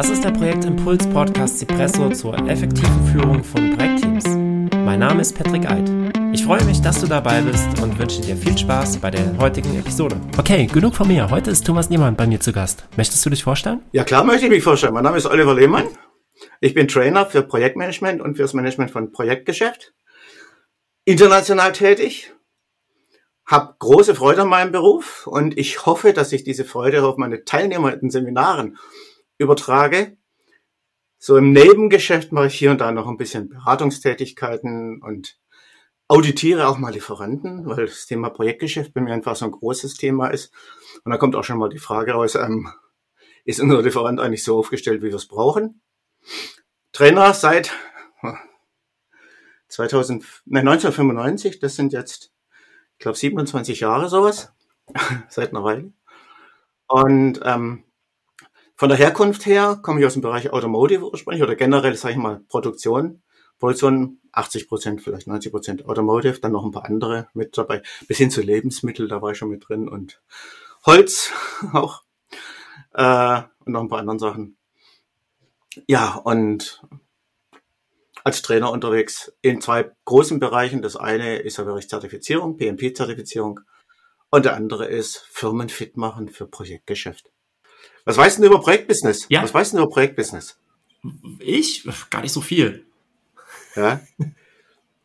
Das 0.00 0.08
ist 0.08 0.24
der 0.24 0.30
Projektimpuls 0.30 1.06
Podcast 1.10 1.58
Cipresso 1.58 2.08
zur 2.08 2.34
effektiven 2.48 3.06
Führung 3.12 3.44
von 3.44 3.76
Projektteams. 3.76 4.24
Mein 4.74 4.98
Name 4.98 5.20
ist 5.20 5.36
Patrick 5.36 5.70
Eid. 5.70 5.90
Ich 6.32 6.42
freue 6.42 6.64
mich, 6.64 6.80
dass 6.80 7.02
du 7.02 7.06
dabei 7.06 7.42
bist 7.42 7.68
und 7.82 7.98
wünsche 7.98 8.22
dir 8.22 8.34
viel 8.34 8.56
Spaß 8.56 8.96
bei 8.96 9.10
der 9.10 9.36
heutigen 9.36 9.78
Episode. 9.78 10.18
Okay, 10.38 10.64
genug 10.64 10.94
von 10.94 11.06
mir. 11.06 11.28
Heute 11.28 11.50
ist 11.50 11.66
Thomas 11.66 11.90
Niemann 11.90 12.16
bei 12.16 12.26
mir 12.26 12.40
zu 12.40 12.50
Gast. 12.50 12.88
Möchtest 12.96 13.26
du 13.26 13.28
dich 13.28 13.44
vorstellen? 13.44 13.82
Ja, 13.92 14.04
klar 14.04 14.24
möchte 14.24 14.46
ich 14.46 14.50
mich 14.50 14.64
vorstellen. 14.64 14.94
Mein 14.94 15.04
Name 15.04 15.18
ist 15.18 15.26
Oliver 15.26 15.52
Lehmann. 15.52 15.84
Ich 16.62 16.72
bin 16.72 16.88
Trainer 16.88 17.26
für 17.26 17.42
Projektmanagement 17.42 18.22
und 18.22 18.36
fürs 18.36 18.54
Management 18.54 18.92
von 18.92 19.12
Projektgeschäft. 19.12 19.92
International 21.04 21.72
tätig. 21.72 22.32
Hab 23.44 23.78
große 23.78 24.14
Freude 24.14 24.40
an 24.40 24.48
meinem 24.48 24.72
Beruf 24.72 25.26
und 25.26 25.58
ich 25.58 25.84
hoffe, 25.84 26.14
dass 26.14 26.32
ich 26.32 26.42
diese 26.42 26.64
Freude 26.64 27.04
auf 27.04 27.18
meine 27.18 27.44
Teilnehmer 27.44 28.00
in 28.00 28.08
Seminaren 28.08 28.78
übertrage. 29.40 30.16
So 31.18 31.36
im 31.36 31.52
Nebengeschäft 31.52 32.32
mache 32.32 32.46
ich 32.46 32.54
hier 32.54 32.70
und 32.70 32.80
da 32.80 32.92
noch 32.92 33.08
ein 33.08 33.16
bisschen 33.16 33.48
Beratungstätigkeiten 33.48 35.02
und 35.02 35.38
auditiere 36.08 36.68
auch 36.68 36.78
mal 36.78 36.92
Lieferanten, 36.92 37.66
weil 37.66 37.86
das 37.86 38.06
Thema 38.06 38.30
Projektgeschäft 38.30 38.94
bei 38.94 39.00
mir 39.00 39.12
einfach 39.12 39.36
so 39.36 39.44
ein 39.44 39.50
großes 39.50 39.94
Thema 39.94 40.28
ist. 40.28 40.52
Und 41.04 41.12
da 41.12 41.18
kommt 41.18 41.36
auch 41.36 41.44
schon 41.44 41.58
mal 41.58 41.68
die 41.68 41.78
Frage 41.78 42.12
raus, 42.12 42.34
ähm, 42.34 42.70
ist 43.44 43.60
unser 43.60 43.82
Lieferant 43.82 44.20
eigentlich 44.20 44.44
so 44.44 44.58
aufgestellt, 44.58 45.02
wie 45.02 45.08
wir 45.08 45.14
es 45.14 45.28
brauchen? 45.28 45.80
Trainer 46.92 47.32
seit 47.32 47.72
2000, 49.68 50.24
nein, 50.46 50.68
1995, 50.68 51.60
das 51.60 51.76
sind 51.76 51.92
jetzt, 51.92 52.32
ich 52.94 52.98
glaube, 52.98 53.16
27 53.16 53.80
Jahre 53.80 54.08
sowas, 54.08 54.52
seit 55.28 55.50
einer 55.50 55.64
Weile. 55.64 55.92
Und 56.88 57.40
ähm, 57.44 57.84
von 58.80 58.88
der 58.88 58.96
Herkunft 58.96 59.44
her 59.44 59.78
komme 59.82 60.00
ich 60.00 60.06
aus 60.06 60.14
dem 60.14 60.22
Bereich 60.22 60.54
Automotive 60.54 61.10
ursprünglich 61.10 61.42
oder 61.42 61.54
generell, 61.54 61.94
sage 61.96 62.12
ich 62.12 62.18
mal, 62.18 62.40
Produktion. 62.48 63.22
Produktion 63.58 64.20
80 64.32 64.68
Prozent, 64.68 65.02
vielleicht 65.02 65.26
90 65.26 65.52
Prozent 65.52 65.84
Automotive, 65.84 66.40
dann 66.40 66.52
noch 66.52 66.64
ein 66.64 66.70
paar 66.70 66.86
andere 66.86 67.28
mit 67.34 67.58
dabei, 67.58 67.82
bis 68.08 68.16
hin 68.16 68.30
zu 68.30 68.40
Lebensmittel, 68.40 69.06
da 69.06 69.20
war 69.20 69.32
ich 69.32 69.36
schon 69.36 69.50
mit 69.50 69.68
drin 69.68 69.86
und 69.86 70.22
Holz 70.86 71.30
auch 71.74 72.04
äh, 72.94 73.42
und 73.66 73.72
noch 73.74 73.82
ein 73.82 73.90
paar 73.90 73.98
anderen 73.98 74.18
Sachen. 74.18 74.56
Ja, 75.86 76.14
und 76.14 76.82
als 78.24 78.40
Trainer 78.40 78.72
unterwegs 78.72 79.30
in 79.42 79.60
zwei 79.60 79.90
großen 80.06 80.40
Bereichen. 80.40 80.80
Das 80.80 80.96
eine 80.96 81.36
ist 81.36 81.58
der 81.58 81.64
Bereich 81.64 81.86
Zertifizierung, 81.86 82.56
PMP-Zertifizierung 82.56 83.60
und 84.30 84.46
der 84.46 84.56
andere 84.56 84.86
ist 84.86 85.18
Firmen 85.18 85.68
fit 85.68 85.98
machen 85.98 86.30
für 86.30 86.46
Projektgeschäft. 86.46 87.30
Was 88.10 88.16
weißt 88.16 88.40
du 88.40 88.46
über 88.46 88.60
Projektbusiness? 88.60 89.26
Ja. 89.28 89.40
Was 89.40 89.54
weißt 89.54 89.72
du 89.72 89.76
über 89.76 89.88
Projektbusiness? 89.88 90.58
Ich? 91.38 91.88
Gar 92.10 92.22
nicht 92.22 92.32
so 92.32 92.40
viel. 92.40 92.84
Ja. 93.76 94.00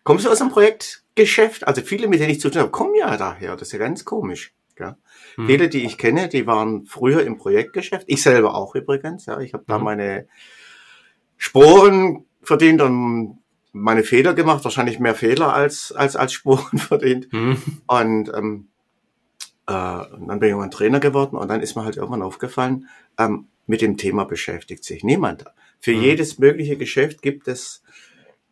Kommst 0.03 0.25
du 0.25 0.31
aus 0.31 0.39
dem 0.39 0.49
Projektgeschäft? 0.49 1.67
Also 1.67 1.83
viele, 1.83 2.07
mit 2.07 2.19
denen 2.19 2.31
ich 2.31 2.39
zu 2.39 2.49
tun 2.49 2.61
habe, 2.61 2.71
kommen 2.71 2.95
ja 2.95 3.15
daher. 3.15 3.51
Das 3.57 3.67
ist 3.67 3.73
ja 3.73 3.77
ganz 3.77 4.05
komisch. 4.05 4.55
Ja. 4.79 4.97
Hm. 5.35 5.45
Viele, 5.45 5.69
die 5.69 5.85
ich 5.85 5.99
kenne, 5.99 6.29
die 6.29 6.47
waren 6.47 6.87
früher 6.87 7.23
im 7.23 7.37
Projektgeschäft. 7.37 8.05
Ich 8.07 8.23
selber 8.23 8.55
auch 8.55 8.73
übrigens. 8.73 9.27
Ja. 9.27 9.39
Ich 9.39 9.53
habe 9.53 9.65
da 9.67 9.75
hm. 9.75 9.83
meine 9.83 10.27
Sporen 11.37 12.25
verdient 12.41 12.81
und 12.81 13.37
meine 13.71 14.03
Fehler 14.03 14.33
gemacht. 14.33 14.63
Wahrscheinlich 14.63 14.97
mehr 14.97 15.13
Fehler 15.13 15.53
als, 15.53 15.91
als, 15.91 16.15
als 16.15 16.33
Sporen 16.33 16.79
verdient. 16.79 17.27
Hm. 17.31 17.61
Und 17.85 18.31
ähm, 18.33 18.69
äh, 19.67 19.73
und 19.73 20.27
dann 20.27 20.39
bin 20.39 20.47
ich 20.47 20.51
irgendwann 20.51 20.71
Trainer 20.71 20.99
geworden 20.99 21.37
und 21.37 21.47
dann 21.47 21.61
ist 21.61 21.75
mir 21.75 21.83
halt 21.83 21.97
irgendwann 21.97 22.21
aufgefallen, 22.21 22.87
ähm, 23.17 23.47
mit 23.67 23.81
dem 23.81 23.97
Thema 23.97 24.25
beschäftigt 24.25 24.83
sich 24.83 25.03
niemand. 25.03 25.45
Für 25.79 25.95
mhm. 25.95 26.01
jedes 26.01 26.39
mögliche 26.39 26.77
Geschäft 26.77 27.21
gibt 27.21 27.47
es, 27.47 27.83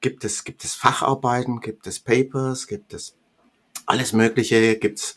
gibt 0.01 0.23
es, 0.25 0.43
gibt 0.43 0.63
es 0.63 0.73
Facharbeiten, 0.73 1.59
gibt 1.59 1.87
es 1.87 1.99
Papers, 1.99 2.67
gibt 2.67 2.93
es 2.93 3.15
alles 3.85 4.13
Mögliche, 4.13 4.77
gibt's 4.77 5.15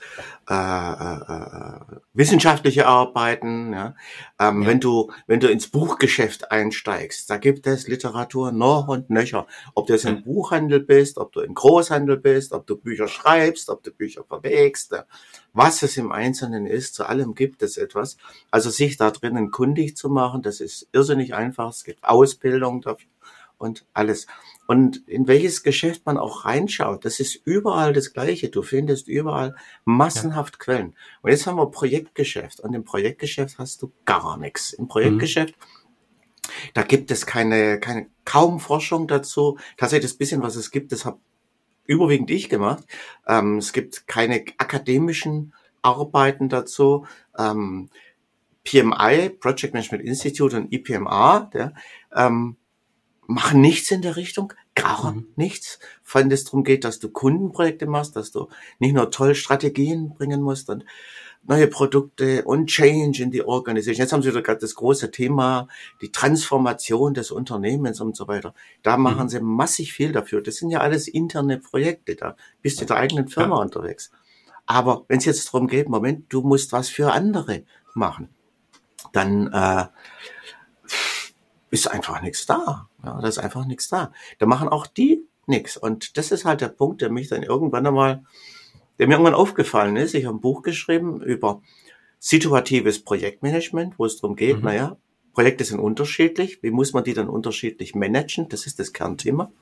äh, 0.49 0.55
äh, 0.55 1.17
äh, 1.17 1.81
wissenschaftliche 2.13 2.87
Arbeiten. 2.87 3.73
Ja? 3.73 3.95
Ähm, 4.39 4.63
ja. 4.63 4.69
Wenn 4.69 4.81
du 4.81 5.11
wenn 5.27 5.41
du 5.41 5.51
ins 5.51 5.69
Buchgeschäft 5.69 6.53
einsteigst, 6.53 7.29
da 7.29 7.37
gibt 7.37 7.67
es 7.67 7.89
Literatur 7.89 8.53
noch 8.53 8.87
und 8.87 9.11
nöcher. 9.11 9.47
Ob 9.75 9.89
du 9.89 9.95
jetzt 9.95 10.05
im 10.05 10.23
Buchhandel 10.23 10.81
bist, 10.81 11.19
ob 11.19 11.33
du 11.33 11.41
im 11.41 11.55
Großhandel 11.55 12.17
bist, 12.17 12.53
ob 12.53 12.67
du 12.67 12.77
Bücher 12.77 13.09
schreibst, 13.09 13.69
ob 13.69 13.83
du 13.83 13.91
Bücher 13.91 14.23
verwegst, 14.23 14.95
was 15.53 15.83
es 15.83 15.97
im 15.97 16.13
Einzelnen 16.13 16.67
ist, 16.67 16.95
zu 16.95 17.09
allem 17.09 17.35
gibt 17.35 17.63
es 17.63 17.77
etwas. 17.77 18.17
Also 18.53 18.71
sich 18.71 18.97
da 18.97 19.11
drinnen 19.11 19.51
kundig 19.51 19.97
zu 19.97 20.09
machen, 20.09 20.43
das 20.43 20.61
ist 20.61 20.87
irrsinnig 20.93 21.35
einfach. 21.35 21.71
Es 21.71 21.83
gibt 21.83 22.05
Ausbildung 22.05 22.83
dafür 22.83 23.09
und 23.59 23.85
alles. 23.95 24.27
Und 24.67 25.07
in 25.09 25.29
welches 25.29 25.63
Geschäft 25.63 26.07
man 26.07 26.19
auch 26.19 26.45
reinschaut, 26.45 27.05
das 27.05 27.21
ist 27.21 27.35
überall 27.45 27.93
das 27.93 28.13
Gleiche. 28.13 28.49
Du 28.49 28.63
findest 28.63 29.09
überall 29.09 29.55
massenhaft 29.85 30.55
ja. 30.55 30.59
Quellen. 30.59 30.97
Und 31.23 31.31
jetzt 31.31 31.47
haben 31.47 31.57
wir 31.57 31.71
Projektgeschäft. 31.71 32.61
Und 32.61 32.75
im 32.75 32.85
Projektgeschäft 32.85 33.59
hast 33.59 33.83
du 33.83 33.93
gar 34.05 34.37
nichts. 34.37 34.73
Im 34.73 34.89
Projektgeschäft, 34.89 35.55
mhm. 35.57 36.51
da 36.75 36.83
gibt 36.83 37.11
es 37.11 37.27
keine, 37.27 37.79
keine, 37.79 38.09
kaum 38.25 38.59
Forschung 38.59 39.07
dazu. 39.07 39.59
Tatsächlich 39.77 40.11
das 40.11 40.19
bisschen, 40.19 40.43
was 40.43 40.57
es 40.57 40.71
gibt, 40.71 40.93
das 40.93 41.05
habe 41.05 41.19
überwiegend 41.87 42.31
ich 42.31 42.49
gemacht. 42.49 42.85
Ähm, 43.27 43.59
es 43.59 43.73
gibt 43.73 44.09
keine 44.09 44.45
akademischen 44.59 45.55
Arbeiten 45.83 46.49
dazu. 46.49 47.07
Ähm, 47.39 47.89
PMI, 48.65 49.31
Project 49.31 49.75
Management 49.75 50.05
Institute 50.05 50.57
und 50.57 50.73
IPMA, 50.73 51.51
ja, 51.55 51.73
ähm, 52.15 52.57
machen 53.27 53.61
nichts 53.61 53.91
in 53.91 54.03
der 54.03 54.17
Richtung, 54.17 54.53
gar 54.75 55.13
mhm. 55.13 55.27
nichts, 55.37 55.79
wenn 56.13 56.31
es 56.31 56.45
darum 56.45 56.65
geht, 56.65 56.85
dass 56.85 56.99
du 56.99 57.11
Kundenprojekte 57.11 57.87
machst, 57.87 58.17
dass 58.17 58.31
du 58.31 58.49
nicht 58.79 58.95
nur 58.95 59.11
toll 59.11 59.35
Strategien 59.35 60.15
bringen 60.15 60.43
musst 60.43 60.71
und 60.71 60.85
neue 61.49 61.69
Produkte 61.69 62.45
und 62.45 62.67
Change 62.67 63.23
in 63.23 63.31
die 63.31 63.45
Organisation. 63.45 64.03
Jetzt 64.03 64.13
haben 64.13 64.23
sie 64.23 64.31
wieder 64.31 64.43
gerade 64.43 64.61
das 64.61 64.75
große 64.75 65.11
Thema, 65.11 65.69
die 66.03 66.11
Transformation 66.11 67.15
des 67.15 67.31
Unternehmens 67.31 68.01
und 68.01 68.17
so 68.17 68.27
weiter. 68.29 68.55
Da 68.83 68.97
mhm. 68.97 69.03
machen 69.03 69.23
mhm. 69.25 69.29
sie 69.29 69.41
massig 69.41 69.93
viel 69.93 70.13
dafür. 70.13 70.43
Das 70.43 70.57
sind 70.57 70.71
ja 70.71 70.81
alles 70.81 71.09
interne 71.09 71.59
Projekte, 71.59 72.17
da 72.17 72.37
bist 72.63 72.81
du 72.81 72.85
der 72.85 72.97
eigenen 72.97 73.29
Firma 73.29 73.57
ja. 73.57 73.63
unterwegs. 73.63 74.11
Aber 74.67 75.05
wenn 75.09 75.19
es 75.19 75.25
jetzt 75.25 75.47
darum 75.47 75.69
geht, 75.69 75.89
Moment, 75.89 76.33
du 76.33 76.43
musst 76.43 76.73
was 76.73 76.89
für 76.89 77.13
andere 77.13 77.63
machen, 77.95 78.29
dann 79.13 79.53
äh, 79.53 79.87
ist 81.71 81.89
einfach 81.89 82.21
nichts 82.23 82.47
da. 82.47 82.89
Ja, 83.07 83.21
da 83.21 83.29
ist 83.29 83.39
einfach 83.39 83.65
nichts 83.65 83.89
da. 83.89 84.13
Da 84.39 84.47
machen 84.47 84.69
auch 84.69 84.87
die 84.87 85.23
nichts. 85.47 85.77
Und 85.77 86.17
das 86.17 86.33
ist 86.33 86.45
halt 86.45 86.61
der 86.61 86.69
Punkt, 86.69 87.01
der 87.01 87.11
mich 87.11 87.29
dann 87.29 87.45
irgendwann 87.45 87.87
einmal, 87.87 88.25
der 88.99 89.07
mir 89.07 89.15
irgendwann 89.15 89.35
aufgefallen 89.35 89.97
ist. 89.97 90.15
Ich 90.15 90.27
habe 90.27 90.37
ein 90.37 90.41
Buch 90.41 90.63
geschrieben 90.63 91.23
über 91.23 91.63
situatives 92.19 93.05
Projektmanagement, 93.05 93.99
wo 93.99 94.07
es 94.07 94.21
darum 94.21 94.35
geht, 94.35 94.59
mhm. 94.59 94.65
naja, 94.65 94.97
Projekte 95.35 95.65
sind 95.65 95.79
unterschiedlich. 95.79 96.63
Wie 96.63 96.71
muss 96.71 96.95
man 96.95 97.05
die 97.05 97.15
dann 97.15 97.29
unterschiedlich 97.29 97.95
managen? 97.95 98.49
Das 98.49 98.67
ist 98.67 98.81
das 98.81 98.93
Kernthema. 98.93 99.53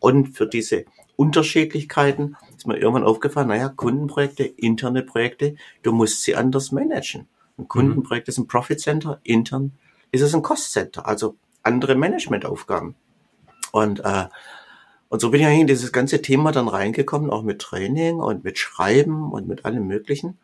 Und 0.00 0.36
für 0.36 0.46
diese 0.46 0.84
Unterschiedlichkeiten 1.16 2.36
ist 2.56 2.66
mir 2.66 2.76
irgendwann 2.76 3.04
aufgefallen, 3.04 3.48
naja, 3.48 3.68
Kundenprojekte, 3.68 4.44
interne 4.44 5.02
Projekte, 5.02 5.54
du 5.82 5.92
musst 5.92 6.22
sie 6.22 6.34
anders 6.34 6.72
managen. 6.72 7.28
Ein 7.56 7.68
Kundenprojekt 7.68 8.26
mhm. 8.26 8.30
ist 8.30 8.38
ein 8.38 8.46
Profit 8.48 8.80
Center, 8.80 9.20
intern 9.22 9.72
ist 10.10 10.22
es 10.22 10.34
ein 10.34 10.42
Cost 10.42 10.72
Center. 10.72 11.06
Also 11.06 11.36
andere 11.62 11.94
Managementaufgaben. 11.94 12.94
Und, 13.72 14.00
äh, 14.00 14.26
und 15.08 15.20
so 15.20 15.30
bin 15.30 15.40
ich 15.40 15.46
eigentlich 15.46 15.60
in 15.60 15.66
dieses 15.66 15.92
ganze 15.92 16.22
Thema 16.22 16.52
dann 16.52 16.68
reingekommen, 16.68 17.30
auch 17.30 17.42
mit 17.42 17.60
Training 17.60 18.20
und 18.20 18.44
mit 18.44 18.58
Schreiben 18.58 19.32
und 19.32 19.48
mit 19.48 19.64
allem 19.64 19.86
Möglichen. 19.86 20.38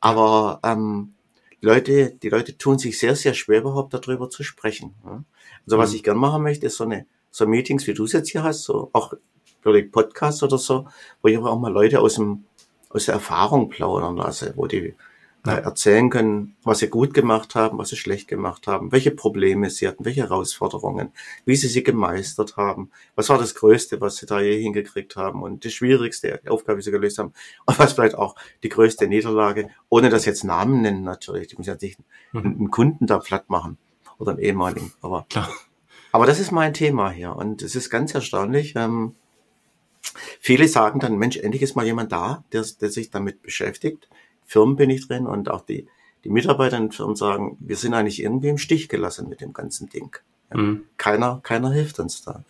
Aber 0.00 0.60
ähm, 0.64 1.14
die 1.60 1.66
Leute, 1.66 2.10
die 2.10 2.28
Leute 2.28 2.58
tun 2.58 2.78
sich 2.78 2.98
sehr, 2.98 3.14
sehr 3.14 3.34
schwer, 3.34 3.60
überhaupt 3.60 3.94
darüber 3.94 4.28
zu 4.28 4.42
sprechen. 4.42 4.94
Ja? 5.04 5.22
Also 5.66 5.78
was 5.78 5.90
mhm. 5.90 5.96
ich 5.96 6.02
gern 6.02 6.16
machen 6.16 6.42
möchte, 6.42 6.66
ist 6.66 6.76
so 6.76 6.84
eine 6.84 7.06
so 7.30 7.46
Meetings, 7.46 7.86
wie 7.86 7.94
du 7.94 8.04
es 8.04 8.12
jetzt 8.12 8.30
hier 8.30 8.42
hast, 8.42 8.64
so 8.64 8.90
auch 8.92 9.14
wirklich 9.62 9.90
Podcasts 9.90 10.42
oder 10.42 10.58
so, 10.58 10.86
wo 11.22 11.28
ich 11.28 11.36
aber 11.36 11.50
auch 11.50 11.58
mal 11.58 11.72
Leute 11.72 12.00
aus 12.00 12.16
dem 12.16 12.44
aus 12.90 13.06
der 13.06 13.14
Erfahrung 13.14 13.70
plaudern 13.70 14.16
lasse, 14.16 14.52
wo 14.56 14.66
die 14.66 14.94
ja. 15.46 15.54
erzählen 15.54 16.08
können, 16.08 16.56
was 16.62 16.78
sie 16.78 16.88
gut 16.88 17.14
gemacht 17.14 17.54
haben, 17.54 17.78
was 17.78 17.88
sie 17.88 17.96
schlecht 17.96 18.28
gemacht 18.28 18.66
haben, 18.66 18.92
welche 18.92 19.10
Probleme 19.10 19.70
sie 19.70 19.88
hatten, 19.88 20.04
welche 20.04 20.22
Herausforderungen, 20.22 21.12
wie 21.44 21.56
sie 21.56 21.68
sie 21.68 21.82
gemeistert 21.82 22.56
haben, 22.56 22.90
was 23.16 23.28
war 23.28 23.38
das 23.38 23.54
Größte, 23.54 24.00
was 24.00 24.16
sie 24.16 24.26
da 24.26 24.40
je 24.40 24.60
hingekriegt 24.60 25.16
haben 25.16 25.42
und 25.42 25.64
die 25.64 25.70
schwierigste 25.70 26.40
Aufgabe, 26.48 26.78
die 26.78 26.84
sie 26.84 26.90
gelöst 26.90 27.18
haben 27.18 27.32
und 27.66 27.78
was 27.78 27.92
vielleicht 27.94 28.14
auch 28.14 28.36
die 28.62 28.68
größte 28.68 29.08
Niederlage, 29.08 29.70
ohne 29.88 30.10
das 30.10 30.24
jetzt 30.24 30.44
Namen 30.44 30.82
nennen 30.82 31.02
natürlich, 31.02 31.48
die 31.48 31.56
müssen 31.56 31.70
ja 31.70 31.76
nicht 31.80 31.98
mhm. 32.32 32.40
einen 32.40 32.70
Kunden 32.70 33.06
da 33.06 33.18
platt 33.18 33.50
machen 33.50 33.78
oder 34.18 34.32
einen 34.32 34.40
ehemaligen, 34.40 34.92
aber 35.00 35.26
Klar. 35.28 35.50
aber 36.12 36.26
das 36.26 36.38
ist 36.38 36.52
mein 36.52 36.74
Thema 36.74 37.10
hier 37.10 37.34
und 37.34 37.62
es 37.62 37.74
ist 37.74 37.90
ganz 37.90 38.14
erstaunlich, 38.14 38.74
ähm, 38.76 39.16
Viele 40.40 40.68
sagen 40.68 41.00
dann, 41.00 41.16
Mensch, 41.16 41.36
endlich 41.36 41.62
ist 41.62 41.76
mal 41.76 41.86
jemand 41.86 42.12
da, 42.12 42.44
der, 42.52 42.64
der 42.80 42.90
sich 42.90 43.10
damit 43.10 43.42
beschäftigt. 43.42 44.08
Firmen 44.52 44.76
bin 44.76 44.90
ich 44.90 45.08
drin 45.08 45.26
und 45.26 45.50
auch 45.50 45.62
die 45.62 45.88
die 46.24 46.30
Mitarbeiter 46.30 46.76
in 46.76 46.92
Firmen 46.92 47.16
sagen, 47.16 47.56
wir 47.60 47.76
sind 47.76 47.94
eigentlich 47.94 48.22
irgendwie 48.22 48.48
im 48.48 48.58
Stich 48.58 48.88
gelassen 48.88 49.28
mit 49.28 49.40
dem 49.40 49.52
ganzen 49.52 49.88
Ding. 49.88 50.16
Ja. 50.50 50.60
Mhm. 50.60 50.84
Keiner, 50.96 51.40
keiner 51.42 51.72
hilft 51.72 51.98
uns 51.98 52.22
da. 52.22 52.44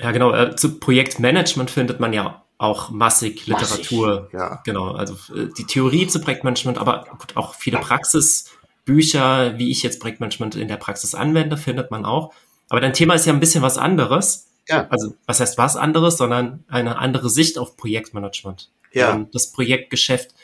Ja, 0.00 0.10
genau. 0.10 0.34
Äh, 0.34 0.56
zu 0.56 0.80
Projektmanagement 0.80 1.70
findet 1.70 2.00
man 2.00 2.12
ja 2.12 2.42
auch 2.58 2.90
massig 2.90 3.46
Literatur. 3.46 4.22
Massig, 4.22 4.32
ja. 4.32 4.60
Genau. 4.64 4.90
Also 4.92 5.14
äh, 5.34 5.48
die 5.56 5.64
Theorie 5.64 6.08
zu 6.08 6.20
Projektmanagement, 6.20 6.76
aber 6.76 7.06
auch 7.34 7.54
viele 7.54 7.78
Praxisbücher, 7.78 9.58
wie 9.58 9.70
ich 9.70 9.82
jetzt 9.82 10.00
Projektmanagement 10.00 10.56
in 10.56 10.68
der 10.68 10.76
Praxis 10.76 11.14
anwende, 11.14 11.56
findet 11.56 11.90
man 11.90 12.04
auch. 12.04 12.34
Aber 12.68 12.80
dein 12.80 12.92
Thema 12.92 13.14
ist 13.14 13.26
ja 13.26 13.32
ein 13.32 13.40
bisschen 13.40 13.62
was 13.62 13.78
anderes. 13.78 14.48
Ja. 14.68 14.88
Also 14.90 15.14
was 15.26 15.40
heißt 15.40 15.56
was 15.56 15.76
anderes, 15.76 16.16
sondern 16.16 16.64
eine 16.68 16.98
andere 16.98 17.30
Sicht 17.30 17.58
auf 17.58 17.76
Projektmanagement. 17.76 18.70
Ja. 18.92 19.14
Ähm, 19.14 19.28
das 19.32 19.52
Projektgeschäft. 19.52 20.34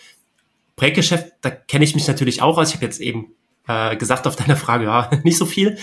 Projektgeschäft, 0.77 1.33
da 1.41 1.51
kenne 1.51 1.85
ich 1.85 1.95
mich 1.95 2.07
natürlich 2.07 2.43
auch 2.43 2.57
aus. 2.59 2.69
Ich 2.69 2.75
habe 2.77 2.85
jetzt 2.85 3.01
eben 3.01 3.35
äh, 3.67 3.97
gesagt 3.97 4.27
auf 4.27 4.37
deine 4.37 4.57
Frage, 4.57 4.85
ja, 4.85 5.11
nicht 5.25 5.39
so 5.39 5.47
viel. 5.47 5.79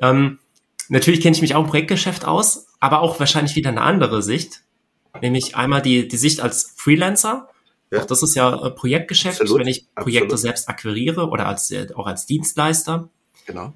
Ähm, 0.00 0.38
natürlich 0.88 1.20
kenne 1.20 1.34
ich 1.34 1.42
mich 1.42 1.54
auch 1.54 1.64
im 1.64 1.70
Projektgeschäft 1.70 2.24
aus, 2.24 2.66
aber 2.80 3.00
auch 3.00 3.18
wahrscheinlich 3.20 3.56
wieder 3.56 3.70
eine 3.70 3.80
andere 3.80 4.22
Sicht. 4.22 4.60
Nämlich 5.20 5.56
einmal 5.56 5.80
die, 5.80 6.08
die 6.08 6.16
Sicht 6.16 6.40
als 6.40 6.74
Freelancer. 6.76 7.48
Ja. 7.90 8.00
Auch 8.00 8.06
das 8.06 8.22
ist 8.22 8.34
ja 8.34 8.66
äh, 8.66 8.70
Projektgeschäft, 8.70 9.40
absolut, 9.40 9.60
wenn 9.60 9.68
ich 9.68 9.86
Projekte 9.94 10.24
absolut. 10.24 10.40
selbst 10.40 10.68
akquiriere 10.68 11.28
oder 11.28 11.46
als, 11.46 11.70
äh, 11.70 11.86
auch 11.94 12.06
als 12.06 12.26
Dienstleister. 12.26 13.08
Genau. 13.46 13.72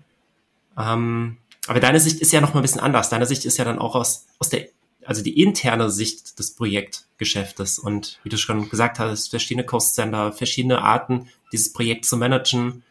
Ähm, 0.77 1.39
aber 1.67 1.81
deine 1.81 2.01
Sicht 2.01 2.21
ist 2.21 2.33
ja 2.33 2.41
noch 2.41 2.55
mal 2.55 2.61
ein 2.61 2.63
bisschen 2.63 2.81
anders. 2.81 3.11
Deine 3.11 3.27
Sicht 3.27 3.45
ist 3.45 3.59
ja 3.59 3.65
dann 3.65 3.79
auch 3.79 3.95
aus, 3.95 4.27
aus 4.39 4.49
der, 4.49 4.69
also 5.09 5.23
die 5.23 5.41
interne 5.41 5.91
Sicht 5.91 6.39
des 6.39 6.55
Projektgeschäftes. 6.55 7.79
Und 7.79 8.21
wie 8.25 8.29
du 8.29 8.37
schon 8.37 8.69
gesagt 8.69 8.99
hast, 8.99 9.31
verschiedene 9.31 9.65
Cost-Sender, 9.65 10.33
verschiedene 10.33 10.83
Arten, 10.83 11.29
dieses 11.51 11.73
Projekt 11.73 12.05
zu 12.05 12.19
managen, 12.19 12.83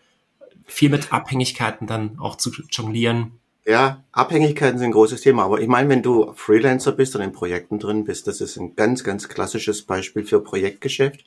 viel 0.66 0.90
mit 0.90 1.14
Abhängigkeiten 1.14 1.86
dann 1.86 2.18
auch 2.18 2.36
zu 2.36 2.50
jonglieren. 2.72 3.34
Ja, 3.68 4.04
Abhängigkeiten 4.14 4.80
sind 4.80 4.88
ein 4.88 4.94
großes 4.94 5.22
Thema. 5.22 5.44
Aber 5.44 5.62
ich 5.62 5.68
meine, 5.68 5.90
wenn 5.90 6.02
du 6.02 6.34
Freelancer 6.34 6.92
bist 6.92 7.16
und 7.16 7.22
in 7.22 7.34
Projekten 7.34 7.78
drin 7.78 8.04
bist, 8.04 8.26
das 8.26 8.42
ist 8.42 8.58
ein 8.58 8.76
ganz, 8.76 9.04
ganz 9.04 9.30
klassisches 9.30 9.84
Beispiel 9.84 10.24
für 10.24 10.44
Projektgeschäft. 10.44 11.24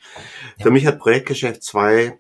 Ja. 0.57 0.65
Für 0.65 0.71
mich 0.73 0.87
hat 0.87 0.99
Projektgeschäft 0.99 1.63
zwei 1.63 2.19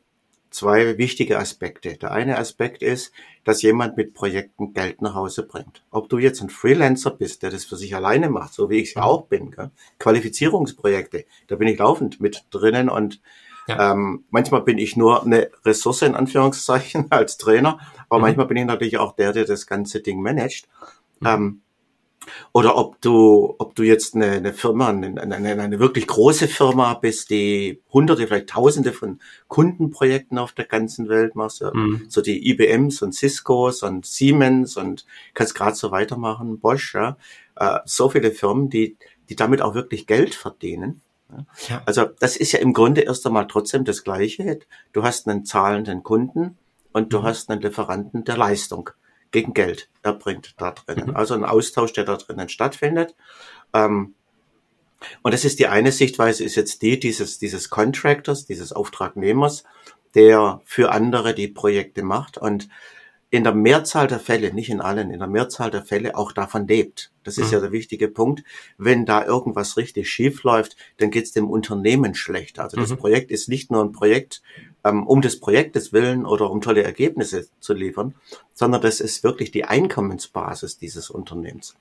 zwei 0.51 0.99
wichtige 0.99 1.39
Aspekte. 1.39 1.97
Der 1.97 2.13
eine 2.13 2.39
Aspekt 2.39 2.83
ist, 2.83 3.13
dass 3.45 3.63
jemand 3.63 3.97
mit 3.97 4.15
Projekten 4.15 4.75
Geld 4.75 5.01
nach 5.01 5.15
Hause 5.15 5.45
bringt. 5.45 5.83
Ob 5.91 6.09
du 6.09 6.19
jetzt 6.19 6.43
ein 6.43 6.51
Freelancer 6.51 7.11
bist, 7.11 7.43
der 7.43 7.51
das 7.51 7.65
für 7.65 7.77
sich 7.77 7.95
alleine 7.95 8.29
macht, 8.29 8.53
so 8.53 8.69
wie 8.69 8.79
ich 8.79 8.91
es 8.91 8.95
ja 8.95 9.03
auch 9.03 9.27
bin, 9.27 9.51
gell? 9.51 9.71
Qualifizierungsprojekte, 9.99 11.25
da 11.47 11.57
bin 11.57 11.69
ich 11.69 11.79
laufend 11.79 12.21
mit 12.21 12.45
drinnen 12.51 12.89
und 12.89 13.21
ja. 13.67 13.93
ähm, 13.93 14.25
manchmal 14.31 14.63
bin 14.63 14.79
ich 14.79 14.97
nur 14.97 15.25
eine 15.25 15.51
Ressource 15.65 16.03
in 16.03 16.15
Anführungszeichen 16.15 17.07
als 17.11 17.39
Trainer, 17.39 17.79
aber 18.09 18.19
mhm. 18.19 18.23
manchmal 18.23 18.47
bin 18.47 18.57
ich 18.59 18.67
natürlich 18.67 18.99
auch 18.99 19.15
der, 19.15 19.33
der 19.33 19.45
das 19.45 19.67
ganze 19.67 20.01
Ding 20.01 20.21
managt. 20.21 20.69
Mhm. 21.21 21.27
Ähm, 21.27 21.63
oder 22.53 22.77
ob 22.77 23.01
du, 23.01 23.55
ob 23.59 23.75
du 23.75 23.83
jetzt 23.83 24.15
eine, 24.15 24.33
eine 24.33 24.53
Firma, 24.53 24.89
eine, 24.89 25.21
eine, 25.21 25.37
eine 25.37 25.79
wirklich 25.79 26.07
große 26.07 26.49
Firma 26.49 26.95
bist, 26.95 27.31
die 27.31 27.81
hunderte, 27.93 28.27
vielleicht 28.27 28.51
tausende 28.51 28.93
von 28.93 29.21
Kundenprojekten 29.49 30.39
auf 30.39 30.53
der 30.53 30.67
ganzen 30.67 31.09
Welt 31.09 31.35
machst, 31.35 31.63
mhm. 31.63 32.07
so 32.09 32.21
die 32.21 32.51
IBMs 32.51 33.03
und 33.03 33.15
Ciscos 33.15 33.83
und 33.83 34.07
Siemens 34.07 34.77
und 34.77 35.07
kannst 35.35 35.55
gerade 35.55 35.77
so 35.77 35.91
weitermachen, 35.91 36.59
Bosch, 36.59 36.95
ja. 36.95 37.17
Äh, 37.57 37.79
so 37.85 38.09
viele 38.11 38.31
Firmen, 38.33 38.69
die, 38.69 38.97
die 39.29 39.37
damit 39.37 39.63
auch 39.63 39.75
wirklich 39.75 40.07
Geld 40.07 40.35
verdienen. 40.35 41.01
Ja. 41.69 41.83
Also 41.87 42.07
das 42.19 42.37
ist 42.37 42.53
ja 42.53 42.59
im 42.59 42.73
Grunde 42.73 43.03
erst 43.03 43.27
einmal 43.27 43.47
trotzdem 43.47 43.85
das 43.85 44.03
Gleiche. 44.03 44.59
Du 44.93 45.05
hast 45.05 45.29
einen 45.29 45.45
zahlenden 45.45 46.03
Kunden 46.03 46.59
und 46.93 47.13
du 47.13 47.21
mhm. 47.21 47.23
hast 47.23 47.51
einen 47.51 47.63
Lieferanten 47.63 48.25
der 48.25 48.37
Leistung 48.37 48.91
gegen 49.31 49.55
Geld 49.55 49.89
erbringt 50.03 50.55
da 50.59 50.73
drinnen. 50.73 51.11
Mhm. 51.11 51.17
Also 51.17 51.35
ein 51.35 51.45
Austausch, 51.45 51.93
der 51.93 52.05
da 52.05 52.17
drinnen 52.17 52.49
stattfindet. 52.49 53.15
Ähm, 53.73 54.15
und 55.23 55.33
das 55.33 55.45
ist 55.45 55.59
die 55.59 55.67
eine 55.67 55.93
Sichtweise, 55.93 56.45
ist 56.45 56.57
jetzt 56.57 56.83
die 56.83 56.99
dieses, 57.01 57.39
dieses 57.39 57.71
Contractors, 57.71 58.45
dieses 58.45 58.73
Auftragnehmers, 58.73 59.65
der 60.15 60.61
für 60.65 60.93
andere 60.93 61.35
die 61.35 61.49
Projekte 61.49 62.03
macht 62.03 62.37
und 62.37 62.69
in 63.31 63.45
der 63.45 63.55
Mehrzahl 63.55 64.09
der 64.09 64.19
Fälle, 64.19 64.53
nicht 64.53 64.71
in 64.71 64.81
allen, 64.81 65.11
in 65.11 65.21
der 65.21 65.29
Mehrzahl 65.29 65.71
der 65.71 65.85
Fälle 65.85 66.17
auch 66.17 66.33
davon 66.33 66.67
lebt. 66.67 67.13
Das 67.23 67.39
ist 67.39 67.49
mhm. 67.49 67.53
ja 67.53 67.61
der 67.61 67.73
wichtige 67.73 68.09
Punkt. 68.09 68.43
Wenn 68.77 69.07
da 69.07 69.25
irgendwas 69.25 69.77
richtig 69.77 70.11
schief 70.11 70.43
läuft, 70.43 70.77
dann 70.99 71.13
geht 71.13 71.27
es 71.27 71.33
dem 71.33 71.49
Unternehmen 71.49 72.17
schlecht. 72.17 72.59
Also 72.59 72.77
das 72.77 72.91
mhm. 72.91 72.97
Projekt 72.97 73.31
ist 73.31 73.49
nicht 73.49 73.71
nur 73.71 73.85
ein 73.85 73.93
Projekt 73.93 74.43
ähm, 74.83 75.07
um 75.07 75.23
des 75.23 75.39
Projektes 75.39 75.93
willen 75.93 76.27
oder 76.27 76.51
um 76.51 76.61
tolle 76.61 76.83
Ergebnisse 76.83 77.47
zu 77.61 77.73
liefern, 77.73 78.17
sondern 78.53 78.81
das 78.81 79.01
ist 79.01 79.23
wirklich 79.23 79.53
die 79.53 79.65
Einkommensbasis 79.65 80.79
dieses 80.79 81.09
Unternehmens. 81.09 81.77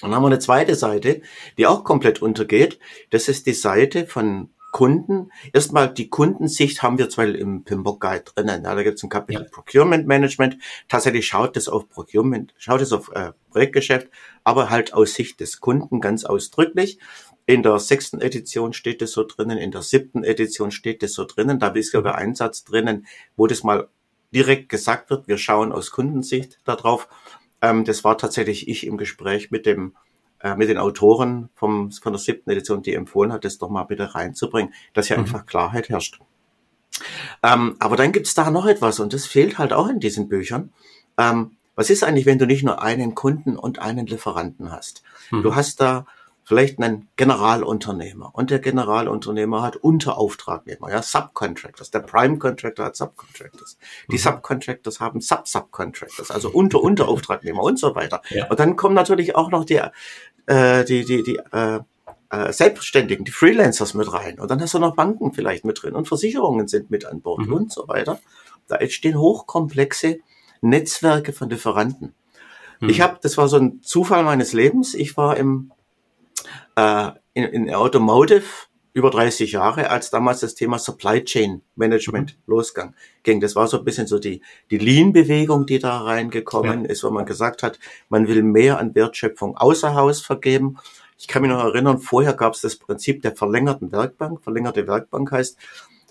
Und 0.00 0.10
dann 0.10 0.16
haben 0.16 0.22
wir 0.22 0.28
eine 0.28 0.38
zweite 0.38 0.74
Seite, 0.74 1.20
die 1.58 1.66
auch 1.66 1.84
komplett 1.84 2.22
untergeht. 2.22 2.78
Das 3.10 3.28
ist 3.28 3.46
die 3.46 3.52
Seite 3.52 4.06
von 4.06 4.50
Kunden. 4.78 5.32
Erstmal 5.52 5.92
die 5.92 6.08
Kundensicht 6.08 6.84
haben 6.84 6.98
wir 6.98 7.08
zwar 7.08 7.26
im 7.26 7.64
Pimbock 7.64 8.00
Guide 8.00 8.22
drinnen. 8.32 8.62
Ja, 8.62 8.76
da 8.76 8.84
gibt 8.84 8.98
es 8.98 9.02
ein 9.02 9.08
Kapitel 9.08 9.42
ja. 9.42 9.48
Procurement 9.50 10.06
Management. 10.06 10.56
Tatsächlich 10.86 11.26
schaut 11.26 11.56
es 11.56 11.68
auf 11.68 11.88
Procurement, 11.88 12.54
schaut 12.58 12.80
es 12.80 12.92
auf 12.92 13.10
äh, 13.12 13.32
Projektgeschäft, 13.50 14.06
aber 14.44 14.70
halt 14.70 14.94
aus 14.94 15.14
Sicht 15.14 15.40
des 15.40 15.58
Kunden 15.58 16.00
ganz 16.00 16.24
ausdrücklich. 16.24 17.00
In 17.44 17.64
der 17.64 17.80
sechsten 17.80 18.20
Edition 18.20 18.72
steht 18.72 19.02
es 19.02 19.10
so 19.10 19.24
drinnen, 19.24 19.58
in 19.58 19.72
der 19.72 19.82
siebten 19.82 20.22
Edition 20.22 20.70
steht 20.70 21.02
es 21.02 21.14
so 21.14 21.24
drinnen. 21.24 21.58
Da 21.58 21.70
ist 21.70 21.90
sogar 21.90 22.14
ein 22.14 22.36
Satz 22.36 22.62
drinnen, 22.62 23.08
wo 23.34 23.48
das 23.48 23.64
mal 23.64 23.88
direkt 24.32 24.68
gesagt 24.68 25.10
wird. 25.10 25.26
Wir 25.26 25.38
schauen 25.38 25.72
aus 25.72 25.90
Kundensicht 25.90 26.60
darauf. 26.64 27.08
Ähm, 27.60 27.84
das 27.84 28.04
war 28.04 28.16
tatsächlich 28.16 28.68
ich 28.68 28.86
im 28.86 28.96
Gespräch 28.96 29.50
mit 29.50 29.66
dem 29.66 29.96
äh, 30.40 30.54
mit 30.54 30.68
den 30.68 30.78
Autoren 30.78 31.48
vom, 31.54 31.90
von 31.90 32.12
der 32.12 32.20
siebten 32.20 32.50
Edition, 32.50 32.82
die 32.82 32.94
empfohlen 32.94 33.32
hat, 33.32 33.44
das 33.44 33.58
doch 33.58 33.70
mal 33.70 33.84
bitte 33.84 34.14
reinzubringen, 34.14 34.72
dass 34.94 35.08
hier 35.08 35.18
mhm. 35.18 35.24
einfach 35.24 35.46
Klarheit 35.46 35.88
herrscht. 35.88 36.20
Ähm, 37.42 37.76
aber 37.78 37.96
dann 37.96 38.12
gibt's 38.12 38.34
da 38.34 38.50
noch 38.50 38.66
etwas 38.66 39.00
und 39.00 39.12
das 39.12 39.26
fehlt 39.26 39.58
halt 39.58 39.72
auch 39.72 39.88
in 39.88 40.00
diesen 40.00 40.28
Büchern. 40.28 40.72
Ähm, 41.16 41.52
was 41.74 41.90
ist 41.90 42.02
eigentlich, 42.02 42.26
wenn 42.26 42.38
du 42.38 42.46
nicht 42.46 42.64
nur 42.64 42.82
einen 42.82 43.14
Kunden 43.14 43.56
und 43.56 43.78
einen 43.78 44.06
Lieferanten 44.06 44.72
hast? 44.72 45.02
Mhm. 45.30 45.42
Du 45.42 45.54
hast 45.54 45.80
da 45.80 46.06
vielleicht 46.48 46.78
einen 46.78 47.08
Generalunternehmer 47.16 48.30
und 48.32 48.50
der 48.50 48.58
Generalunternehmer 48.58 49.60
hat 49.60 49.76
Unterauftragnehmer, 49.76 50.90
ja, 50.90 51.02
Subcontractors. 51.02 51.90
Der 51.90 51.98
Prime 51.98 52.38
Contractor 52.38 52.86
hat 52.86 52.96
Subcontractors. 52.96 53.76
Die 54.10 54.14
mhm. 54.14 54.18
Subcontractors 54.18 54.98
haben 54.98 55.20
Sub-Subcontractors, 55.20 56.30
also 56.30 56.48
Unter-Unterauftragnehmer 56.48 57.62
und 57.62 57.78
so 57.78 57.94
weiter. 57.94 58.22
Ja. 58.30 58.46
Und 58.48 58.58
dann 58.60 58.76
kommen 58.76 58.94
natürlich 58.94 59.36
auch 59.36 59.50
noch 59.50 59.66
die, 59.66 59.82
äh, 60.46 60.86
die, 60.86 61.04
die, 61.04 61.22
die 61.22 61.36
äh, 61.52 61.80
äh, 62.30 62.50
Selbstständigen, 62.50 63.26
die 63.26 63.30
Freelancers 63.30 63.92
mit 63.92 64.10
rein. 64.10 64.40
Und 64.40 64.50
dann 64.50 64.62
hast 64.62 64.72
du 64.72 64.78
noch 64.78 64.96
Banken 64.96 65.34
vielleicht 65.34 65.66
mit 65.66 65.82
drin 65.82 65.94
und 65.94 66.08
Versicherungen 66.08 66.66
sind 66.66 66.90
mit 66.90 67.04
an 67.04 67.20
Bord 67.20 67.46
mhm. 67.46 67.52
und 67.52 67.72
so 67.72 67.88
weiter. 67.88 68.20
Da 68.68 68.76
entstehen 68.76 69.18
hochkomplexe 69.18 70.20
Netzwerke 70.62 71.34
von 71.34 71.50
Lieferanten. 71.50 72.14
Mhm. 72.80 72.88
Ich 72.88 73.02
habe, 73.02 73.18
das 73.20 73.36
war 73.36 73.48
so 73.48 73.58
ein 73.58 73.82
Zufall 73.82 74.24
meines 74.24 74.54
Lebens. 74.54 74.94
Ich 74.94 75.18
war 75.18 75.36
im 75.36 75.72
äh, 76.76 77.10
in, 77.34 77.44
in 77.44 77.74
Automotive 77.74 78.44
über 78.98 79.10
30 79.10 79.52
Jahre, 79.52 79.90
als 79.90 80.10
damals 80.10 80.40
das 80.40 80.54
Thema 80.54 80.78
Supply 80.78 81.22
Chain 81.24 81.62
Management 81.76 82.36
mhm. 82.36 82.52
losgang 82.52 82.94
ging. 83.22 83.40
Das 83.40 83.54
war 83.54 83.68
so 83.68 83.78
ein 83.78 83.84
bisschen 83.84 84.06
so 84.06 84.18
die, 84.18 84.42
die 84.70 84.78
Lean-Bewegung, 84.78 85.66
die 85.66 85.78
da 85.78 85.98
reingekommen 85.98 86.84
ja. 86.84 86.90
ist, 86.90 87.04
wo 87.04 87.10
man 87.10 87.24
gesagt 87.24 87.62
hat, 87.62 87.78
man 88.08 88.26
will 88.26 88.42
mehr 88.42 88.78
an 88.78 88.94
Wertschöpfung 88.94 89.56
außer 89.56 89.94
Haus 89.94 90.20
vergeben. 90.20 90.78
Ich 91.16 91.28
kann 91.28 91.42
mich 91.42 91.50
noch 91.50 91.62
erinnern, 91.62 91.98
vorher 91.98 92.34
gab 92.34 92.54
es 92.54 92.60
das 92.60 92.76
Prinzip 92.76 93.22
der 93.22 93.36
verlängerten 93.36 93.92
Werkbank. 93.92 94.42
Verlängerte 94.42 94.86
Werkbank 94.86 95.30
heißt, 95.30 95.56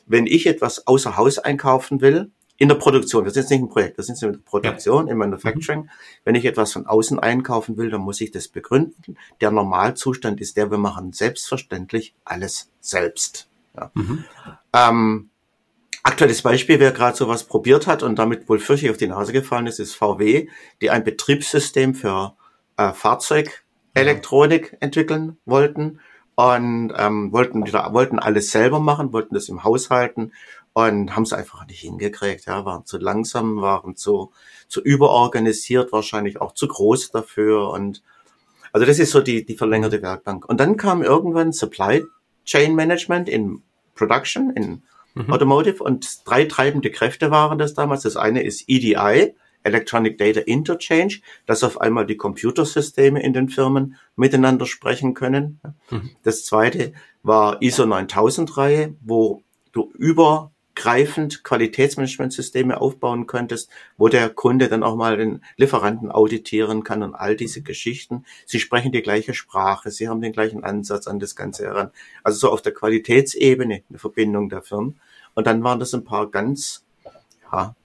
wenn 0.05 0.25
ich 0.25 0.47
etwas 0.47 0.87
außer 0.87 1.17
Haus 1.17 1.39
einkaufen 1.39 1.99
will, 1.99 2.31
in 2.57 2.69
der 2.69 2.75
Produktion, 2.75 3.23
das 3.23 3.33
ist 3.33 3.43
jetzt 3.43 3.51
nicht 3.51 3.61
ein 3.61 3.69
Projekt, 3.69 3.99
das 3.99 4.09
ist 4.09 4.23
in 4.23 4.31
der 4.33 4.39
Produktion, 4.39 5.07
ja. 5.07 5.13
im 5.13 5.19
Manufacturing. 5.19 5.81
Mhm. 5.81 5.89
Wenn 6.23 6.35
ich 6.35 6.45
etwas 6.45 6.73
von 6.73 6.87
außen 6.87 7.19
einkaufen 7.19 7.77
will, 7.77 7.91
dann 7.91 8.01
muss 8.01 8.19
ich 8.19 8.31
das 8.31 8.47
begründen. 8.47 9.17
Der 9.41 9.51
Normalzustand 9.51 10.41
ist 10.41 10.57
der, 10.57 10.71
wir 10.71 10.79
machen 10.79 11.13
selbstverständlich 11.13 12.15
alles 12.25 12.71
selbst. 12.81 13.47
Ja. 13.75 13.91
Mhm. 13.93 14.23
Ähm, 14.73 15.29
aktuelles 16.01 16.41
Beispiel, 16.41 16.79
wer 16.79 16.91
gerade 16.91 17.15
sowas 17.15 17.43
probiert 17.43 17.85
hat 17.85 18.01
und 18.01 18.17
damit 18.17 18.49
wohl 18.49 18.59
fürchterlich 18.59 18.91
auf 18.91 18.97
die 18.97 19.07
Nase 19.07 19.33
gefallen 19.33 19.67
ist, 19.67 19.79
ist 19.79 19.93
VW, 19.93 20.47
die 20.81 20.89
ein 20.89 21.03
Betriebssystem 21.03 21.93
für 21.93 22.35
äh, 22.77 22.91
Fahrzeugelektronik 22.91 24.71
ja. 24.71 24.77
entwickeln 24.79 25.37
wollten 25.45 25.99
und 26.33 26.93
ähm, 26.95 27.31
wollten, 27.31 27.61
wollten 27.63 28.19
alles 28.19 28.51
selber 28.51 28.79
machen, 28.79 29.11
wollten 29.13 29.35
das 29.35 29.49
im 29.49 29.63
Haus 29.63 29.89
halten 29.89 30.31
und 30.85 31.15
haben 31.15 31.23
es 31.23 31.33
einfach 31.33 31.65
nicht 31.65 31.79
hingekriegt. 31.79 32.45
Ja, 32.45 32.63
waren 32.63 32.85
zu 32.85 32.99
langsam, 32.99 33.61
waren 33.61 33.95
zu, 33.95 34.31
zu 34.67 34.79
überorganisiert, 34.79 35.91
wahrscheinlich 35.91 36.39
auch 36.39 36.53
zu 36.53 36.67
groß 36.67 37.09
dafür. 37.09 37.71
Und 37.71 38.03
also 38.71 38.85
das 38.85 38.99
ist 38.99 39.09
so 39.09 39.21
die, 39.21 39.43
die 39.43 39.57
verlängerte. 39.57 40.03
Werkbank. 40.03 40.47
Und 40.47 40.59
dann 40.59 40.77
kam 40.77 41.01
irgendwann 41.01 41.51
Supply 41.51 42.05
Chain 42.45 42.75
Management 42.75 43.27
in 43.27 43.63
Production, 43.95 44.51
in 44.51 44.83
mhm. 45.15 45.33
Automotive 45.33 45.83
und 45.83 46.19
drei 46.25 46.45
treibende 46.45 46.91
Kräfte 46.91 47.31
waren 47.31 47.57
das 47.57 47.73
damals. 47.73 48.03
Das 48.03 48.15
eine 48.15 48.43
ist 48.43 48.65
EDI, 48.67 49.33
Electronic 49.63 50.19
Data 50.19 50.41
Interchange, 50.41 51.21
dass 51.47 51.63
auf 51.63 51.81
einmal 51.81 52.05
die 52.05 52.17
Computersysteme 52.17 53.23
in 53.23 53.33
den 53.33 53.49
Firmen 53.49 53.95
miteinander 54.15 54.67
sprechen 54.67 55.15
können. 55.15 55.59
Mhm. 55.89 56.11
Das 56.21 56.45
zweite 56.45 56.93
war 57.23 57.63
ISO 57.63 57.87
9000 57.87 58.57
Reihe, 58.57 58.95
wo 59.01 59.41
du 59.71 59.91
über 59.97 60.51
greifend 60.77 61.43
Qualitätsmanagementsysteme 61.43 62.79
aufbauen 62.79 63.25
könntest, 63.25 63.71
wo 63.97 64.09
der 64.09 64.29
Kunde 64.29 64.69
dann 64.69 64.83
auch 64.83 64.95
mal 64.95 65.17
den 65.17 65.41
Lieferanten 65.57 66.11
auditieren 66.11 66.83
kann 66.83 67.01
und 67.01 67.15
all 67.15 67.35
diese 67.35 67.63
Geschichten. 67.63 68.25
Sie 68.45 68.59
sprechen 68.59 68.91
die 68.91 69.01
gleiche 69.01 69.33
Sprache, 69.33 69.89
sie 69.89 70.07
haben 70.07 70.21
den 70.21 70.33
gleichen 70.33 70.63
Ansatz 70.63 71.07
an 71.07 71.19
das 71.19 71.35
Ganze 71.35 71.65
heran. 71.65 71.89
Also 72.23 72.37
so 72.37 72.51
auf 72.51 72.61
der 72.61 72.75
Qualitätsebene 72.75 73.81
eine 73.89 73.97
Verbindung 73.97 74.49
der 74.49 74.61
Firmen. 74.61 74.99
Und 75.33 75.47
dann 75.47 75.63
waren 75.63 75.79
das 75.79 75.95
ein 75.95 76.03
paar 76.03 76.29
ganz 76.29 76.85
ja, 77.51 77.75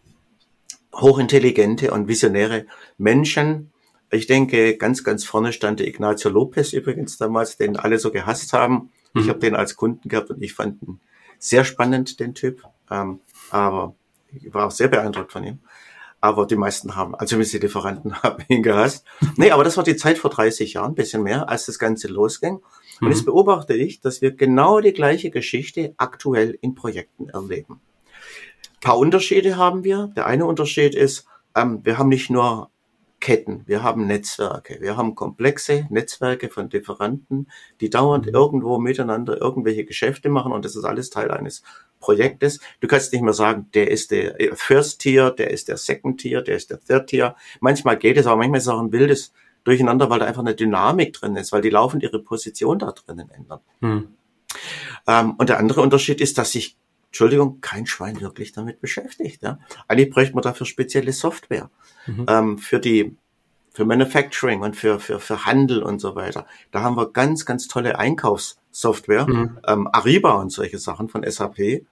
hochintelligente 0.95 1.93
und 1.93 2.09
visionäre 2.09 2.67
Menschen. 2.99 3.73
Ich 4.11 4.27
denke, 4.27 4.77
ganz, 4.77 5.03
ganz 5.03 5.25
vorne 5.25 5.55
stand 5.55 5.81
der 5.81 5.89
Ignacio 5.89 6.31
Lopez 6.31 6.75
übrigens 6.75 7.17
damals, 7.17 7.57
den 7.57 7.79
alle 7.79 7.99
so 7.99 8.13
gehasst 8.13 8.53
haben. 8.53 8.91
Ich 9.15 9.25
mhm. 9.25 9.29
habe 9.31 9.39
den 9.39 9.57
als 9.57 9.77
Kunden 9.77 10.11
gehabt 10.11 10.29
und 10.29 10.43
ich 10.43 10.53
fand 10.53 10.83
ihn 10.83 11.01
sehr 11.39 11.65
spannend, 11.65 12.21
den 12.21 12.35
Typ. 12.35 12.63
Ähm, 12.93 13.21
aber 13.51 13.95
ich 14.33 14.53
war 14.53 14.67
auch 14.67 14.71
sehr 14.71 14.89
beeindruckt 14.89 15.33
von 15.33 15.45
ihm. 15.45 15.59
Aber 16.21 16.47
die 16.47 16.57
meisten 16.57 16.95
haben, 16.95 17.15
also 17.17 17.31
zumindest 17.31 17.55
die 17.55 17.59
Lieferanten 17.59 18.15
haben 18.23 18.45
ihn 18.49 18.63
gehasst. 18.63 19.05
Nee, 19.37 19.51
aber 19.51 19.65
das 19.65 19.77
war 19.77 19.85
die 19.85 19.97
Zeit 19.97 20.19
vor 20.19 20.31
30 20.31 20.75
Jahren, 20.75 20.95
bisschen 20.95 21.23
mehr, 21.23 21.49
als 21.49 21.67
das 21.67 21.79
Ganze 21.79 22.09
losging. 22.09 22.57
Und 23.01 23.09
mhm. 23.09 23.11
jetzt 23.11 23.25
beobachte 23.25 23.75
ich, 23.75 24.01
dass 24.01 24.23
wir 24.23 24.33
genau 24.33 24.81
die 24.81 24.93
gleiche 24.93 25.31
Geschichte 25.31 25.95
aktuell 25.97 26.57
in 26.61 26.75
Projekten 26.75 27.29
erleben. 27.29 27.81
Ein 28.75 28.81
paar 28.81 28.99
Unterschiede 28.99 29.57
haben 29.57 29.85
wir. 29.85 30.13
Der 30.15 30.27
eine 30.27 30.47
Unterschied 30.47 30.95
ist, 30.95 31.27
ähm, 31.57 31.81
wir 31.85 31.99
haben 31.99 32.09
nicht 32.09 32.31
nur 32.31 32.71
Ketten, 33.23 33.63
wir 33.67 33.85
haben 33.85 34.09
Netzwerke, 34.09 34.79
wir 34.81 34.97
haben 34.97 35.15
komplexe 35.15 35.87
Netzwerke 35.91 36.49
von 36.49 36.69
Lieferanten, 36.69 37.49
die 37.81 37.89
dauernd 37.89 38.27
irgendwo 38.27 38.79
miteinander 38.79 39.41
irgendwelche 39.41 39.85
Geschäfte 39.85 40.29
machen 40.29 40.51
und 40.51 40.65
das 40.65 40.75
ist 40.75 40.85
alles 40.85 41.09
Teil 41.09 41.31
eines 41.31 41.63
Projektes. 42.01 42.59
Du 42.81 42.89
kannst 42.89 43.13
nicht 43.13 43.23
mehr 43.23 43.33
sagen, 43.33 43.69
der 43.75 43.93
ist 43.93 44.11
der 44.11 44.35
First 44.55 45.01
Tier, 45.01 45.31
der 45.31 45.53
ist 45.53 45.69
der 45.69 45.77
Second 45.77 46.21
Tier, 46.21 46.43
der 46.43 46.57
ist 46.57 46.71
der 46.71 46.81
Third 46.81 47.07
Tier. 47.07 47.37
Manchmal 47.61 47.97
geht 47.97 48.17
es, 48.17 48.27
aber 48.27 48.39
manchmal 48.39 48.59
ist 48.59 48.65
es 48.65 48.73
auch 48.73 48.83
ein 48.83 48.91
wildes 48.91 49.33
Durcheinander, 49.63 50.11
weil 50.11 50.19
da 50.19 50.27
einfach 50.27 50.43
eine 50.43 50.57
Dynamik 50.57 51.13
drin 51.13 51.37
ist, 51.37 51.53
weil 51.53 51.63
die 51.63 51.71
laufend 51.71 52.03
ihre 52.03 52.19
Position 52.19 52.81
da 52.81 52.91
drinnen 52.91 53.31
ändern. 53.31 53.61
Hm. 53.83 54.09
Ähm, 55.07 55.35
und 55.39 55.49
der 55.49 55.59
andere 55.59 55.81
Unterschied 55.81 56.21
ist, 56.21 56.39
dass 56.39 56.51
sich 56.51 56.77
Entschuldigung, 57.13 57.61
kein 57.61 57.85
Schwein 57.85 58.23
wirklich 58.23 58.53
damit 58.53 58.81
beschäftigt. 58.81 59.43
Ja? 59.43 59.59
Eigentlich 59.87 60.09
bräuchte 60.09 60.35
man 60.35 60.41
dafür 60.41 60.65
spezielle 60.65 61.13
Software 61.13 61.69
mhm. 62.07 62.25
ähm, 62.27 62.59
für 62.59 62.81
die 62.81 63.15
für 63.71 63.85
Manufacturing 63.85 64.63
und 64.63 64.77
für, 64.77 64.99
für, 64.99 65.21
für 65.21 65.45
Handel 65.45 65.83
und 65.83 65.99
so 65.99 66.15
weiter. 66.15 66.47
Da 66.71 66.81
haben 66.81 66.97
wir 66.97 67.11
ganz, 67.11 67.45
ganz 67.45 67.69
tolle 67.69 67.99
Einkaufssoftware, 67.99 69.27
mhm. 69.27 69.59
ähm, 69.67 69.89
Ariba 69.93 70.33
und 70.33 70.51
solche 70.51 70.79
Sachen 70.79 71.11
von 71.11 71.23
SAP, 71.23 71.85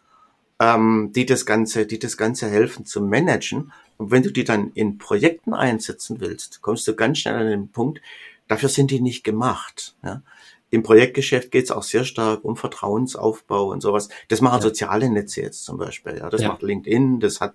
ähm, 0.59 1.11
die 1.15 1.27
das 1.27 1.45
Ganze, 1.45 1.85
die 1.85 1.99
das 1.99 2.17
Ganze 2.17 2.49
helfen 2.49 2.87
zu 2.87 3.03
managen. 3.03 3.73
Und 3.99 4.11
wenn 4.11 4.23
du 4.23 4.31
die 4.31 4.45
dann 4.45 4.73
in 4.73 4.97
Projekten 4.97 5.53
einsetzen 5.53 6.21
willst, 6.21 6.63
kommst 6.63 6.89
du 6.89 6.95
ganz 6.95 7.19
schnell 7.19 7.35
an 7.35 7.47
den 7.47 7.69
Punkt, 7.69 8.01
dafür 8.49 8.71
sind 8.71 8.91
die 8.91 9.01
nicht 9.01 9.23
gemacht. 9.23 9.95
Ja? 10.03 10.23
Im 10.71 10.83
Projektgeschäft 10.83 11.51
geht 11.51 11.65
es 11.65 11.71
auch 11.71 11.83
sehr 11.83 12.05
stark 12.05 12.45
um 12.45 12.57
Vertrauensaufbau 12.57 13.71
und 13.71 13.81
sowas. 13.81 14.09
Das 14.29 14.41
machen 14.41 14.59
ja. 14.59 14.63
soziale 14.63 15.11
Netze 15.11 15.43
jetzt 15.43 15.65
zum 15.65 15.79
Beispiel. 15.79 16.19
Ja, 16.19 16.31
das 16.31 16.43
ja. 16.43 16.49
macht 16.49 16.63
LinkedIn, 16.63 17.21
das 17.21 17.41
hat 17.41 17.55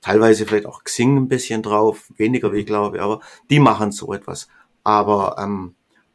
teilweise 0.00 0.46
vielleicht 0.46 0.66
auch 0.66 0.84
Xing 0.84 1.16
ein 1.16 1.28
bisschen 1.28 1.62
drauf, 1.62 2.12
weniger 2.16 2.52
wie 2.52 2.58
ich 2.58 2.66
glaube, 2.66 3.02
aber 3.02 3.20
die 3.50 3.58
machen 3.58 3.92
so 3.92 4.12
etwas. 4.12 4.48
Aber 4.84 5.36
ähm, 5.38 5.74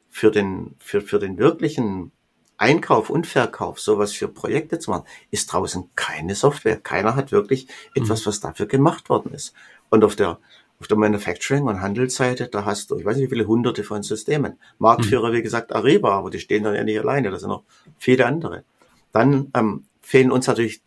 für 0.10 0.32
den 0.32 0.76
für 0.80 1.02
für 1.02 1.20
den 1.20 1.38
wirklichen 1.38 2.12
Einkauf 2.58 3.10
und 3.10 3.28
Verkauf, 3.28 3.80
sowas 3.80 4.14
für 4.14 4.28
Projekte 4.28 4.80
zu 4.80 4.92
machen, 4.92 5.06
ist 5.30 5.52
draußen 5.52 5.90
keine 5.96 6.36
Software. 6.36 6.78
Keiner 6.78 7.16
hat 7.16 7.32
wirklich 7.32 7.68
etwas, 7.94 8.22
mhm. 8.22 8.30
was 8.30 8.40
dafür 8.40 8.66
gemacht 8.66 9.10
worden 9.10 9.34
ist. 9.34 9.54
Und 9.90 10.04
auf 10.04 10.16
der 10.16 10.40
auf 10.80 10.88
der 10.88 10.98
Manufacturing- 10.98 11.64
und 11.64 11.82
Handelsseite, 11.82 12.48
da 12.48 12.66
hast 12.66 12.92
du, 12.92 12.98
ich 12.98 13.06
weiß 13.06 13.18
nicht, 13.18 13.26
wie 13.26 13.36
viele 13.36 13.48
hunderte 13.48 13.84
von 13.84 14.04
Systemen. 14.04 14.60
Marktführer, 14.78 15.34
wie 15.34 15.42
gesagt, 15.42 15.74
Ariba, 15.74 16.18
aber 16.18 16.30
die 16.30 16.40
stehen 16.40 16.64
dann 16.64 16.76
ja 16.76 16.84
nicht 16.84 17.00
alleine, 17.00 17.32
da 17.32 17.40
sind 17.40 17.50
noch 17.50 17.64
viele 17.98 18.26
andere. 18.26 18.64
Dann 19.12 19.52
ähm, 19.56 19.86
fehlen 20.02 20.32
uns 20.32 20.48
natürlich 20.48 20.82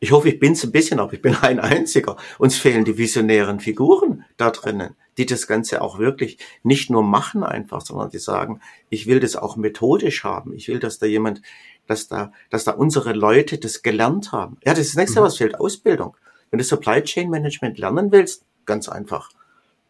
ich 0.00 0.12
hoffe, 0.12 0.28
ich 0.28 0.38
bin's 0.38 0.62
ein 0.64 0.72
bisschen, 0.72 1.00
aber 1.00 1.12
ich 1.12 1.22
bin 1.22 1.34
ein 1.34 1.58
einziger. 1.58 2.16
Uns 2.38 2.56
fehlen 2.56 2.84
die 2.84 2.98
visionären 2.98 3.60
Figuren 3.60 4.24
da 4.36 4.50
drinnen, 4.50 4.94
die 5.16 5.26
das 5.26 5.46
Ganze 5.46 5.82
auch 5.82 5.98
wirklich 5.98 6.38
nicht 6.62 6.90
nur 6.90 7.02
machen 7.02 7.42
einfach, 7.42 7.80
sondern 7.80 8.10
die 8.10 8.18
sagen, 8.18 8.60
ich 8.90 9.06
will 9.06 9.20
das 9.20 9.34
auch 9.34 9.56
methodisch 9.56 10.22
haben. 10.24 10.54
Ich 10.54 10.68
will, 10.68 10.78
dass 10.78 10.98
da 10.98 11.06
jemand, 11.06 11.42
dass 11.86 12.06
da, 12.06 12.32
dass 12.50 12.64
da 12.64 12.72
unsere 12.72 13.12
Leute 13.12 13.58
das 13.58 13.82
gelernt 13.82 14.30
haben. 14.30 14.58
Ja, 14.64 14.72
das 14.72 14.80
ist 14.80 14.90
das 14.90 14.96
nächste, 14.98 15.20
mhm. 15.20 15.24
was 15.24 15.36
fehlt, 15.36 15.58
Ausbildung. 15.58 16.16
Wenn 16.50 16.58
du 16.58 16.64
Supply 16.64 17.02
Chain 17.02 17.28
Management 17.28 17.78
lernen 17.78 18.12
willst, 18.12 18.44
ganz 18.68 18.88
einfach. 18.88 19.30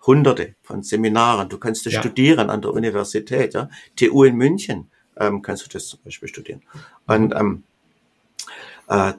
Hunderte 0.07 0.55
von 0.63 0.83
Seminaren. 0.83 1.51
Du 1.51 1.59
kannst 1.59 1.85
das 1.85 1.93
ja. 1.93 2.01
studieren 2.01 2.49
an 2.49 2.63
der 2.63 2.73
Universität, 2.73 3.53
ja. 3.53 3.69
TU 3.97 4.25
in 4.25 4.37
München 4.37 4.91
ähm, 5.19 5.43
kannst 5.43 5.67
du 5.67 5.69
das 5.69 5.89
zum 5.89 6.01
Beispiel 6.05 6.29
studieren. 6.29 6.63
Und 7.07 7.35
ähm, 7.35 7.65
äh, 8.89 9.13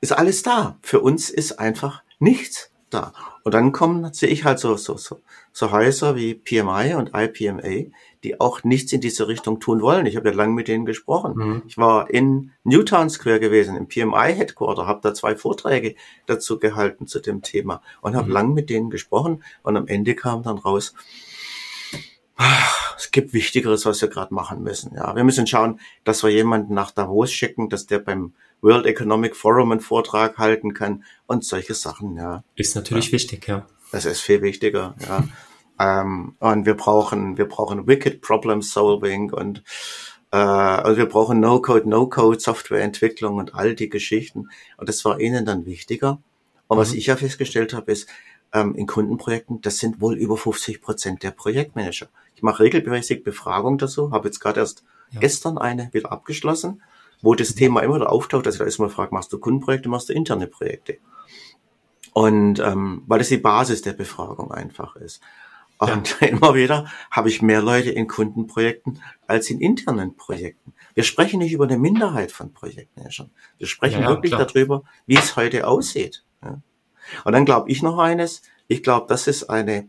ist 0.00 0.12
alles 0.12 0.42
da. 0.42 0.78
Für 0.82 1.00
uns 1.00 1.30
ist 1.30 1.58
einfach 1.58 2.02
nichts 2.18 2.69
da. 2.90 3.12
Und 3.42 3.54
dann 3.54 3.72
kommen, 3.72 4.12
sehe 4.12 4.28
ich 4.28 4.44
halt 4.44 4.58
so, 4.58 4.76
so, 4.76 4.96
so, 4.96 5.20
so 5.52 5.70
Häuser 5.70 6.16
wie 6.16 6.34
PMI 6.34 6.94
und 6.94 7.12
IPMA, 7.14 7.90
die 8.22 8.40
auch 8.40 8.64
nichts 8.64 8.92
in 8.92 9.00
diese 9.00 9.28
Richtung 9.28 9.60
tun 9.60 9.80
wollen. 9.80 10.06
Ich 10.06 10.16
habe 10.16 10.28
ja 10.28 10.34
lange 10.34 10.52
mit 10.52 10.68
denen 10.68 10.84
gesprochen. 10.84 11.32
Mhm. 11.34 11.62
Ich 11.66 11.78
war 11.78 12.10
in 12.10 12.52
Newtown 12.64 13.08
Square 13.08 13.40
gewesen, 13.40 13.76
im 13.76 13.88
PMI 13.88 14.34
Headquarter, 14.34 14.86
habe 14.86 15.00
da 15.02 15.14
zwei 15.14 15.36
Vorträge 15.36 15.94
dazu 16.26 16.58
gehalten 16.58 17.06
zu 17.06 17.20
dem 17.20 17.42
Thema 17.42 17.82
und 18.02 18.14
habe 18.14 18.28
mhm. 18.28 18.32
lang 18.32 18.54
mit 18.54 18.68
denen 18.68 18.90
gesprochen. 18.90 19.42
Und 19.62 19.76
am 19.76 19.86
Ende 19.86 20.14
kam 20.14 20.42
dann 20.42 20.58
raus, 20.58 20.94
es 23.00 23.10
gibt 23.10 23.32
Wichtigeres, 23.32 23.86
was 23.86 24.00
wir 24.02 24.08
gerade 24.08 24.34
machen 24.34 24.62
müssen. 24.62 24.94
Ja, 24.94 25.14
wir 25.16 25.24
müssen 25.24 25.46
schauen, 25.46 25.80
dass 26.04 26.22
wir 26.22 26.30
jemanden 26.30 26.74
nach 26.74 26.90
Davos 26.90 27.32
schicken, 27.32 27.68
dass 27.68 27.86
der 27.86 27.98
beim 27.98 28.34
World 28.60 28.86
Economic 28.86 29.36
Forum 29.36 29.72
einen 29.72 29.80
Vortrag 29.80 30.36
halten 30.36 30.74
kann 30.74 31.04
und 31.26 31.44
solche 31.44 31.74
Sachen, 31.74 32.16
ja. 32.16 32.44
Ist 32.56 32.76
natürlich 32.76 33.06
ja. 33.06 33.12
wichtig, 33.12 33.48
ja. 33.48 33.66
Das 33.90 34.04
ist 34.04 34.20
viel 34.20 34.42
wichtiger, 34.42 34.94
ja. 35.08 35.24
ähm, 36.02 36.34
und 36.38 36.66
wir 36.66 36.74
brauchen, 36.74 37.38
wir 37.38 37.46
brauchen 37.46 37.86
Wicked 37.86 38.20
Problem 38.20 38.60
Solving 38.60 39.32
und 39.32 39.62
äh, 40.30 40.36
also 40.36 40.98
wir 40.98 41.06
brauchen 41.06 41.40
No-Code, 41.40 41.88
No-Code 41.88 42.38
Softwareentwicklung 42.38 43.36
und 43.36 43.54
all 43.54 43.74
die 43.74 43.88
Geschichten. 43.88 44.50
Und 44.76 44.88
das 44.88 45.04
war 45.04 45.20
ihnen 45.20 45.44
dann 45.46 45.64
wichtiger. 45.66 46.20
Und 46.68 46.76
mhm. 46.76 46.82
was 46.82 46.92
ich 46.92 47.06
ja 47.06 47.16
festgestellt 47.16 47.72
habe, 47.72 47.90
ist, 47.92 48.08
ähm, 48.52 48.74
in 48.74 48.86
Kundenprojekten, 48.86 49.60
das 49.60 49.78
sind 49.78 50.00
wohl 50.00 50.16
über 50.16 50.36
50 50.36 50.82
Prozent 50.82 51.22
der 51.22 51.30
Projektmanager. 51.30 52.08
Ich 52.34 52.42
mache 52.42 52.62
regelmäßig 52.62 53.24
Befragung 53.24 53.78
dazu, 53.78 54.12
habe 54.12 54.28
jetzt 54.28 54.40
gerade 54.40 54.60
erst 54.60 54.84
ja. 55.10 55.20
gestern 55.20 55.58
eine 55.58 55.92
wieder 55.92 56.12
abgeschlossen 56.12 56.82
wo 57.22 57.34
das 57.34 57.54
Thema 57.54 57.82
immer 57.82 57.96
wieder 57.96 58.12
auftaucht, 58.12 58.46
dass 58.46 58.54
ich 58.54 58.58
da 58.58 58.64
erstmal 58.64 58.88
frage, 58.88 59.14
machst 59.14 59.32
du 59.32 59.38
Kundenprojekte, 59.38 59.88
machst 59.88 60.08
du 60.08 60.12
interne 60.12 60.46
Projekte? 60.46 60.98
Und 62.12 62.58
ähm, 62.58 63.02
weil 63.06 63.18
das 63.18 63.28
die 63.28 63.36
Basis 63.36 63.82
der 63.82 63.92
Befragung 63.92 64.50
einfach 64.50 64.96
ist. 64.96 65.20
Und 65.78 66.20
ja. 66.20 66.26
immer 66.28 66.54
wieder 66.54 66.90
habe 67.10 67.28
ich 67.28 67.42
mehr 67.42 67.62
Leute 67.62 67.90
in 67.90 68.08
Kundenprojekten 68.08 69.00
als 69.26 69.50
in 69.50 69.60
internen 69.60 70.16
Projekten. 70.16 70.74
Wir 70.94 71.04
sprechen 71.04 71.38
nicht 71.38 71.52
über 71.52 71.64
eine 71.64 71.78
Minderheit 71.78 72.32
von 72.32 72.52
Projektmanagern. 72.52 73.30
Wir 73.58 73.66
sprechen 73.66 74.02
ja, 74.02 74.08
wirklich 74.08 74.32
klar. 74.32 74.46
darüber, 74.46 74.82
wie 75.06 75.16
es 75.16 75.36
heute 75.36 75.66
aussieht. 75.66 76.24
Ja. 76.42 76.60
Und 77.24 77.32
dann 77.32 77.44
glaube 77.44 77.70
ich 77.70 77.82
noch 77.82 77.98
eines. 77.98 78.42
Ich 78.68 78.82
glaube, 78.82 79.06
das 79.08 79.26
ist 79.26 79.50
eine, 79.50 79.88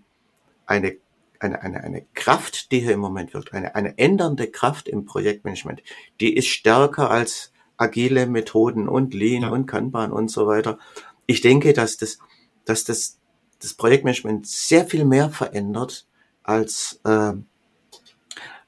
eine 0.65 0.98
eine, 1.41 1.62
eine, 1.62 1.84
eine 1.84 2.06
Kraft, 2.13 2.72
die 2.72 2.82
hier 2.82 2.94
im 2.94 3.00
Moment 3.00 3.34
wirkt, 3.34 3.53
eine, 3.53 3.74
eine 3.75 3.98
ändernde 3.98 4.48
Kraft 4.48 4.88
im 4.88 5.06
Projektmanagement, 5.06 5.82
die 6.20 6.36
ist 6.36 6.48
stärker 6.48 7.10
als 7.10 7.51
agile 7.77 8.27
Methoden 8.27 8.88
und 8.88 9.13
Lean 9.13 9.41
ja. 9.41 9.50
und 9.50 9.65
Kanban 9.65 10.12
und 10.12 10.30
so 10.30 10.46
weiter. 10.46 10.77
Ich 11.25 11.41
denke, 11.41 11.74
dass 11.74 11.98
das, 11.98 12.20
dass 12.65 12.84
das, 12.84 13.20
das 13.60 13.74
Projektmanagement 13.74 14.48
sehr 14.48 14.86
viel 14.86 15.03
mehr 15.03 15.30
verändert 15.30 16.06
als, 16.44 17.00
äh, 17.06 17.34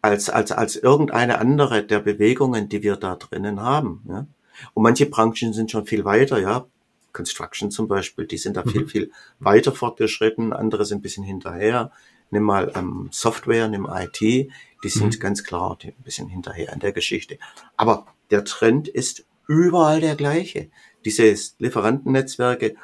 als, 0.01 0.29
als, 0.29 0.51
als 0.51 0.75
irgendeine 0.75 1.38
andere 1.38 1.83
der 1.83 2.00
Bewegungen, 2.00 2.69
die 2.69 2.81
wir 2.81 2.95
da 2.95 3.15
drinnen 3.15 3.62
haben. 3.62 4.03
Ja? 4.07 4.25
Und 4.73 4.83
manche 4.83 5.05
Branchen 5.05 5.53
sind 5.53 5.69
schon 5.69 5.85
viel 5.85 6.05
weiter, 6.05 6.39
ja. 6.39 6.65
Construction 7.13 7.72
zum 7.72 7.88
Beispiel, 7.88 8.25
die 8.25 8.38
sind 8.38 8.58
da 8.58 8.63
mhm. 8.65 8.70
viel, 8.70 8.88
viel 8.88 9.12
weiter 9.39 9.72
fortgeschritten, 9.72 10.51
andere 10.51 10.86
sind 10.86 11.00
ein 11.00 11.01
bisschen 11.01 11.24
hinterher 11.24 11.91
nimm 12.34 12.43
mal 12.43 12.72
ähm, 12.75 13.08
Software, 13.12 13.70
nimm 13.70 13.88
IT, 13.89 14.20
die 14.20 14.50
sind 14.84 15.15
mhm. 15.15 15.20
ganz 15.20 15.43
klar 15.46 15.77
ein 15.82 15.93
bisschen 16.03 16.27
hinterher 16.27 16.74
an 16.74 16.79
der 16.79 16.91
Geschichte. 16.91 17.38
Aber 17.77 18.08
der 18.32 18.43
Trend 18.43 18.89
ist 18.89 19.25
überall 19.48 20.01
der 20.01 20.15
gleiche. 20.15 20.70
Diese 21.05 21.34
Lieferantennetzwerke 21.60 22.75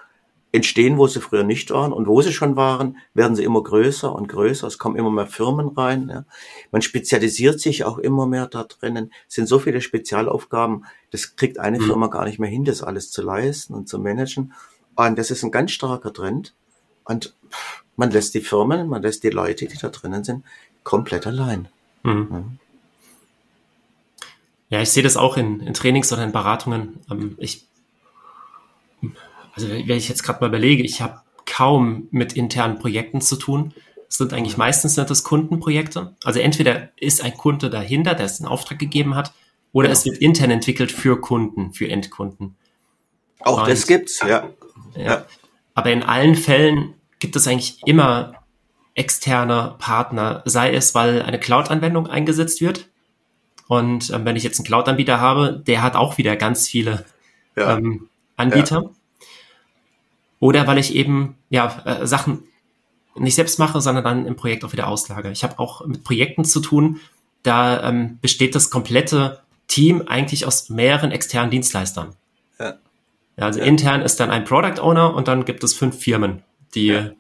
entstehen, 0.51 0.97
wo 0.97 1.07
sie 1.07 1.21
früher 1.21 1.43
nicht 1.43 1.69
waren 1.71 1.93
und 1.93 2.07
wo 2.07 2.21
sie 2.21 2.33
schon 2.33 2.55
waren, 2.55 2.97
werden 3.13 3.35
sie 3.35 3.43
immer 3.43 3.61
größer 3.61 4.13
und 4.13 4.27
größer. 4.27 4.65
Es 4.65 4.79
kommen 4.79 4.95
immer 4.95 5.11
mehr 5.11 5.27
Firmen 5.27 5.69
rein. 5.69 6.09
Ja. 6.09 6.25
Man 6.71 6.81
spezialisiert 6.81 7.59
sich 7.59 7.83
auch 7.83 7.99
immer 7.99 8.25
mehr 8.25 8.47
da 8.47 8.63
drinnen. 8.63 9.11
Es 9.27 9.35
sind 9.35 9.47
so 9.47 9.59
viele 9.59 9.81
Spezialaufgaben, 9.81 10.85
das 11.11 11.35
kriegt 11.35 11.59
eine 11.59 11.79
mhm. 11.79 11.83
Firma 11.83 12.07
gar 12.07 12.25
nicht 12.25 12.39
mehr 12.39 12.49
hin, 12.49 12.65
das 12.65 12.81
alles 12.81 13.11
zu 13.11 13.21
leisten 13.21 13.73
und 13.73 13.87
zu 13.87 13.99
managen. 13.99 14.53
Und 14.95 15.19
das 15.19 15.31
ist 15.31 15.43
ein 15.43 15.51
ganz 15.51 15.71
starker 15.71 16.11
Trend. 16.11 16.55
Und 17.05 17.35
man 17.95 18.09
lässt 18.11 18.33
die 18.33 18.41
Firmen, 18.41 18.87
man 18.87 19.03
lässt 19.03 19.23
die 19.23 19.29
Leute, 19.29 19.67
die 19.67 19.77
da 19.77 19.89
drinnen 19.89 20.23
sind, 20.23 20.43
komplett 20.83 21.27
allein. 21.27 21.67
Mhm. 22.03 22.27
Ja. 22.31 22.43
Ja, 24.71 24.81
ich 24.81 24.91
sehe 24.91 25.01
das 25.01 25.17
auch 25.17 25.35
in, 25.35 25.61
in 25.61 25.73
Trainings 25.73 26.13
oder 26.13 26.23
in 26.23 26.31
Beratungen. 26.31 26.99
Ähm, 27.09 27.35
ich 27.39 27.65
also 29.63 29.87
wenn 29.87 29.97
ich 29.97 30.09
jetzt 30.09 30.23
gerade 30.23 30.39
mal 30.41 30.47
überlege, 30.47 30.83
ich 30.83 31.01
habe 31.01 31.21
kaum 31.45 32.07
mit 32.11 32.33
internen 32.33 32.79
Projekten 32.79 33.21
zu 33.21 33.35
tun. 33.35 33.73
Es 34.07 34.17
sind 34.17 34.33
eigentlich 34.33 34.57
meistens 34.57 34.95
sind 34.95 35.09
das 35.09 35.23
Kundenprojekte. 35.23 36.15
Also 36.23 36.39
entweder 36.39 36.89
ist 36.97 37.23
ein 37.23 37.35
Kunde 37.35 37.69
dahinter, 37.69 38.15
der 38.15 38.25
es 38.25 38.39
einen 38.39 38.47
Auftrag 38.47 38.79
gegeben 38.79 39.15
hat, 39.15 39.33
oder 39.71 39.87
ja. 39.87 39.93
es 39.93 40.05
wird 40.05 40.17
intern 40.17 40.51
entwickelt 40.51 40.91
für 40.91 41.21
Kunden, 41.21 41.73
für 41.73 41.87
Endkunden. 41.89 42.55
Auch 43.41 43.61
Und, 43.61 43.69
das 43.69 43.85
gibt's, 43.85 44.19
ja. 44.21 44.27
ja. 44.27 44.49
ja. 44.95 45.25
Aber 45.75 45.91
in 45.91 46.03
allen 46.03 46.35
Fällen 46.35 46.95
gibt 47.19 47.35
es 47.35 47.47
eigentlich 47.47 47.81
immer 47.85 48.33
externe 48.95 49.75
Partner, 49.77 50.41
sei 50.45 50.73
es, 50.73 50.95
weil 50.95 51.21
eine 51.21 51.39
Cloud-Anwendung 51.39 52.07
eingesetzt 52.07 52.61
wird. 52.61 52.89
Und 53.67 54.09
ähm, 54.09 54.25
wenn 54.25 54.35
ich 54.35 54.43
jetzt 54.43 54.59
einen 54.59 54.65
Cloud-Anbieter 54.65 55.21
habe, 55.21 55.63
der 55.65 55.83
hat 55.83 55.95
auch 55.95 56.17
wieder 56.17 56.35
ganz 56.35 56.67
viele 56.67 57.05
ja. 57.55 57.77
ähm, 57.77 58.09
Anbieter. 58.35 58.89
Oder 60.39 60.67
weil 60.67 60.77
ich 60.77 60.95
eben 60.95 61.35
ja 61.49 61.81
äh, 61.85 62.07
Sachen 62.07 62.43
nicht 63.15 63.35
selbst 63.35 63.59
mache, 63.59 63.81
sondern 63.81 64.03
dann 64.03 64.25
im 64.25 64.35
Projekt 64.35 64.63
auch 64.63 64.71
wieder 64.71 64.87
auslage. 64.87 65.31
Ich 65.31 65.43
habe 65.43 65.59
auch 65.59 65.85
mit 65.85 66.03
Projekten 66.03 66.45
zu 66.45 66.59
tun, 66.59 66.99
da 67.43 67.87
ähm, 67.87 68.19
besteht 68.21 68.55
das 68.55 68.69
komplette 68.69 69.41
Team 69.67 70.03
eigentlich 70.07 70.45
aus 70.45 70.69
mehreren 70.69 71.11
externen 71.11 71.51
Dienstleistern. 71.51 72.15
Ja. 72.59 72.75
ja 73.37 73.45
also 73.45 73.59
ja. 73.59 73.65
intern 73.65 74.01
ist 74.01 74.19
dann 74.19 74.31
ein 74.31 74.45
Product 74.45 74.81
Owner 74.81 75.13
und 75.13 75.27
dann 75.27 75.45
gibt 75.45 75.63
es 75.63 75.73
fünf 75.73 75.99
Firmen, 75.99 76.43
die 76.75 76.87
ja. 76.87 77.11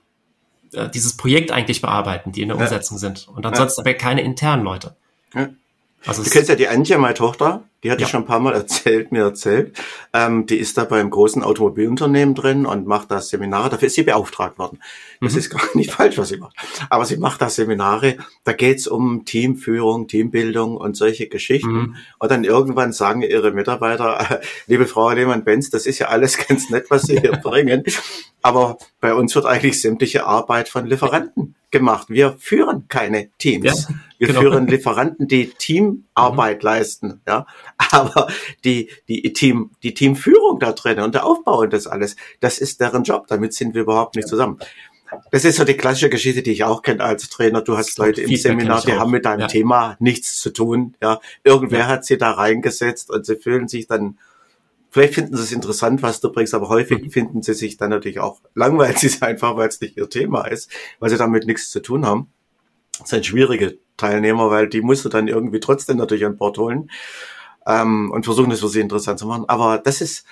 äh, 0.73 0.89
dieses 0.89 1.17
Projekt 1.17 1.51
eigentlich 1.51 1.81
bearbeiten, 1.81 2.31
die 2.31 2.41
in 2.41 2.49
der 2.49 2.57
Umsetzung 2.57 2.97
sind. 2.97 3.27
Und 3.27 3.45
ansonsten 3.45 3.81
aber 3.81 3.93
keine 3.93 4.21
internen 4.21 4.63
Leute. 4.63 4.95
Also 6.05 6.23
du 6.23 6.29
kennst 6.29 6.49
ja 6.49 6.55
die 6.55 6.67
Antje, 6.67 6.97
meine 6.97 7.13
Tochter, 7.13 7.63
die 7.83 7.91
hatte 7.91 8.01
ja. 8.01 8.07
ich 8.07 8.11
schon 8.11 8.23
ein 8.23 8.27
paar 8.27 8.41
Mal 8.41 8.53
erzählt, 8.53 9.11
mir 9.11 9.23
erzählt. 9.23 9.77
Ähm, 10.13 10.45
die 10.45 10.57
ist 10.57 10.77
da 10.77 10.83
beim 10.83 11.09
großen 11.09 11.43
Automobilunternehmen 11.43 12.35
drin 12.35 12.65
und 12.65 12.87
macht 12.87 13.09
da 13.09 13.21
Seminare. 13.21 13.69
Dafür 13.69 13.87
ist 13.87 13.95
sie 13.95 14.03
beauftragt 14.03 14.59
worden. 14.59 14.79
Das 15.21 15.33
mhm. 15.33 15.39
ist 15.39 15.49
gar 15.49 15.61
nicht 15.75 15.91
falsch, 15.93 16.17
was 16.17 16.29
sie 16.29 16.37
macht. 16.37 16.55
Aber 16.89 17.05
sie 17.05 17.17
macht 17.17 17.41
da 17.41 17.49
Seminare. 17.49 18.17
Da 18.43 18.51
geht's 18.51 18.87
um 18.87 19.23
Teamführung, 19.23 20.07
Teambildung 20.07 20.75
und 20.75 20.97
solche 20.97 21.27
Geschichten. 21.27 21.71
Mhm. 21.71 21.95
Und 22.17 22.31
dann 22.31 22.43
irgendwann 22.43 22.91
sagen 22.91 23.21
ihre 23.21 23.51
Mitarbeiter, 23.51 24.19
äh, 24.29 24.45
liebe 24.67 24.85
Frau 24.85 25.11
Lehmann-Benz, 25.11 25.69
das 25.69 25.85
ist 25.85 25.99
ja 25.99 26.07
alles 26.07 26.37
ganz 26.47 26.69
nett, 26.69 26.87
was 26.89 27.03
Sie 27.03 27.19
hier 27.19 27.31
bringen. 27.31 27.83
Aber 28.41 28.77
bei 28.99 29.13
uns 29.13 29.35
wird 29.35 29.45
eigentlich 29.45 29.81
sämtliche 29.81 30.25
Arbeit 30.25 30.69
von 30.69 30.85
Lieferanten 30.85 31.55
gemacht. 31.71 32.09
Wir 32.09 32.35
führen 32.39 32.87
keine 32.87 33.29
Teams. 33.37 33.87
Ja, 33.87 33.95
wir 34.17 34.27
genau. 34.27 34.41
führen 34.41 34.67
Lieferanten, 34.67 35.27
die 35.27 35.49
Teamarbeit 35.49 36.63
mhm. 36.63 36.65
leisten. 36.65 37.21
Ja, 37.27 37.45
aber 37.91 38.27
die 38.65 38.89
die 39.07 39.33
Team 39.33 39.71
die 39.83 39.93
Teamführung 39.93 40.59
da 40.59 40.73
drin 40.73 40.99
und 40.99 41.15
der 41.15 41.25
Aufbau 41.25 41.61
und 41.61 41.73
das 41.73 41.87
alles, 41.87 42.15
das 42.39 42.59
ist 42.59 42.81
deren 42.81 43.03
Job. 43.03 43.27
Damit 43.27 43.53
sind 43.53 43.73
wir 43.73 43.81
überhaupt 43.81 44.15
nicht 44.15 44.27
zusammen. 44.27 44.59
Das 45.31 45.43
ist 45.43 45.55
so 45.55 45.63
die 45.63 45.75
klassische 45.75 46.09
Geschichte, 46.09 46.43
die 46.43 46.51
ich 46.51 46.63
auch 46.63 46.83
kenne 46.83 47.03
als 47.03 47.29
Trainer. 47.29 47.61
Du 47.61 47.77
hast 47.77 47.97
Leute 47.97 48.21
im 48.21 48.35
Seminar, 48.35 48.83
die 48.85 48.93
haben 48.93 49.09
mit 49.09 49.25
deinem 49.25 49.41
ja. 49.41 49.47
Thema 49.47 49.95
nichts 49.99 50.39
zu 50.39 50.51
tun. 50.51 50.95
Ja, 51.01 51.19
irgendwer 51.43 51.79
ja. 51.79 51.87
hat 51.87 52.05
sie 52.05 52.17
da 52.17 52.31
reingesetzt 52.31 53.09
und 53.09 53.25
sie 53.25 53.35
fühlen 53.35 53.67
sich 53.67 53.87
dann 53.87 54.19
Vielleicht 54.91 55.13
finden 55.13 55.37
sie 55.37 55.43
es 55.43 55.51
interessant, 55.51 56.01
was 56.01 56.19
du 56.19 56.31
bringst, 56.31 56.55
aber 56.55 56.67
häufig 56.67 57.03
mhm. 57.03 57.11
finden 57.11 57.41
sie 57.43 57.53
sich 57.53 57.77
dann 57.77 57.91
natürlich 57.91 58.19
auch 58.19 58.41
langweilig, 58.55 59.03
es 59.03 59.21
einfach, 59.21 59.55
weil 59.55 59.69
es 59.69 59.79
nicht 59.81 59.97
ihr 59.97 60.09
Thema 60.09 60.47
ist, 60.47 60.71
weil 60.99 61.11
sie 61.11 61.17
damit 61.17 61.45
nichts 61.45 61.69
zu 61.69 61.79
tun 61.79 62.07
haben. 62.07 62.31
Das 62.99 63.09
sind 63.09 63.25
schwierige 63.25 63.77
Teilnehmer, 63.97 64.49
weil 64.49 64.67
die 64.67 64.81
musst 64.81 65.05
du 65.05 65.09
dann 65.09 65.27
irgendwie 65.27 65.59
trotzdem 65.59 65.97
natürlich 65.97 66.25
an 66.25 66.37
Bord 66.37 66.57
holen 66.57 66.89
ähm, 67.69 68.11
und 68.11 68.25
versuchen, 68.25 68.51
es 68.51 68.59
für 68.59 68.67
sie 68.67 68.81
interessant 68.81 69.19
zu 69.19 69.27
machen. 69.27 69.45
Aber 69.47 69.77
das 69.77 70.01
ist, 70.01 70.25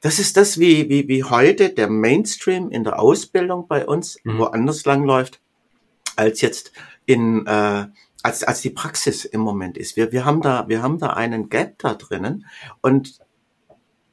das 0.00 0.18
ist 0.18 0.36
das, 0.36 0.60
wie, 0.60 0.88
wie, 0.88 1.08
wie 1.08 1.24
heute 1.24 1.70
der 1.70 1.88
Mainstream 1.88 2.70
in 2.70 2.84
der 2.84 3.00
Ausbildung 3.00 3.66
bei 3.66 3.86
uns 3.86 4.18
mhm. 4.22 4.38
woanders 4.38 4.84
langläuft, 4.84 5.40
als 6.16 6.42
jetzt 6.42 6.72
in, 7.06 7.46
äh, 7.46 7.86
als, 8.22 8.44
als 8.44 8.60
die 8.60 8.70
Praxis 8.70 9.24
im 9.24 9.40
Moment 9.40 9.78
ist. 9.78 9.96
Wir, 9.96 10.12
wir 10.12 10.24
haben 10.24 10.42
da, 10.42 10.68
wir 10.68 10.82
haben 10.82 10.98
da 10.98 11.10
einen 11.10 11.48
Gap 11.48 11.78
da 11.78 11.94
drinnen 11.94 12.46
und 12.82 13.18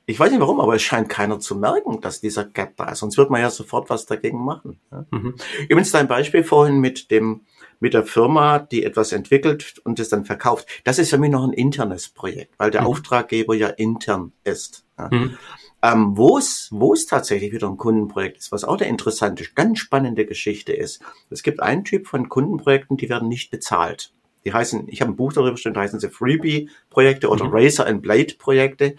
ich 0.05 0.19
weiß 0.19 0.31
nicht 0.31 0.41
warum, 0.41 0.59
aber 0.59 0.75
es 0.75 0.81
scheint 0.81 1.07
keiner 1.07 1.39
zu 1.39 1.55
merken, 1.55 2.01
dass 2.01 2.19
dieser 2.19 2.43
Gap 2.43 2.75
da 2.75 2.89
ist. 2.91 2.99
Sonst 2.99 3.17
wird 3.17 3.29
man 3.29 3.39
ja 3.39 3.49
sofort 3.49 3.89
was 3.89 4.05
dagegen 4.05 4.43
machen. 4.43 4.79
Mhm. 5.11 5.35
Übrigens 5.69 5.91
dein 5.91 6.09
Beispiel 6.09 6.43
vorhin 6.43 6.79
mit 6.79 7.09
dem, 7.09 7.41
mit 7.83 7.93
der 7.93 8.05
Firma, 8.05 8.59
die 8.59 8.85
etwas 8.85 9.11
entwickelt 9.11 9.81
und 9.83 9.99
es 9.99 10.07
dann 10.07 10.23
verkauft. 10.23 10.65
Das 10.85 10.99
ist 10.99 11.09
für 11.09 11.17
mich 11.17 11.29
noch 11.29 11.43
ein 11.43 11.51
internes 11.51 12.07
Projekt, 12.07 12.53
weil 12.57 12.71
der 12.71 12.81
mhm. 12.81 12.87
Auftraggeber 12.87 13.55
ja 13.55 13.67
intern 13.67 14.31
ist. 14.45 14.85
Ja. 14.97 15.09
Mhm. 15.11 15.37
Ähm, 15.81 16.15
wo 16.15 16.37
es, 16.37 16.69
wo 16.71 16.93
es 16.93 17.07
tatsächlich 17.07 17.51
wieder 17.51 17.67
ein 17.67 17.75
Kundenprojekt 17.75 18.37
ist, 18.37 18.53
was 18.53 18.63
auch 18.63 18.79
eine 18.79 18.87
interessante, 18.87 19.43
ganz 19.53 19.79
spannende 19.79 20.25
Geschichte 20.25 20.71
ist. 20.71 21.01
Es 21.29 21.43
gibt 21.43 21.59
einen 21.59 21.83
Typ 21.83 22.07
von 22.07 22.29
Kundenprojekten, 22.29 22.95
die 22.95 23.09
werden 23.09 23.27
nicht 23.27 23.51
bezahlt. 23.51 24.13
Die 24.45 24.53
heißen, 24.53 24.87
ich 24.87 25.01
habe 25.01 25.11
ein 25.11 25.17
Buch 25.17 25.33
darüber 25.33 25.51
bestimmt, 25.51 25.75
heißen 25.75 25.99
sie 25.99 26.09
Freebie-Projekte 26.09 27.27
oder 27.27 27.43
mhm. 27.43 27.53
Razor 27.53 27.85
and 27.85 28.01
Blade-Projekte. 28.01 28.95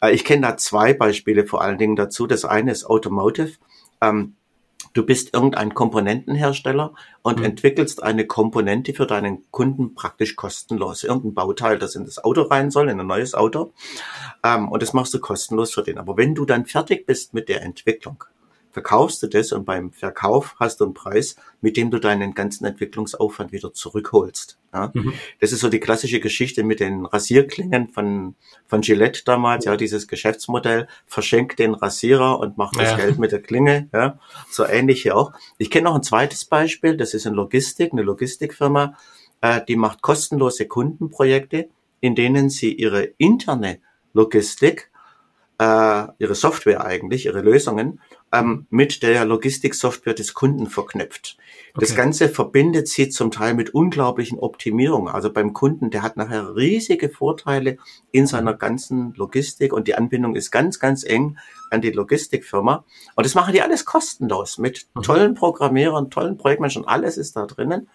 Äh, 0.00 0.12
ich 0.12 0.24
kenne 0.24 0.46
da 0.46 0.56
zwei 0.56 0.94
Beispiele 0.94 1.44
vor 1.44 1.60
allen 1.60 1.76
Dingen 1.76 1.96
dazu. 1.96 2.26
Das 2.26 2.46
eine 2.46 2.72
ist 2.72 2.86
Automotive. 2.86 3.58
Ähm, 4.00 4.36
du 4.92 5.04
bist 5.04 5.34
irgendein 5.34 5.74
Komponentenhersteller 5.74 6.94
und 7.22 7.38
mhm. 7.38 7.46
entwickelst 7.46 8.02
eine 8.02 8.26
Komponente 8.26 8.94
für 8.94 9.06
deinen 9.06 9.50
Kunden 9.50 9.94
praktisch 9.94 10.36
kostenlos. 10.36 11.04
Irgendein 11.04 11.34
Bauteil, 11.34 11.78
das 11.78 11.94
in 11.94 12.04
das 12.04 12.22
Auto 12.22 12.42
rein 12.42 12.70
soll, 12.70 12.88
in 12.88 13.00
ein 13.00 13.06
neues 13.06 13.34
Auto. 13.34 13.72
Ähm, 14.44 14.68
und 14.68 14.82
das 14.82 14.92
machst 14.92 15.14
du 15.14 15.20
kostenlos 15.20 15.72
für 15.72 15.82
den. 15.82 15.98
Aber 15.98 16.16
wenn 16.16 16.34
du 16.34 16.44
dann 16.44 16.66
fertig 16.66 17.06
bist 17.06 17.34
mit 17.34 17.48
der 17.48 17.62
Entwicklung, 17.62 18.24
verkaufst 18.72 19.22
du 19.22 19.28
das 19.28 19.52
und 19.52 19.64
beim 19.64 19.92
Verkauf 19.92 20.56
hast 20.58 20.80
du 20.80 20.84
einen 20.84 20.94
Preis, 20.94 21.36
mit 21.60 21.76
dem 21.76 21.90
du 21.90 21.98
deinen 21.98 22.34
ganzen 22.34 22.64
Entwicklungsaufwand 22.64 23.52
wieder 23.52 23.72
zurückholst. 23.72 24.58
Ja? 24.72 24.90
Mhm. 24.94 25.12
Das 25.40 25.52
ist 25.52 25.60
so 25.60 25.68
die 25.68 25.78
klassische 25.78 26.20
Geschichte 26.20 26.64
mit 26.64 26.80
den 26.80 27.04
Rasierklingen 27.04 27.88
von, 27.88 28.34
von 28.66 28.80
Gillette 28.80 29.22
damals, 29.24 29.66
ja, 29.66 29.76
dieses 29.76 30.08
Geschäftsmodell, 30.08 30.88
verschenkt 31.06 31.58
den 31.58 31.74
Rasierer 31.74 32.40
und 32.40 32.56
macht 32.58 32.78
das 32.78 32.92
ja. 32.92 32.96
Geld 32.96 33.18
mit 33.18 33.30
der 33.30 33.42
Klinge, 33.42 33.88
ja, 33.92 34.18
so 34.50 34.64
ähnlich 34.64 35.02
hier 35.02 35.16
auch. 35.16 35.32
Ich 35.58 35.70
kenne 35.70 35.84
noch 35.84 35.94
ein 35.94 36.02
zweites 36.02 36.46
Beispiel, 36.46 36.96
das 36.96 37.14
ist 37.14 37.26
in 37.26 37.34
Logistik, 37.34 37.92
eine 37.92 38.02
Logistikfirma, 38.02 38.96
äh, 39.42 39.60
die 39.68 39.76
macht 39.76 40.00
kostenlose 40.00 40.66
Kundenprojekte, 40.66 41.68
in 42.00 42.14
denen 42.14 42.48
sie 42.48 42.72
ihre 42.72 43.02
interne 43.18 43.80
Logistik, 44.14 44.90
äh, 45.58 46.06
ihre 46.18 46.34
Software 46.34 46.84
eigentlich, 46.84 47.26
ihre 47.26 47.42
Lösungen 47.42 48.00
ähm, 48.32 48.66
mit 48.70 49.02
der 49.02 49.24
Logistiksoftware 49.24 50.14
des 50.14 50.34
Kunden 50.34 50.66
verknüpft. 50.66 51.36
Okay. 51.74 51.86
Das 51.86 51.94
Ganze 51.94 52.28
verbindet 52.28 52.88
sie 52.88 53.08
zum 53.08 53.30
Teil 53.30 53.54
mit 53.54 53.74
unglaublichen 53.74 54.38
Optimierungen. 54.38 55.12
Also 55.12 55.32
beim 55.32 55.52
Kunden, 55.52 55.90
der 55.90 56.02
hat 56.02 56.16
nachher 56.16 56.56
riesige 56.56 57.08
Vorteile 57.08 57.76
in 58.10 58.26
seiner 58.26 58.54
ganzen 58.54 59.14
Logistik 59.14 59.72
und 59.72 59.86
die 59.88 59.94
Anbindung 59.94 60.34
ist 60.34 60.50
ganz, 60.50 60.80
ganz 60.80 61.04
eng 61.04 61.38
an 61.70 61.80
die 61.82 61.90
Logistikfirma. 61.90 62.84
Und 63.16 63.26
das 63.26 63.34
machen 63.34 63.52
die 63.52 63.62
alles 63.62 63.84
kostenlos 63.84 64.58
mit 64.58 64.86
mhm. 64.94 65.02
tollen 65.02 65.34
Programmierern, 65.34 66.10
tollen 66.10 66.36
Projektmenschen, 66.36 66.86
alles 66.86 67.16
ist 67.16 67.36
da 67.36 67.46
drinnen. 67.46 67.88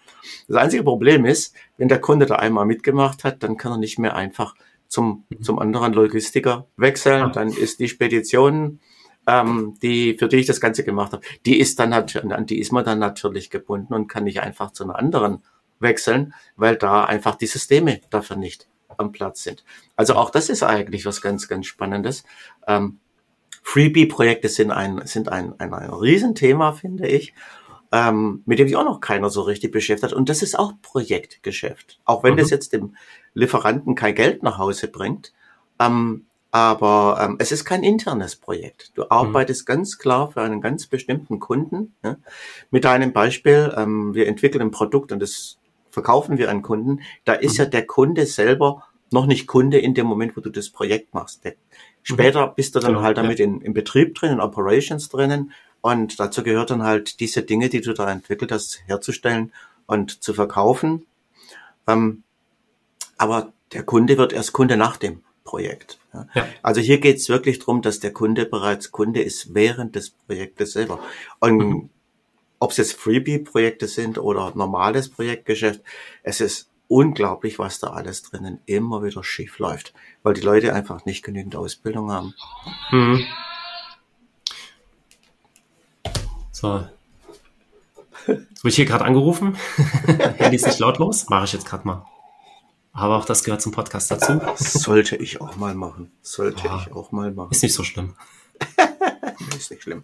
Das 0.46 0.56
einzige 0.56 0.84
Problem 0.84 1.24
ist, 1.24 1.54
wenn 1.76 1.88
der 1.88 2.00
Kunde 2.00 2.26
da 2.26 2.36
einmal 2.36 2.66
mitgemacht 2.66 3.24
hat, 3.24 3.42
dann 3.42 3.56
kann 3.56 3.72
er 3.72 3.78
nicht 3.78 3.98
mehr 3.98 4.14
einfach 4.14 4.54
zum, 4.88 5.24
mhm. 5.28 5.42
zum 5.42 5.58
anderen 5.58 5.92
Logistiker 5.92 6.66
wechseln. 6.76 7.32
Dann 7.32 7.48
ist 7.48 7.80
die 7.80 7.88
Spedition 7.88 8.80
ähm, 9.28 9.74
die, 9.82 10.16
für 10.18 10.26
die 10.26 10.38
ich 10.38 10.46
das 10.46 10.60
Ganze 10.60 10.84
gemacht 10.84 11.12
habe, 11.12 11.22
die 11.44 11.60
ist 11.60 11.78
dann 11.78 11.90
natürlich, 11.90 12.32
an 12.32 12.46
die 12.46 12.58
ist 12.58 12.72
man 12.72 12.84
dann 12.84 12.98
natürlich 12.98 13.50
gebunden 13.50 13.92
und 13.92 14.08
kann 14.08 14.24
nicht 14.24 14.40
einfach 14.40 14.72
zu 14.72 14.84
einer 14.84 14.98
anderen 14.98 15.42
wechseln, 15.80 16.32
weil 16.56 16.76
da 16.76 17.04
einfach 17.04 17.36
die 17.36 17.46
Systeme 17.46 18.00
dafür 18.08 18.36
nicht 18.36 18.68
am 18.96 19.12
Platz 19.12 19.42
sind. 19.42 19.64
Also 19.96 20.14
auch 20.14 20.30
das 20.30 20.48
ist 20.48 20.62
eigentlich 20.62 21.04
was 21.04 21.20
ganz, 21.20 21.46
ganz 21.46 21.66
Spannendes. 21.66 22.24
Ähm, 22.66 23.00
Freebie-Projekte 23.62 24.48
sind 24.48 24.70
ein, 24.70 25.02
sind 25.06 25.28
ein, 25.28 25.52
ein, 25.60 25.74
ein 25.74 25.90
Riesenthema, 25.90 26.72
finde 26.72 27.06
ich, 27.06 27.34
ähm, 27.92 28.42
mit 28.46 28.58
dem 28.58 28.66
sich 28.66 28.76
auch 28.78 28.84
noch 28.84 29.00
keiner 29.00 29.28
so 29.28 29.42
richtig 29.42 29.72
beschäftigt. 29.72 30.14
Und 30.14 30.30
das 30.30 30.42
ist 30.42 30.58
auch 30.58 30.72
Projektgeschäft. 30.80 32.00
Auch 32.06 32.24
wenn 32.24 32.32
mhm. 32.32 32.38
das 32.38 32.50
jetzt 32.50 32.72
dem 32.72 32.96
Lieferanten 33.34 33.94
kein 33.94 34.14
Geld 34.14 34.42
nach 34.42 34.56
Hause 34.56 34.88
bringt, 34.88 35.34
ähm, 35.78 36.24
aber 36.50 37.18
ähm, 37.20 37.36
es 37.38 37.52
ist 37.52 37.64
kein 37.64 37.82
internes 37.82 38.36
Projekt. 38.36 38.92
Du 38.94 39.10
arbeitest 39.10 39.62
mhm. 39.62 39.72
ganz 39.72 39.98
klar 39.98 40.30
für 40.30 40.40
einen 40.40 40.60
ganz 40.60 40.86
bestimmten 40.86 41.40
Kunden. 41.40 41.94
Ja? 42.02 42.16
Mit 42.70 42.86
einem 42.86 43.12
Beispiel, 43.12 43.72
ähm, 43.76 44.14
wir 44.14 44.26
entwickeln 44.26 44.62
ein 44.62 44.70
Produkt 44.70 45.12
und 45.12 45.20
das 45.20 45.58
verkaufen 45.90 46.38
wir 46.38 46.50
an 46.50 46.62
Kunden. 46.62 47.00
Da 47.24 47.34
ist 47.34 47.58
mhm. 47.58 47.64
ja 47.64 47.64
der 47.66 47.86
Kunde 47.86 48.24
selber 48.24 48.84
noch 49.10 49.26
nicht 49.26 49.46
Kunde 49.46 49.78
in 49.78 49.94
dem 49.94 50.06
Moment, 50.06 50.36
wo 50.36 50.40
du 50.40 50.50
das 50.50 50.70
Projekt 50.70 51.12
machst. 51.12 51.44
Der, 51.44 51.52
mhm. 51.52 51.56
später 52.02 52.46
bist 52.48 52.74
du 52.74 52.80
dann 52.80 52.92
genau, 52.92 53.02
halt 53.02 53.18
damit 53.18 53.38
ja. 53.38 53.44
in, 53.44 53.60
im 53.60 53.74
Betrieb 53.74 54.14
drin, 54.14 54.32
in 54.32 54.40
Operations 54.40 55.08
drinnen. 55.10 55.52
Und 55.80 56.18
dazu 56.18 56.42
gehört 56.42 56.70
dann 56.70 56.82
halt 56.82 57.20
diese 57.20 57.42
Dinge, 57.42 57.68
die 57.68 57.82
du 57.82 57.92
da 57.92 58.10
entwickelt 58.10 58.52
hast, 58.52 58.82
herzustellen 58.86 59.52
und 59.86 60.22
zu 60.22 60.32
verkaufen. 60.32 61.06
Ähm, 61.86 62.22
aber 63.18 63.52
der 63.72 63.82
Kunde 63.82 64.16
wird 64.16 64.32
erst 64.32 64.52
Kunde 64.52 64.76
nach 64.76 64.96
dem 64.96 65.22
Projekt. 65.48 65.98
Ja. 66.12 66.26
Also 66.62 66.82
hier 66.82 67.00
geht 67.00 67.16
es 67.16 67.30
wirklich 67.30 67.58
darum, 67.58 67.80
dass 67.80 68.00
der 68.00 68.12
Kunde 68.12 68.44
bereits 68.44 68.92
Kunde 68.92 69.22
ist 69.22 69.54
während 69.54 69.96
des 69.96 70.10
Projektes 70.10 70.72
selber. 70.72 71.00
Und 71.40 71.58
mhm. 71.58 71.90
ob 72.58 72.72
es 72.72 72.76
jetzt 72.76 72.92
Freebie-Projekte 72.92 73.88
sind 73.88 74.18
oder 74.18 74.52
normales 74.54 75.08
Projektgeschäft, 75.08 75.80
es 76.22 76.42
ist 76.42 76.68
unglaublich, 76.86 77.58
was 77.58 77.78
da 77.78 77.88
alles 77.88 78.22
drinnen 78.24 78.60
immer 78.66 79.02
wieder 79.02 79.24
schief 79.24 79.58
läuft, 79.58 79.94
weil 80.22 80.34
die 80.34 80.42
Leute 80.42 80.74
einfach 80.74 81.06
nicht 81.06 81.24
genügend 81.24 81.56
Ausbildung 81.56 82.12
haben. 82.12 82.34
Mhm. 82.90 83.24
So. 86.52 86.84
Jetzt 88.26 88.62
wurde 88.62 88.68
ich 88.68 88.76
hier 88.76 88.84
gerade 88.84 89.06
angerufen. 89.06 89.56
Handy 90.36 90.56
ist 90.56 90.66
nicht 90.66 90.78
lautlos. 90.78 91.30
Mache 91.30 91.46
ich 91.46 91.54
jetzt 91.54 91.64
gerade 91.64 91.86
mal. 91.86 92.04
Aber 92.98 93.16
auch 93.16 93.24
das 93.24 93.44
gehört 93.44 93.62
zum 93.62 93.72
Podcast 93.72 94.10
dazu. 94.10 94.40
Sollte 94.56 95.16
ich 95.16 95.40
auch 95.40 95.56
mal 95.56 95.74
machen. 95.74 96.10
Sollte 96.20 96.64
ja, 96.66 96.82
ich 96.84 96.92
auch 96.92 97.12
mal 97.12 97.30
machen. 97.30 97.52
Ist 97.52 97.62
nicht 97.62 97.74
so 97.74 97.84
schlimm. 97.84 98.14
ist 99.56 99.70
nicht 99.70 99.84
schlimm. 99.84 100.02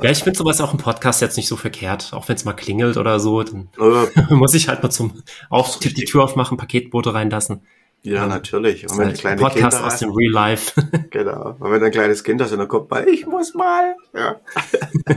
Ja, 0.00 0.10
ich 0.10 0.22
finde 0.22 0.38
sowas 0.38 0.60
auch 0.60 0.72
im 0.72 0.78
Podcast 0.78 1.20
jetzt 1.20 1.36
nicht 1.36 1.48
so 1.48 1.56
verkehrt. 1.56 2.12
Auch 2.12 2.28
wenn 2.28 2.36
es 2.36 2.44
mal 2.44 2.52
klingelt 2.52 2.96
oder 2.96 3.18
so, 3.18 3.42
dann 3.42 3.68
äh, 3.78 4.34
muss 4.34 4.54
ich 4.54 4.68
halt 4.68 4.82
mal 4.82 4.90
zum 4.90 5.22
auf 5.50 5.78
die, 5.80 5.92
die 5.92 6.04
Tür 6.04 6.24
aufmachen, 6.24 6.56
Paketboote 6.56 7.14
reinlassen. 7.14 7.62
Ja, 8.02 8.22
ähm, 8.24 8.28
natürlich. 8.28 8.88
Und 8.88 8.98
wenn 8.98 9.08
halt 9.08 9.18
kleine 9.18 9.40
Podcast 9.40 9.76
Kinder 9.76 9.86
aus 9.86 9.98
dem 9.98 10.10
Real 10.10 10.32
Life. 10.32 10.80
genau. 11.10 11.56
Und 11.58 11.70
wenn 11.70 11.82
ein 11.82 11.90
kleines 11.90 12.22
Kind 12.22 12.40
hast 12.40 12.52
und 12.52 12.58
dann 12.58 12.68
kommt 12.68 12.90
mal, 12.90 13.08
ich 13.08 13.26
muss 13.26 13.54
mal. 13.54 13.96
Ja. 14.14 14.40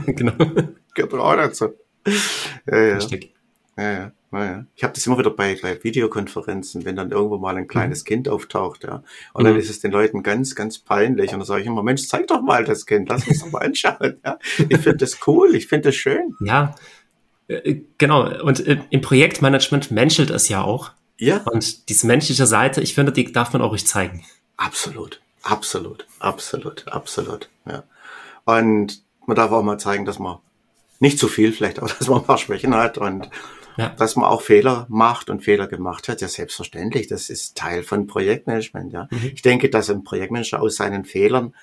genau. 0.07 0.33
Gehört 0.95 1.13
auch 1.13 1.35
dazu. 1.35 1.73
Ja, 2.67 2.77
ja. 2.77 2.95
Richtig. 2.95 3.33
Ja, 3.77 3.91
ja. 3.91 4.11
Ja, 4.43 4.65
Ich 4.75 4.83
habe 4.83 4.93
das 4.93 5.05
immer 5.07 5.17
wieder 5.17 5.29
bei, 5.29 5.57
bei 5.61 5.83
Videokonferenzen, 5.83 6.85
wenn 6.85 6.95
dann 6.95 7.11
irgendwo 7.11 7.37
mal 7.37 7.57
ein 7.57 7.67
kleines 7.67 8.03
mhm. 8.03 8.07
Kind 8.07 8.29
auftaucht, 8.29 8.83
ja. 8.83 9.03
Und 9.33 9.43
mhm. 9.43 9.49
dann 9.49 9.57
ist 9.57 9.69
es 9.69 9.79
den 9.79 9.91
Leuten 9.91 10.23
ganz, 10.23 10.55
ganz 10.55 10.79
peinlich. 10.79 11.31
Und 11.33 11.39
dann 11.39 11.45
sage 11.45 11.61
ich 11.61 11.67
immer, 11.67 11.83
Mensch, 11.83 12.07
zeig 12.07 12.27
doch 12.27 12.41
mal 12.41 12.63
das 12.63 12.85
Kind, 12.85 13.09
lass 13.09 13.27
uns 13.27 13.39
doch 13.39 13.51
mal 13.51 13.65
anschauen. 13.65 14.19
Ja. 14.25 14.37
Ich 14.57 14.77
finde 14.77 14.97
das 14.97 15.19
cool, 15.27 15.55
ich 15.55 15.67
finde 15.67 15.89
das 15.89 15.95
schön. 15.95 16.35
Ja, 16.41 16.75
äh, 17.47 17.81
genau. 17.97 18.43
Und 18.43 18.65
äh, 18.65 18.79
im 18.89 19.01
Projektmanagement 19.01 19.91
menschelt 19.91 20.29
es 20.29 20.49
ja 20.49 20.63
auch. 20.63 20.91
Ja. 21.17 21.41
Und 21.45 21.89
diese 21.89 22.07
menschliche 22.07 22.45
Seite, 22.45 22.81
ich 22.81 22.93
finde, 22.93 23.11
die 23.11 23.31
darf 23.31 23.53
man 23.53 23.61
auch 23.61 23.71
ruhig 23.71 23.87
zeigen. 23.87 24.25
Absolut, 24.57 25.21
absolut, 25.43 26.05
absolut, 26.19 26.87
absolut. 26.87 27.49
Ja. 27.65 27.83
Und 28.45 29.01
man 29.25 29.35
darf 29.35 29.51
auch 29.51 29.63
mal 29.63 29.79
zeigen, 29.79 30.05
dass 30.05 30.19
man 30.19 30.39
nicht 30.99 31.19
zu 31.19 31.27
viel 31.27 31.51
vielleicht, 31.51 31.79
aber 31.79 31.87
dass 31.99 32.07
man 32.07 32.19
ein 32.19 32.25
paar 32.25 32.37
Schwächen 32.37 32.75
hat 32.75 32.97
und 32.97 33.29
ja. 33.77 33.89
dass 33.89 34.15
man 34.15 34.25
auch 34.25 34.41
Fehler 34.41 34.85
macht 34.89 35.29
und 35.29 35.43
Fehler 35.43 35.67
gemacht 35.67 36.07
hat, 36.07 36.21
ja 36.21 36.27
selbstverständlich. 36.27 37.07
Das 37.07 37.29
ist 37.29 37.55
Teil 37.57 37.83
von 37.83 38.07
Projektmanagement. 38.07 38.93
Ja. 38.93 39.07
Mhm. 39.11 39.31
Ich 39.33 39.41
denke, 39.41 39.69
dass 39.69 39.89
ein 39.89 40.03
Projektmanager 40.03 40.61
aus 40.61 40.75
seinen 40.75 41.05
Fehlern 41.05 41.53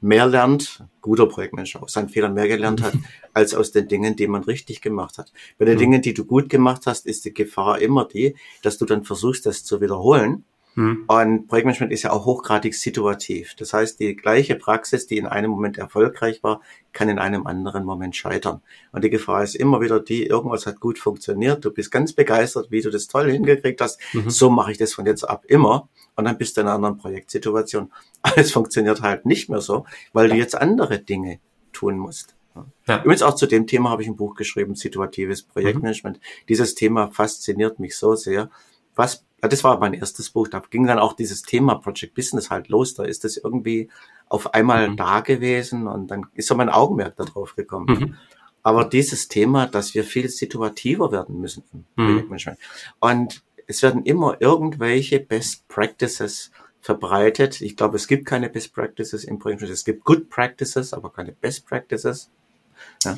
mehr 0.00 0.26
lernt, 0.26 0.82
guter 1.02 1.26
Projektmanager 1.26 1.82
aus 1.82 1.92
seinen 1.92 2.08
Fehlern 2.08 2.32
mehr 2.32 2.48
gelernt 2.48 2.82
hat, 2.82 2.94
als 3.34 3.54
aus 3.54 3.70
den 3.70 3.88
Dingen, 3.88 4.16
die 4.16 4.26
man 4.26 4.44
richtig 4.44 4.80
gemacht 4.80 5.18
hat. 5.18 5.32
Bei 5.58 5.64
den 5.64 5.74
mhm. 5.74 5.80
Dingen, 5.80 6.02
die 6.02 6.14
du 6.14 6.24
gut 6.24 6.48
gemacht 6.48 6.82
hast, 6.86 7.06
ist 7.06 7.24
die 7.24 7.34
Gefahr 7.34 7.80
immer 7.80 8.06
die, 8.06 8.34
dass 8.62 8.78
du 8.78 8.86
dann 8.86 9.04
versuchst, 9.04 9.46
das 9.46 9.64
zu 9.64 9.80
wiederholen 9.80 10.44
Mhm. 10.74 11.04
Und 11.08 11.48
Projektmanagement 11.48 11.92
ist 11.92 12.02
ja 12.02 12.12
auch 12.12 12.24
hochgradig 12.24 12.74
situativ. 12.74 13.54
Das 13.56 13.72
heißt, 13.72 14.00
die 14.00 14.14
gleiche 14.16 14.54
Praxis, 14.54 15.06
die 15.06 15.18
in 15.18 15.26
einem 15.26 15.50
Moment 15.50 15.78
erfolgreich 15.78 16.42
war, 16.42 16.60
kann 16.92 17.08
in 17.08 17.18
einem 17.18 17.46
anderen 17.46 17.84
Moment 17.84 18.16
scheitern. 18.16 18.62
Und 18.92 19.04
die 19.04 19.10
Gefahr 19.10 19.42
ist 19.42 19.56
immer 19.56 19.80
wieder 19.80 20.00
die, 20.00 20.26
irgendwas 20.26 20.66
hat 20.66 20.80
gut 20.80 20.98
funktioniert, 20.98 21.64
du 21.64 21.70
bist 21.70 21.90
ganz 21.90 22.12
begeistert, 22.12 22.70
wie 22.70 22.80
du 22.80 22.90
das 22.90 23.08
toll 23.08 23.30
hingekriegt 23.30 23.80
hast. 23.80 24.00
Mhm. 24.12 24.30
So 24.30 24.50
mache 24.50 24.72
ich 24.72 24.78
das 24.78 24.92
von 24.92 25.06
jetzt 25.06 25.24
ab 25.24 25.44
immer. 25.46 25.88
Und 26.16 26.24
dann 26.24 26.38
bist 26.38 26.56
du 26.56 26.60
in 26.60 26.66
einer 26.66 26.76
anderen 26.76 26.98
Projektsituation. 26.98 27.92
Alles 28.22 28.52
funktioniert 28.52 29.02
halt 29.02 29.26
nicht 29.26 29.48
mehr 29.48 29.60
so, 29.60 29.86
weil 30.12 30.28
du 30.28 30.36
jetzt 30.36 30.54
andere 30.54 30.98
Dinge 30.98 31.40
tun 31.72 31.98
musst. 31.98 32.34
Ja. 32.86 33.00
Übrigens 33.00 33.22
auch 33.22 33.34
zu 33.34 33.46
dem 33.46 33.66
Thema 33.66 33.90
habe 33.90 34.02
ich 34.02 34.08
ein 34.08 34.16
Buch 34.16 34.34
geschrieben, 34.34 34.74
situatives 34.74 35.42
Projektmanagement. 35.42 36.18
Mhm. 36.18 36.46
Dieses 36.48 36.74
Thema 36.74 37.10
fasziniert 37.10 37.78
mich 37.78 37.96
so 37.96 38.16
sehr. 38.16 38.50
Was 38.96 39.24
ja, 39.42 39.48
das 39.48 39.64
war 39.64 39.78
mein 39.78 39.94
erstes 39.94 40.30
Buch. 40.30 40.48
Da 40.48 40.62
ging 40.70 40.86
dann 40.86 40.98
auch 40.98 41.14
dieses 41.14 41.42
Thema 41.42 41.76
Project 41.76 42.14
Business 42.14 42.50
halt 42.50 42.68
los. 42.68 42.94
Da 42.94 43.04
ist 43.04 43.24
das 43.24 43.36
irgendwie 43.36 43.88
auf 44.28 44.54
einmal 44.54 44.90
mhm. 44.90 44.96
da 44.96 45.20
gewesen 45.20 45.86
und 45.86 46.10
dann 46.10 46.26
ist 46.34 46.48
so 46.48 46.54
mein 46.54 46.68
Augenmerk 46.68 47.16
darauf 47.16 47.56
gekommen. 47.56 47.86
Mhm. 47.86 48.14
Aber 48.62 48.84
dieses 48.84 49.28
Thema, 49.28 49.66
dass 49.66 49.94
wir 49.94 50.04
viel 50.04 50.28
situativer 50.28 51.12
werden 51.12 51.40
müssen 51.40 51.64
im 51.72 51.84
mhm. 51.96 52.06
Projektmanagement. 52.06 52.58
Und 53.00 53.42
es 53.66 53.82
werden 53.82 54.04
immer 54.04 54.36
irgendwelche 54.40 55.20
Best 55.20 55.66
Practices 55.68 56.50
verbreitet. 56.80 57.60
Ich 57.60 57.76
glaube, 57.76 57.96
es 57.96 58.08
gibt 58.08 58.26
keine 58.26 58.50
Best 58.50 58.74
Practices 58.74 59.24
im 59.24 59.38
Projektmanagement. 59.38 59.78
Es 59.78 59.84
gibt 59.84 60.04
Good 60.04 60.28
Practices, 60.28 60.92
aber 60.92 61.10
keine 61.12 61.32
Best 61.32 61.66
Practices. 61.66 62.30
Ja. 63.04 63.16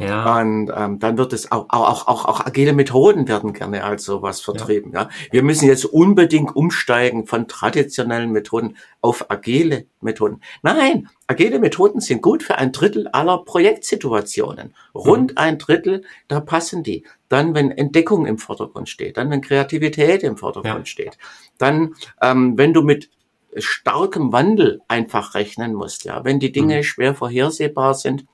Ja. 0.00 0.40
Und 0.40 0.72
ähm, 0.74 0.98
dann 0.98 1.18
wird 1.18 1.34
es 1.34 1.52
auch, 1.52 1.66
auch, 1.68 2.08
auch, 2.08 2.24
auch 2.24 2.46
agile 2.46 2.72
Methoden 2.72 3.28
werden 3.28 3.52
gerne 3.52 3.84
als 3.84 4.04
sowas 4.04 4.40
vertrieben. 4.40 4.92
Ja. 4.92 5.02
ja. 5.02 5.08
Wir 5.30 5.42
müssen 5.42 5.68
jetzt 5.68 5.84
unbedingt 5.84 6.56
umsteigen 6.56 7.26
von 7.26 7.48
traditionellen 7.48 8.32
Methoden 8.32 8.78
auf 9.02 9.30
agile 9.30 9.84
Methoden. 10.00 10.40
Nein, 10.62 11.10
agile 11.26 11.58
Methoden 11.58 12.00
sind 12.00 12.22
gut 12.22 12.42
für 12.42 12.56
ein 12.56 12.72
Drittel 12.72 13.08
aller 13.08 13.44
Projektsituationen. 13.44 14.74
Rund 14.94 15.32
mhm. 15.32 15.38
ein 15.38 15.58
Drittel, 15.58 16.02
da 16.28 16.40
passen 16.40 16.82
die. 16.82 17.04
Dann, 17.28 17.54
wenn 17.54 17.70
Entdeckung 17.70 18.24
im 18.24 18.38
Vordergrund 18.38 18.88
steht, 18.88 19.18
dann, 19.18 19.28
wenn 19.28 19.42
Kreativität 19.42 20.22
im 20.22 20.38
Vordergrund 20.38 20.78
ja. 20.78 20.86
steht, 20.86 21.18
dann, 21.58 21.94
ähm, 22.22 22.56
wenn 22.56 22.72
du 22.72 22.80
mit 22.80 23.10
starkem 23.54 24.32
Wandel 24.32 24.80
einfach 24.88 25.34
rechnen 25.34 25.74
musst, 25.74 26.04
ja, 26.04 26.24
wenn 26.24 26.40
die 26.40 26.52
Dinge 26.52 26.78
mhm. 26.78 26.82
schwer 26.84 27.14
vorhersehbar 27.14 27.92
sind, 27.92 28.24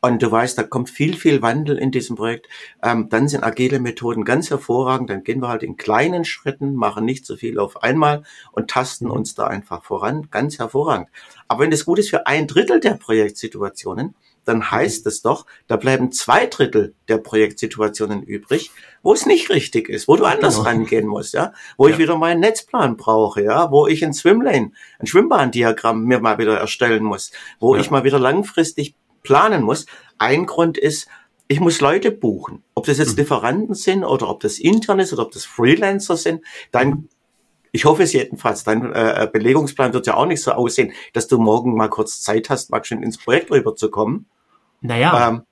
und 0.00 0.22
du 0.22 0.30
weißt, 0.30 0.58
da 0.58 0.62
kommt 0.62 0.90
viel, 0.90 1.16
viel 1.16 1.42
Wandel 1.42 1.78
in 1.78 1.90
diesem 1.90 2.16
Projekt. 2.16 2.48
Ähm, 2.82 3.08
dann 3.08 3.28
sind 3.28 3.44
agile 3.44 3.80
Methoden 3.80 4.24
ganz 4.24 4.50
hervorragend. 4.50 5.10
Dann 5.10 5.24
gehen 5.24 5.40
wir 5.40 5.48
halt 5.48 5.62
in 5.62 5.76
kleinen 5.76 6.24
Schritten, 6.24 6.74
machen 6.74 7.04
nicht 7.04 7.26
so 7.26 7.36
viel 7.36 7.58
auf 7.58 7.82
einmal 7.82 8.22
und 8.52 8.70
tasten 8.70 9.06
mhm. 9.06 9.12
uns 9.12 9.34
da 9.34 9.46
einfach 9.46 9.84
voran. 9.84 10.28
Ganz 10.30 10.58
hervorragend. 10.58 11.08
Aber 11.48 11.62
wenn 11.62 11.70
das 11.70 11.84
gut 11.84 11.98
ist 11.98 12.10
für 12.10 12.26
ein 12.26 12.46
Drittel 12.46 12.80
der 12.80 12.94
Projektsituationen, 12.94 14.14
dann 14.48 14.70
heißt 14.70 15.06
es 15.06 15.20
doch, 15.20 15.44
da 15.66 15.76
bleiben 15.76 16.10
zwei 16.10 16.46
Drittel 16.46 16.94
der 17.08 17.18
Projektsituationen 17.18 18.22
übrig, 18.22 18.70
wo 19.02 19.12
es 19.12 19.26
nicht 19.26 19.50
richtig 19.50 19.90
ist, 19.90 20.08
wo 20.08 20.16
du 20.16 20.24
anders 20.24 20.56
genau. 20.56 20.68
rangehen 20.68 21.06
musst, 21.06 21.34
ja, 21.34 21.52
wo 21.76 21.86
ja. 21.86 21.92
ich 21.92 21.98
wieder 21.98 22.16
meinen 22.16 22.40
Netzplan 22.40 22.96
brauche, 22.96 23.42
ja, 23.42 23.70
wo 23.70 23.86
ich 23.86 24.02
ein 24.02 24.14
Swimlane, 24.14 24.72
ein 24.98 25.06
Schwimmbahndiagramm 25.06 26.04
mir 26.04 26.20
mal 26.20 26.38
wieder 26.38 26.58
erstellen 26.58 27.04
muss, 27.04 27.30
wo 27.60 27.74
ja. 27.74 27.82
ich 27.82 27.90
mal 27.90 28.04
wieder 28.04 28.18
langfristig 28.18 28.94
planen 29.28 29.62
muss. 29.62 29.84
Ein 30.16 30.46
Grund 30.46 30.78
ist, 30.78 31.06
ich 31.48 31.60
muss 31.60 31.82
Leute 31.82 32.10
buchen. 32.10 32.64
Ob 32.74 32.86
das 32.86 32.96
jetzt 32.96 33.12
mhm. 33.12 33.18
Lieferanten 33.18 33.74
sind 33.74 34.02
oder 34.02 34.30
ob 34.30 34.40
das 34.40 34.58
intern 34.58 35.00
ist 35.00 35.12
oder 35.12 35.22
ob 35.22 35.32
das 35.32 35.44
Freelancer 35.44 36.16
sind, 36.16 36.42
dann 36.72 37.08
ich 37.70 37.84
hoffe 37.84 38.02
es 38.02 38.14
jedenfalls. 38.14 38.64
Dein 38.64 38.90
äh, 38.94 39.24
äh, 39.24 39.26
Belegungsplan 39.30 39.92
wird 39.92 40.06
ja 40.06 40.14
auch 40.14 40.24
nicht 40.24 40.42
so 40.42 40.52
aussehen, 40.52 40.92
dass 41.12 41.28
du 41.28 41.38
morgen 41.38 41.76
mal 41.76 41.88
kurz 41.88 42.22
Zeit 42.22 42.48
hast, 42.48 42.70
mal 42.70 42.82
schön 42.82 43.02
ins 43.02 43.18
Projekt 43.18 43.50
rüberzukommen. 43.50 44.24
Naja. 44.80 45.28
Ähm, 45.28 45.42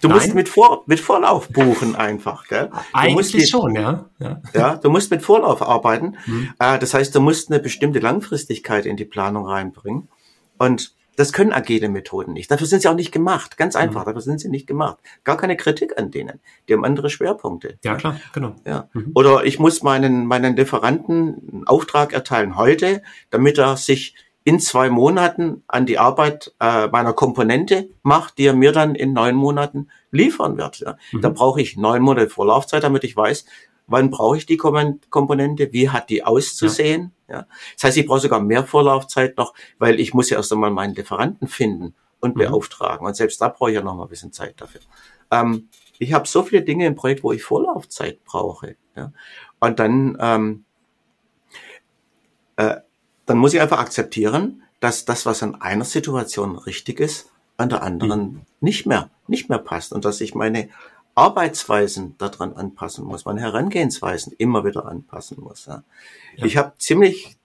du 0.00 0.08
Nein. 0.08 0.16
musst 0.16 0.34
mit, 0.34 0.48
Vor 0.48 0.84
mit 0.86 1.00
Vorlauf 1.00 1.50
buchen 1.50 1.94
einfach. 1.94 2.48
Gell? 2.48 2.70
Eigentlich 2.94 3.34
mit, 3.34 3.50
schon, 3.50 3.74
ja. 3.74 4.08
ja. 4.18 4.40
Ja, 4.54 4.76
du 4.76 4.88
musst 4.88 5.10
mit 5.10 5.20
Vorlauf 5.20 5.60
arbeiten. 5.60 6.16
Mhm. 6.24 6.54
Äh, 6.58 6.78
das 6.78 6.94
heißt, 6.94 7.14
du 7.14 7.20
musst 7.20 7.50
eine 7.50 7.60
bestimmte 7.60 7.98
Langfristigkeit 7.98 8.86
in 8.86 8.96
die 8.96 9.04
Planung 9.04 9.46
reinbringen. 9.46 10.08
Und 10.56 10.94
das 11.20 11.34
können 11.34 11.52
agile 11.52 11.90
Methoden 11.90 12.32
nicht. 12.32 12.50
Dafür 12.50 12.66
sind 12.66 12.80
sie 12.80 12.88
auch 12.88 12.94
nicht 12.94 13.12
gemacht. 13.12 13.58
Ganz 13.58 13.74
mhm. 13.74 13.82
einfach, 13.82 14.02
mhm. 14.02 14.06
dafür 14.06 14.22
sind 14.22 14.40
sie 14.40 14.48
nicht 14.48 14.66
gemacht. 14.66 14.96
Gar 15.22 15.36
keine 15.36 15.54
Kritik 15.54 15.98
an 15.98 16.10
denen. 16.10 16.40
Die 16.66 16.72
haben 16.72 16.82
andere 16.82 17.10
Schwerpunkte. 17.10 17.78
Ja, 17.84 17.94
klar, 17.96 18.18
genau. 18.32 18.56
Ja. 18.64 18.88
Mhm. 18.94 19.10
Oder 19.14 19.44
ich 19.44 19.58
muss 19.58 19.82
meinen, 19.82 20.24
meinen 20.26 20.56
Lieferanten 20.56 21.50
einen 21.52 21.66
Auftrag 21.66 22.14
erteilen 22.14 22.56
heute, 22.56 23.02
damit 23.28 23.58
er 23.58 23.76
sich 23.76 24.14
in 24.44 24.58
zwei 24.60 24.88
Monaten 24.88 25.62
an 25.68 25.84
die 25.84 25.98
Arbeit 25.98 26.54
äh, 26.58 26.86
meiner 26.86 27.12
Komponente 27.12 27.90
macht, 28.02 28.38
die 28.38 28.46
er 28.46 28.54
mir 28.54 28.72
dann 28.72 28.94
in 28.94 29.12
neun 29.12 29.34
Monaten 29.34 29.88
liefern 30.10 30.56
wird. 30.56 30.78
Ja. 30.80 30.96
Mhm. 31.12 31.20
Da 31.20 31.28
brauche 31.28 31.60
ich 31.60 31.76
neun 31.76 32.00
Monate 32.00 32.30
Vorlaufzeit, 32.30 32.82
damit 32.82 33.04
ich 33.04 33.14
weiß, 33.14 33.44
wann 33.90 34.10
brauche 34.10 34.38
ich 34.38 34.46
die 34.46 34.56
Komponente, 34.56 35.72
wie 35.72 35.90
hat 35.90 36.08
die 36.08 36.24
auszusehen. 36.24 37.12
Ja. 37.28 37.34
ja. 37.34 37.46
Das 37.74 37.84
heißt, 37.84 37.96
ich 37.98 38.06
brauche 38.06 38.20
sogar 38.20 38.40
mehr 38.40 38.64
Vorlaufzeit 38.64 39.36
noch, 39.36 39.52
weil 39.78 40.00
ich 40.00 40.14
muss 40.14 40.30
ja 40.30 40.38
erst 40.38 40.52
einmal 40.52 40.70
meinen 40.70 40.94
Lieferanten 40.94 41.48
finden 41.48 41.94
und 42.20 42.36
mhm. 42.36 42.40
beauftragen. 42.40 43.06
Und 43.06 43.16
selbst 43.16 43.40
da 43.40 43.48
brauche 43.48 43.70
ich 43.70 43.74
ja 43.74 43.82
noch 43.82 43.96
mal 43.96 44.04
ein 44.04 44.08
bisschen 44.08 44.32
Zeit 44.32 44.60
dafür. 44.60 44.80
Ähm, 45.30 45.68
ich 45.98 46.12
habe 46.12 46.26
so 46.26 46.42
viele 46.42 46.62
Dinge 46.62 46.86
im 46.86 46.94
Projekt, 46.94 47.22
wo 47.22 47.32
ich 47.32 47.42
Vorlaufzeit 47.42 48.24
brauche. 48.24 48.76
Ja. 48.96 49.12
Und 49.58 49.78
dann, 49.78 50.16
ähm, 50.20 50.64
äh, 52.56 52.76
dann 53.26 53.38
muss 53.38 53.52
ich 53.52 53.60
einfach 53.60 53.80
akzeptieren, 53.80 54.62
dass 54.80 55.04
das, 55.04 55.26
was 55.26 55.42
in 55.42 55.56
einer 55.56 55.84
Situation 55.84 56.56
richtig 56.56 57.00
ist, 57.00 57.30
an 57.56 57.68
der 57.68 57.82
anderen 57.82 58.20
mhm. 58.20 58.40
nicht 58.60 58.86
mehr, 58.86 59.10
nicht 59.26 59.50
mehr 59.50 59.58
passt 59.58 59.92
und 59.92 60.04
dass 60.04 60.20
ich 60.20 60.34
meine 60.34 60.70
Arbeitsweisen 61.20 62.14
daran 62.16 62.54
anpassen 62.54 63.04
muss, 63.04 63.26
meine 63.26 63.42
Herangehensweisen 63.42 64.32
immer 64.38 64.64
wieder 64.64 64.86
anpassen 64.86 65.38
muss. 65.40 65.66
Ja. 65.66 65.82
Ja. 66.36 66.46
Ich 66.46 66.56
habe 66.56 66.72
ziemlich, 66.78 67.36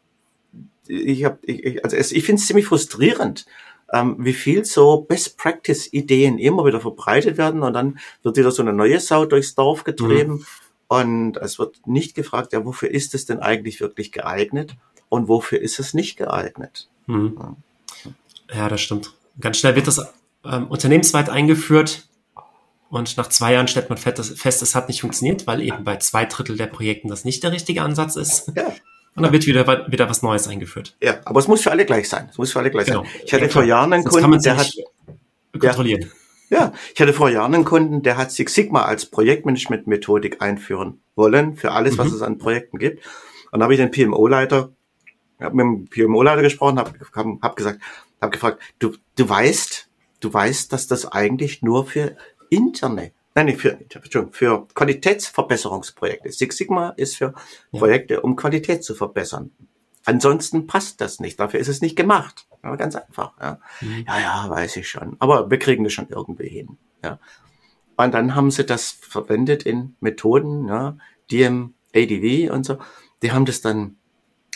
ich 0.88 1.25
habe, 1.25 1.39
ich, 1.43 1.83
also 1.83 1.97
es, 1.97 2.13
ich 2.13 2.23
finde 2.23 2.39
es 2.39 2.47
ziemlich 2.47 2.67
frustrierend, 2.67 3.45
ähm, 3.91 4.15
wie 4.19 4.33
viel 4.33 4.63
so 4.63 5.01
Best 5.01 5.38
Practice 5.38 5.91
Ideen 5.91 6.38
immer 6.38 6.65
wieder 6.65 6.79
verbreitet 6.79 7.38
werden 7.38 7.63
und 7.63 7.73
dann 7.73 7.99
wird 8.23 8.38
wieder 8.38 8.51
so 8.51 8.61
eine 8.61 8.71
neue 8.71 9.01
Sau 9.01 9.25
durchs 9.25 9.55
Dorf 9.55 9.83
getrieben 9.83 10.33
mhm. 10.35 10.45
und 10.88 11.38
es 11.38 11.59
wird 11.59 11.85
nicht 11.85 12.15
gefragt, 12.15 12.53
ja, 12.53 12.63
wofür 12.63 12.89
ist 12.89 13.13
es 13.13 13.25
denn 13.25 13.39
eigentlich 13.39 13.81
wirklich 13.81 14.13
geeignet 14.13 14.77
und 15.09 15.27
wofür 15.27 15.59
ist 15.59 15.79
es 15.79 15.93
nicht 15.93 16.15
geeignet? 16.15 16.88
Mhm. 17.07 17.38
Ja. 17.38 18.55
ja, 18.55 18.69
das 18.69 18.79
stimmt. 18.79 19.13
Ganz 19.38 19.57
schnell 19.57 19.75
wird 19.75 19.88
das 19.88 19.99
ähm, 20.45 20.67
unternehmensweit 20.67 21.29
eingeführt 21.29 22.07
und 22.89 23.17
nach 23.17 23.28
zwei 23.30 23.54
Jahren 23.54 23.67
stellt 23.67 23.89
man 23.89 23.98
fest, 23.98 24.62
es 24.62 24.76
hat 24.76 24.88
nicht 24.88 25.02
funktioniert, 25.02 25.48
weil 25.48 25.62
eben 25.62 25.84
bei 25.84 25.98
zwei 25.98 26.26
Drittel 26.26 26.58
der 26.58 26.67
Projekten 26.67 27.10
das 27.10 27.26
nicht 27.26 27.43
der 27.43 27.52
richtige 27.52 27.82
Ansatz 27.82 28.15
ist. 28.15 28.52
Ja. 28.56 28.74
Und 29.15 29.24
dann 29.24 29.32
wird 29.32 29.45
wieder, 29.45 29.89
wieder 29.89 30.10
was 30.10 30.21
Neues 30.21 30.48
eingeführt. 30.48 30.98
Ja, 31.02 31.19
aber 31.24 31.39
es 31.39 31.48
muss 31.48 31.62
für 31.62 31.71
alle 31.71 31.86
gleich 31.86 32.10
sein. 32.10 32.28
Es 32.30 32.38
muss 32.38 32.52
für 32.52 32.60
alle 32.60 32.69
gleich 32.69 32.88
genau. 32.88 33.04
sein. 33.04 33.12
Ich 33.24 33.34
hatte 33.34 33.45
ja, 33.45 33.50
vor 33.50 33.63
Jahren 33.63 33.93
einen 33.93 34.04
Sonst 34.04 34.21
Kunden, 34.21 34.41
der 34.41 34.58
hat 34.58 34.74
kontrollieren. 35.58 36.02
Ja, 36.02 36.08
ja, 36.50 36.74
ich 36.93 37.02
hatte 37.02 37.13
vor 37.13 37.30
Jahren 37.30 37.56
einen 37.56 37.65
Kunden, 37.65 38.04
der 38.04 38.17
hat 38.17 38.32
Six 38.32 38.54
Sigma 38.54 38.84
als 38.84 39.06
Projektmanagement-Methodik 39.08 40.41
einführen 40.41 41.02
wollen 41.15 41.56
für 41.56 41.71
alles, 41.71 41.93
mhm. 41.93 41.98
was 42.00 42.12
es 42.12 42.21
an 42.21 42.38
Projekten 42.38 42.78
gibt. 42.78 43.04
Und 43.52 43.60
da 43.60 43.63
habe 43.63 43.74
ich 43.74 43.80
den 43.80 43.91
PMO-Leiter, 43.91 44.74
habe 45.39 45.56
mit 45.56 45.65
dem 45.65 46.08
PMO-Leiter 46.08 46.41
gesprochen, 46.41 46.78
habe 46.78 46.91
hab, 47.13 47.26
hab 47.41 47.56
gesagt, 47.56 47.80
habe 48.21 48.32
gefragt, 48.32 48.62
du, 48.80 48.95
du 49.15 49.28
weißt, 49.28 49.89
du 50.19 50.34
weißt, 50.34 50.71
dass 50.71 50.88
das 50.88 51.12
eigentlich 51.12 51.62
nur 51.62 51.86
für 51.86 52.15
interne, 52.49 53.12
nein, 53.34 53.55
für, 53.58 53.79
Entschuldigung, 53.79 54.34
für 54.34 54.67
Qualitätsverbesserungsprojekte. 54.73 56.31
Six 56.31 56.58
Sigma 56.58 56.89
ist 56.89 57.17
für. 57.17 57.34
Projekte, 57.71 58.21
um 58.21 58.36
Qualität 58.36 58.84
zu 58.84 58.95
verbessern. 58.95 59.51
Ansonsten 60.05 60.67
passt 60.67 61.01
das 61.01 61.19
nicht. 61.19 61.39
Dafür 61.39 61.60
ist 61.60 61.67
es 61.67 61.81
nicht 61.81 61.95
gemacht. 61.95 62.47
Ja, 62.63 62.75
ganz 62.75 62.95
einfach. 62.95 63.34
Ja. 63.41 63.60
Mhm. 63.81 64.05
ja, 64.08 64.19
ja, 64.19 64.49
weiß 64.49 64.77
ich 64.77 64.88
schon. 64.88 65.15
Aber 65.19 65.49
wir 65.49 65.60
kriegen 65.60 65.84
das 65.84 65.93
schon 65.93 66.08
irgendwie 66.10 66.47
hin. 66.47 66.77
Ja. 67.03 67.19
Und 67.97 68.13
dann 68.13 68.36
haben 68.36 68.51
sie 68.51 68.65
das 68.65 68.91
verwendet 68.91 69.63
in 69.63 69.95
Methoden, 69.99 70.67
ja, 70.67 70.97
DM, 71.31 71.73
ADV 71.95 72.51
und 72.51 72.65
so. 72.65 72.77
Die 73.23 73.31
haben 73.31 73.45
das 73.45 73.62
dann 73.62 73.97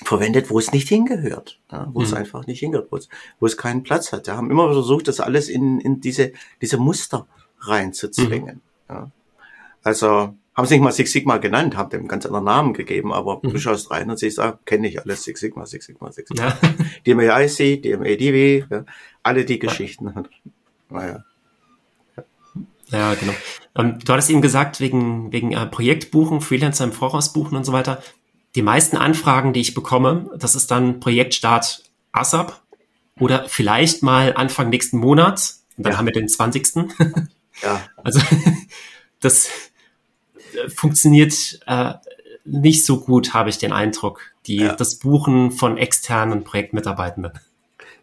verwendet, 0.03 0.49
wo 0.49 0.59
es 0.59 0.71
nicht 0.71 0.87
hingehört, 0.87 1.59
ja, 1.71 1.89
wo 1.93 1.99
mhm. 1.99 2.05
es 2.05 2.13
einfach 2.13 2.47
nicht 2.47 2.59
hingehört, 2.59 2.91
wo 2.91 2.97
es, 2.97 3.09
wo 3.39 3.45
es 3.45 3.57
keinen 3.57 3.83
Platz 3.83 4.11
hat. 4.11 4.27
Die 4.27 4.31
haben 4.31 4.51
immer 4.51 4.71
versucht, 4.71 5.07
das 5.07 5.19
alles 5.19 5.49
in, 5.49 5.79
in 5.79 5.99
diese, 5.99 6.31
diese 6.61 6.77
Muster 6.77 7.27
reinzuzwingen. 7.61 8.61
Mhm. 8.87 8.95
Ja. 8.95 9.11
Also 9.83 10.33
haben 10.55 10.65
sie 10.65 10.75
nicht 10.75 10.83
mal 10.83 10.91
Six 10.91 11.11
Sigma 11.11 11.37
genannt, 11.37 11.77
haben 11.77 11.89
dem 11.89 12.07
ganz 12.07 12.25
anderen 12.25 12.45
Namen 12.45 12.73
gegeben, 12.73 13.13
aber 13.13 13.39
mhm. 13.41 13.51
du 13.51 13.59
schaust 13.59 13.91
rein 13.91 14.09
und 14.09 14.19
siehst, 14.19 14.39
ah, 14.39 14.59
kenne 14.65 14.87
ich 14.87 15.01
alles, 15.01 15.23
Six 15.23 15.39
Sigma, 15.39 15.65
Six 15.65 15.85
Sigma, 15.85 16.11
Six 16.11 16.29
Sigma. 16.29 16.47
Ja. 16.47 16.57
DMAIC, 17.13 17.81
DMADW, 17.81 18.65
ja, 18.69 18.85
alle 19.23 19.45
die 19.45 19.59
Geschichten. 19.59 20.13
Naja. 20.91 21.23
Ja, 22.91 23.13
genau. 23.13 23.33
Ähm, 23.75 23.99
du 24.03 24.11
hattest 24.11 24.31
eben 24.31 24.41
gesagt, 24.41 24.79
wegen, 24.79 25.31
wegen 25.31 25.51
äh, 25.51 25.67
Projektbuchen, 25.67 26.41
Freelancer 26.41 26.85
im 26.85 26.91
Voraus 26.91 27.31
buchen 27.31 27.55
und 27.55 27.63
so 27.63 27.71
weiter. 27.71 28.01
Die 28.55 28.63
meisten 28.63 28.97
Anfragen, 28.97 29.53
die 29.53 29.61
ich 29.61 29.75
bekomme, 29.75 30.31
das 30.35 30.55
ist 30.55 30.71
dann 30.71 30.99
Projektstart 30.99 31.83
ASAP 32.11 32.59
oder 33.19 33.45
vielleicht 33.47 34.01
mal 34.01 34.33
Anfang 34.33 34.69
nächsten 34.69 34.97
Monats. 34.97 35.63
Und 35.77 35.85
dann 35.85 35.93
ja. 35.93 35.99
haben 35.99 36.05
wir 36.05 36.13
den 36.13 36.27
20. 36.27 36.89
Ja. 37.61 37.81
Also 38.03 38.19
das 39.19 39.49
äh, 40.53 40.69
funktioniert 40.69 41.59
äh, 41.67 41.93
nicht 42.45 42.85
so 42.85 42.99
gut, 42.99 43.33
habe 43.33 43.49
ich 43.49 43.57
den 43.57 43.71
Eindruck, 43.71 44.21
die, 44.47 44.57
ja. 44.57 44.75
das 44.75 44.95
Buchen 44.95 45.51
von 45.51 45.77
externen 45.77 46.43
Projektmitarbeitenden. 46.43 47.33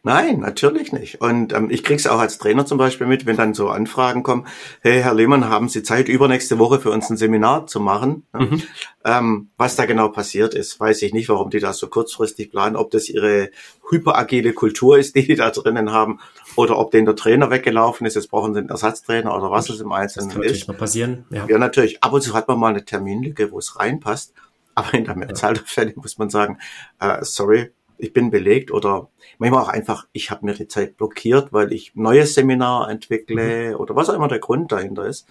Nein, 0.07 0.39
natürlich 0.39 0.93
nicht. 0.93 1.21
Und 1.21 1.53
ähm, 1.53 1.69
ich 1.69 1.83
krieg's 1.83 2.07
auch 2.07 2.21
als 2.21 2.39
Trainer 2.39 2.65
zum 2.65 2.79
Beispiel 2.79 3.09
mit, 3.09 3.27
wenn 3.27 3.37
dann 3.37 3.55
so 3.55 3.71
Anfragen 3.71 4.23
kommen, 4.23 4.47
hey 4.81 5.03
Herr 5.03 5.15
Lehmann, 5.15 5.49
haben 5.49 5.69
Sie 5.69 5.83
Zeit, 5.83 6.09
übernächste 6.09 6.61
Woche 6.61 6.79
für 6.79 6.93
uns 6.93 7.11
ein 7.11 7.17
Seminar 7.17 7.67
zu 7.67 7.81
machen? 7.81 8.23
Mhm. 8.33 8.63
Ähm, 9.05 9.49
was 9.57 9.75
da 9.75 9.85
genau 9.85 10.11
passiert 10.11 10.55
ist, 10.55 10.79
weiß 10.79 11.03
ich 11.03 11.13
nicht, 11.13 11.29
warum 11.29 11.51
die 11.51 11.59
das 11.59 11.79
so 11.79 11.89
kurzfristig 11.89 12.53
planen, 12.53 12.77
ob 12.77 12.93
das 12.93 13.09
ihre 13.09 13.51
hyperagile 13.91 14.53
Kultur 14.53 14.97
ist, 14.97 15.17
die 15.17 15.27
die 15.27 15.35
da 15.35 15.51
drinnen 15.51 15.91
haben, 15.91 16.21
oder 16.57 16.79
ob 16.79 16.91
denen 16.91 17.07
der 17.07 17.17
Trainer 17.17 17.51
weggelaufen 17.51 18.07
ist, 18.07 18.15
jetzt 18.15 18.31
brauchen 18.31 18.55
sie 18.55 18.61
einen 18.61 18.71
Ersatztrainer 18.71 19.37
oder 19.37 19.51
was 19.51 19.69
es 19.69 19.81
im 19.81 19.93
Einzelnen 19.93 20.29
das 20.29 20.37
kann 20.37 20.45
ist. 20.45 20.69
Mal 20.69 20.77
passieren. 20.77 21.25
Ja. 21.31 21.47
ja, 21.47 21.59
natürlich. 21.59 22.03
Ab 22.03 22.13
und 22.13 22.23
zu 22.23 22.35
hat 22.35 22.49
man 22.49 22.59
mal 22.59 22.69
eine 22.69 22.85
Terminlücke, 22.85 23.53
wo 23.53 23.59
es 23.59 23.79
reinpasst. 23.79 24.33
Aber 24.75 24.93
in 24.95 25.05
der 25.05 25.17
Mehrzahl 25.17 25.55
der 25.55 25.65
Fälle 25.65 25.95
muss 25.97 26.19
man 26.19 26.29
sagen, 26.29 26.59
äh, 27.01 27.25
sorry, 27.25 27.73
ich 27.99 28.13
bin 28.13 28.31
belegt 28.31 28.71
oder 28.71 29.09
manchmal 29.39 29.63
auch 29.63 29.69
einfach, 29.69 30.07
ich 30.13 30.31
habe 30.31 30.45
mir 30.45 30.55
die 30.55 30.69
Zeit 30.69 30.97
blockiert, 30.97 31.53
weil 31.53 31.73
ich 31.73 31.95
neues 31.95 32.35
Seminar 32.35 32.91
entwickle 32.91 33.71
mhm. 33.71 33.77
oder 33.77 33.97
was 33.97 34.11
auch 34.11 34.15
immer 34.15 34.29
der 34.29 34.39
Grund 34.39 34.73
dahinter 34.73 35.07
ist. 35.07 35.27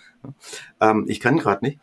Ähm, 0.82 1.06
ich 1.08 1.20
kann 1.20 1.38
gerade 1.38 1.64
nicht. 1.64 1.80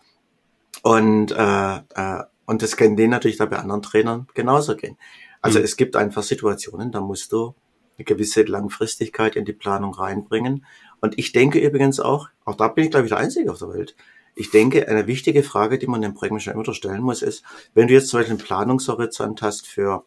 Und, 0.82 1.30
äh, 1.32 1.76
äh, 1.76 2.24
und 2.46 2.62
das 2.62 2.76
kann 2.76 2.96
denen 2.96 3.10
natürlich 3.10 3.36
da 3.36 3.46
bei 3.46 3.58
anderen 3.58 3.82
Trainern 3.82 4.26
genauso 4.34 4.76
gehen. 4.76 4.96
Also 5.40 5.58
mhm. 5.58 5.64
es 5.64 5.76
gibt 5.76 5.96
einfach 5.96 6.22
Situationen, 6.22 6.90
da 6.90 7.00
musst 7.00 7.32
du 7.32 7.54
eine 7.98 8.04
gewisse 8.04 8.42
Langfristigkeit 8.42 9.36
in 9.36 9.44
die 9.44 9.52
Planung 9.52 9.94
reinbringen. 9.94 10.64
Und 11.00 11.18
ich 11.18 11.32
denke 11.32 11.58
übrigens 11.58 12.00
auch, 12.00 12.28
auch 12.44 12.54
da 12.54 12.68
bin 12.68 12.84
ich 12.84 12.90
glaube 12.90 13.06
ich 13.06 13.10
der 13.10 13.18
Einzige 13.18 13.50
auf 13.50 13.58
der 13.58 13.72
Welt, 13.72 13.96
ich 14.34 14.50
denke, 14.50 14.88
eine 14.88 15.06
wichtige 15.06 15.42
Frage, 15.42 15.78
die 15.78 15.86
man 15.86 16.00
dem 16.00 16.14
Projektmanager 16.14 16.52
immer 16.52 16.74
stellen 16.74 17.02
muss, 17.02 17.22
ist, 17.22 17.44
wenn 17.74 17.88
du 17.88 17.94
jetzt 17.94 18.08
zum 18.08 18.20
Beispiel 18.20 18.36
einen 18.36 18.44
Planungshorizont 18.44 19.42
hast 19.42 19.66
für 19.66 20.04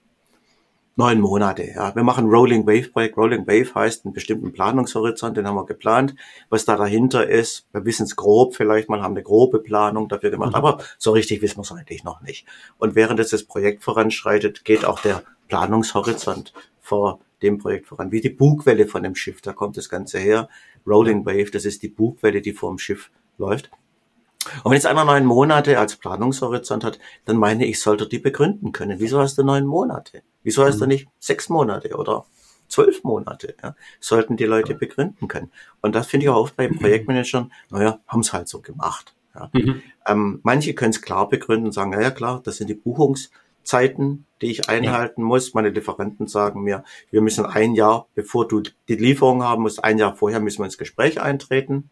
neun 0.95 1.19
Monate. 1.19 1.63
Ja. 1.75 1.93
Wir 1.93 2.03
machen 2.03 2.29
Rolling 2.29 2.65
Wave 2.65 2.89
Projekt. 2.89 3.17
Rolling 3.17 3.45
Wave 3.45 3.75
heißt 3.75 4.05
einen 4.05 4.13
bestimmten 4.13 4.53
Planungshorizont, 4.53 5.35
den 5.37 5.47
haben 5.47 5.55
wir 5.55 5.65
geplant. 5.65 6.15
Was 6.49 6.65
da 6.65 6.77
dahinter 6.77 7.27
ist, 7.27 7.67
wir 7.71 7.85
wissen 7.85 8.03
es 8.03 8.15
grob 8.15 8.55
vielleicht 8.55 8.89
mal, 8.89 9.01
haben 9.01 9.13
eine 9.13 9.23
grobe 9.23 9.59
Planung 9.59 10.07
dafür 10.07 10.31
gemacht, 10.31 10.51
mhm. 10.51 10.55
aber 10.55 10.79
so 10.97 11.11
richtig 11.11 11.41
wissen 11.41 11.57
wir 11.57 11.63
es 11.63 11.71
eigentlich 11.71 12.03
noch 12.03 12.21
nicht. 12.21 12.45
Und 12.77 12.95
während 12.95 13.19
jetzt 13.19 13.33
das 13.33 13.43
Projekt 13.43 13.83
voranschreitet, 13.83 14.63
geht 14.63 14.85
auch 14.85 14.99
der 15.01 15.23
Planungshorizont 15.49 16.53
vor 16.81 17.19
dem 17.41 17.57
Projekt 17.57 17.87
voran. 17.87 18.11
Wie 18.11 18.21
die 18.21 18.29
Bugwelle 18.29 18.87
von 18.87 19.03
dem 19.03 19.15
Schiff, 19.15 19.41
da 19.41 19.53
kommt 19.53 19.77
das 19.77 19.89
Ganze 19.89 20.19
her. 20.19 20.49
Rolling 20.85 21.25
Wave, 21.25 21.51
das 21.51 21.65
ist 21.65 21.83
die 21.83 21.89
Bugwelle, 21.89 22.41
die 22.41 22.53
vor 22.53 22.69
dem 22.69 22.79
Schiff 22.79 23.11
läuft. 23.37 23.69
Und 24.63 24.65
wenn 24.65 24.73
jetzt 24.73 24.85
einer 24.85 25.05
neun 25.05 25.25
Monate 25.25 25.79
als 25.79 25.95
Planungshorizont 25.95 26.83
hat, 26.83 26.99
dann 27.25 27.37
meine 27.37 27.65
ich, 27.65 27.79
sollte 27.79 28.07
die 28.07 28.19
begründen 28.19 28.71
können. 28.71 28.99
Wieso 28.99 29.19
hast 29.19 29.37
du 29.37 29.43
neun 29.43 29.65
Monate? 29.65 30.21
Wieso 30.43 30.63
heißt 30.63 30.77
mhm. 30.77 30.83
er 30.83 30.87
nicht 30.87 31.07
sechs 31.19 31.49
Monate 31.49 31.95
oder 31.95 32.25
zwölf 32.67 33.03
Monate? 33.03 33.55
Ja? 33.63 33.75
Sollten 33.99 34.37
die 34.37 34.45
Leute 34.45 34.75
begründen 34.75 35.27
können. 35.27 35.51
Und 35.81 35.95
das 35.95 36.07
finde 36.07 36.25
ich 36.25 36.29
auch 36.29 36.41
oft 36.41 36.55
bei 36.55 36.67
Projektmanagern, 36.67 37.51
naja, 37.71 37.99
haben 38.07 38.19
es 38.19 38.33
halt 38.33 38.47
so 38.47 38.61
gemacht. 38.61 39.15
Ja? 39.33 39.49
Mhm. 39.53 39.81
Ähm, 40.05 40.39
manche 40.43 40.73
können 40.75 40.91
es 40.91 41.01
klar 41.01 41.27
begründen 41.27 41.67
und 41.67 41.71
sagen, 41.71 41.91
naja 41.91 42.11
klar, 42.11 42.41
das 42.43 42.57
sind 42.57 42.69
die 42.69 42.75
Buchungszeiten, 42.75 44.25
die 44.41 44.51
ich 44.51 44.69
einhalten 44.69 45.21
ja. 45.21 45.27
muss. 45.27 45.53
Meine 45.53 45.69
Lieferanten 45.69 46.27
sagen 46.27 46.63
mir, 46.63 46.83
wir 47.09 47.21
müssen 47.21 47.45
ein 47.45 47.73
Jahr, 47.73 48.07
bevor 48.15 48.47
du 48.47 48.61
die 48.87 48.95
Lieferung 48.95 49.43
haben 49.43 49.63
musst, 49.63 49.83
ein 49.83 49.97
Jahr 49.97 50.15
vorher 50.15 50.39
müssen 50.39 50.59
wir 50.59 50.65
ins 50.65 50.77
Gespräch 50.77 51.21
eintreten. 51.21 51.89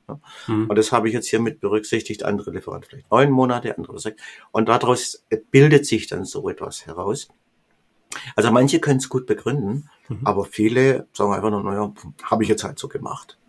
Mhm. 0.48 0.70
Und 0.70 0.76
das 0.78 0.92
habe 0.92 1.08
ich 1.08 1.14
jetzt 1.14 1.28
hier 1.28 1.40
mit 1.40 1.60
berücksichtigt. 1.60 2.24
Andere 2.24 2.52
Lieferanten 2.52 2.90
vielleicht 2.90 3.12
neun 3.12 3.32
Monate, 3.32 3.78
andere 3.78 4.00
sechs. 4.00 4.22
Und 4.52 4.70
daraus 4.70 5.26
bildet 5.52 5.86
sich 5.86 6.08
dann 6.08 6.26
so 6.26 6.50
etwas 6.50 6.86
heraus. 6.86 7.30
Also 8.36 8.52
manche 8.52 8.80
können 8.80 8.98
es 8.98 9.10
gut 9.10 9.26
begründen, 9.26 9.90
mhm. 10.08 10.20
aber 10.24 10.46
viele 10.46 11.08
sagen 11.14 11.34
einfach 11.34 11.50
nur, 11.50 11.64
naja, 11.64 11.94
habe 12.24 12.44
ich 12.44 12.50
jetzt 12.50 12.64
halt 12.64 12.78
so 12.78 12.88
gemacht. 12.88 13.40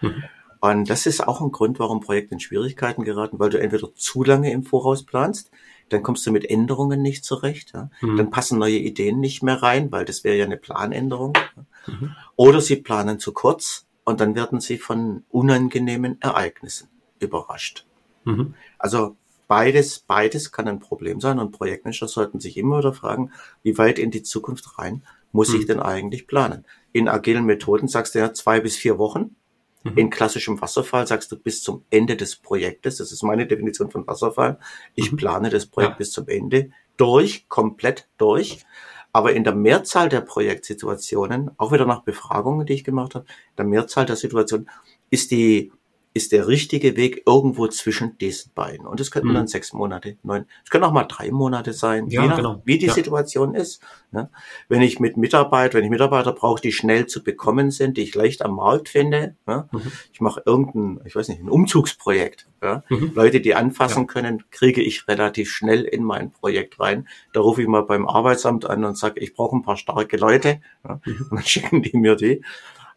Mhm. 0.00 0.22
Und 0.60 0.90
das 0.90 1.06
ist 1.06 1.26
auch 1.26 1.40
ein 1.40 1.50
Grund, 1.50 1.80
warum 1.80 2.00
Projekte 2.00 2.34
in 2.34 2.40
Schwierigkeiten 2.40 3.02
geraten, 3.02 3.40
weil 3.40 3.50
du 3.50 3.58
entweder 3.60 3.92
zu 3.94 4.22
lange 4.22 4.52
im 4.52 4.62
Voraus 4.62 5.04
planst, 5.04 5.50
dann 5.92 6.02
kommst 6.02 6.26
du 6.26 6.32
mit 6.32 6.48
Änderungen 6.48 7.02
nicht 7.02 7.24
zurecht, 7.24 7.72
ja. 7.74 7.90
mhm. 8.00 8.16
dann 8.16 8.30
passen 8.30 8.58
neue 8.58 8.78
Ideen 8.78 9.20
nicht 9.20 9.42
mehr 9.42 9.62
rein, 9.62 9.92
weil 9.92 10.04
das 10.04 10.24
wäre 10.24 10.36
ja 10.36 10.44
eine 10.44 10.56
Planänderung. 10.56 11.34
Ja. 11.36 11.92
Mhm. 11.92 12.16
Oder 12.36 12.60
sie 12.60 12.76
planen 12.76 13.18
zu 13.18 13.32
kurz 13.32 13.86
und 14.04 14.20
dann 14.20 14.34
werden 14.34 14.60
sie 14.60 14.78
von 14.78 15.24
unangenehmen 15.28 16.20
Ereignissen 16.20 16.88
überrascht. 17.18 17.86
Mhm. 18.24 18.54
Also 18.78 19.16
beides, 19.48 20.00
beides 20.00 20.52
kann 20.52 20.68
ein 20.68 20.80
Problem 20.80 21.20
sein 21.20 21.38
und 21.38 21.52
Projektmanager 21.52 22.08
sollten 22.08 22.40
sich 22.40 22.56
immer 22.56 22.78
wieder 22.78 22.92
fragen, 22.92 23.32
wie 23.62 23.78
weit 23.78 23.98
in 23.98 24.10
die 24.10 24.22
Zukunft 24.22 24.78
rein 24.78 25.02
muss 25.32 25.50
mhm. 25.50 25.60
ich 25.60 25.66
denn 25.66 25.80
eigentlich 25.80 26.26
planen? 26.26 26.64
In 26.92 27.08
agilen 27.08 27.44
Methoden 27.44 27.88
sagst 27.88 28.14
du 28.14 28.18
ja 28.18 28.32
zwei 28.32 28.60
bis 28.60 28.76
vier 28.76 28.98
Wochen. 28.98 29.36
Mhm. 29.82 29.98
In 29.98 30.10
klassischem 30.10 30.60
Wasserfall 30.60 31.06
sagst 31.06 31.32
du 31.32 31.36
bis 31.36 31.62
zum 31.62 31.84
Ende 31.90 32.16
des 32.16 32.36
Projektes. 32.36 32.98
Das 32.98 33.12
ist 33.12 33.22
meine 33.22 33.46
Definition 33.46 33.90
von 33.90 34.06
Wasserfall. 34.06 34.58
Ich 34.94 35.12
mhm. 35.12 35.16
plane 35.16 35.50
das 35.50 35.66
Projekt 35.66 35.92
ja. 35.92 35.98
bis 35.98 36.12
zum 36.12 36.28
Ende 36.28 36.70
durch, 36.96 37.48
komplett 37.48 38.08
durch. 38.18 38.64
Aber 39.12 39.34
in 39.34 39.44
der 39.44 39.54
Mehrzahl 39.54 40.08
der 40.08 40.22
Projektsituationen, 40.22 41.50
auch 41.58 41.72
wieder 41.72 41.84
nach 41.84 42.02
Befragungen, 42.02 42.66
die 42.66 42.72
ich 42.72 42.84
gemacht 42.84 43.14
habe, 43.14 43.26
in 43.26 43.56
der 43.58 43.66
Mehrzahl 43.66 44.06
der 44.06 44.16
Situationen 44.16 44.70
ist 45.10 45.30
die 45.30 45.70
ist 46.14 46.32
der 46.32 46.46
richtige 46.46 46.96
Weg 46.96 47.22
irgendwo 47.26 47.66
zwischen 47.68 48.18
diesen 48.18 48.52
beiden. 48.54 48.86
Und 48.86 49.00
es 49.00 49.10
könnten 49.10 49.30
mhm. 49.30 49.34
dann 49.34 49.46
sechs 49.46 49.72
Monate, 49.72 50.18
neun, 50.22 50.44
es 50.62 50.70
können 50.70 50.84
auch 50.84 50.92
mal 50.92 51.04
drei 51.04 51.30
Monate 51.30 51.72
sein, 51.72 52.08
ja, 52.08 52.22
je 52.22 52.28
nach, 52.28 52.36
genau. 52.36 52.62
wie 52.64 52.78
die 52.78 52.86
ja. 52.86 52.92
Situation 52.92 53.54
ist. 53.54 53.80
Ne? 54.10 54.28
Wenn 54.68 54.82
ich 54.82 55.00
mit 55.00 55.16
Mitarbeiter, 55.16 55.78
wenn 55.78 55.84
ich 55.84 55.90
Mitarbeiter 55.90 56.32
brauche, 56.32 56.60
die 56.60 56.72
schnell 56.72 57.06
zu 57.06 57.22
bekommen 57.22 57.70
sind, 57.70 57.96
die 57.96 58.02
ich 58.02 58.14
leicht 58.14 58.42
am 58.42 58.56
Markt 58.56 58.90
finde, 58.90 59.36
ne? 59.46 59.68
mhm. 59.72 59.92
ich 60.12 60.20
mache 60.20 60.42
irgendein, 60.44 61.00
ich 61.06 61.16
weiß 61.16 61.28
nicht, 61.28 61.40
ein 61.40 61.48
Umzugsprojekt. 61.48 62.46
Ja? 62.62 62.84
Mhm. 62.90 63.12
Leute, 63.14 63.40
die 63.40 63.54
anfassen 63.54 64.02
ja. 64.02 64.06
können, 64.06 64.44
kriege 64.50 64.82
ich 64.82 65.08
relativ 65.08 65.50
schnell 65.50 65.82
in 65.82 66.04
mein 66.04 66.30
Projekt 66.30 66.78
rein. 66.78 67.08
Da 67.32 67.40
rufe 67.40 67.62
ich 67.62 67.68
mal 67.68 67.84
beim 67.84 68.06
Arbeitsamt 68.06 68.66
an 68.66 68.84
und 68.84 68.98
sage, 68.98 69.20
ich 69.20 69.32
brauche 69.32 69.56
ein 69.56 69.62
paar 69.62 69.78
starke 69.78 70.18
Leute. 70.18 70.60
Ja? 70.86 71.00
Mhm. 71.06 71.26
Und 71.30 71.32
dann 71.32 71.42
schicken 71.46 71.82
die 71.82 71.96
mir 71.96 72.16
die. 72.16 72.42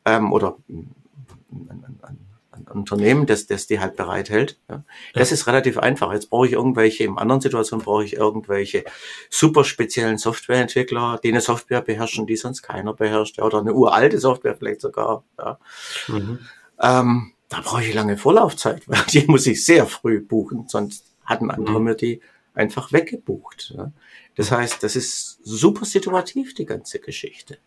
Ähm, 0.04 0.34
oder 0.34 0.58
ein, 0.70 0.94
ein, 1.52 2.00
ein 2.02 2.25
Unternehmen, 2.72 3.26
das, 3.26 3.48
das 3.48 3.68
die 3.68 3.80
halt 3.80 3.96
bereithält. 3.96 4.60
Ja. 4.70 4.84
Das 5.14 5.32
ist 5.32 5.48
relativ 5.48 5.78
einfach. 5.78 6.14
Jetzt 6.14 6.30
brauche 6.30 6.48
ich 6.48 6.54
irgendwelche, 6.54 7.04
in 7.04 7.18
anderen 7.18 7.42
Situationen 7.42 7.84
brauche 7.84 8.04
ich 8.04 8.14
irgendwelche 8.14 8.84
super 9.30 9.64
speziellen 9.64 10.18
Softwareentwickler, 10.18 11.20
die 11.24 11.30
eine 11.30 11.42
Software 11.42 11.82
beherrschen, 11.82 12.28
die 12.28 12.36
sonst 12.36 12.62
keiner 12.62 12.94
beherrscht, 12.94 13.38
ja, 13.38 13.44
oder 13.44 13.60
eine 13.60 13.74
uralte 13.74 14.20
Software 14.20 14.56
vielleicht 14.56 14.82
sogar. 14.82 15.24
Ja. 15.38 15.60
Mhm. 16.08 16.40
Ähm, 16.82 17.32
da 17.50 17.62
brauche 17.62 17.84
ich 17.84 17.94
lange 17.94 18.18
Vorlaufzeit, 18.18 18.84
weil 18.88 19.04
die 19.12 19.26
muss 19.28 19.48
ich 19.48 19.66
sehr 19.66 19.86
früh 19.86 20.22
buchen, 20.22 20.68
sonst 20.68 21.06
hatten 21.24 21.52
andere 21.52 21.80
mhm. 21.80 21.86
mir 21.86 21.96
die 21.96 22.22
einfach 22.54 22.92
weggebucht. 22.92 23.74
Ja. 23.78 23.92
Das 24.36 24.52
heißt, 24.52 24.84
das 24.84 24.96
ist 24.96 25.40
super 25.44 25.86
situativ, 25.86 26.54
die 26.54 26.66
ganze 26.66 27.00
Geschichte. 27.00 27.58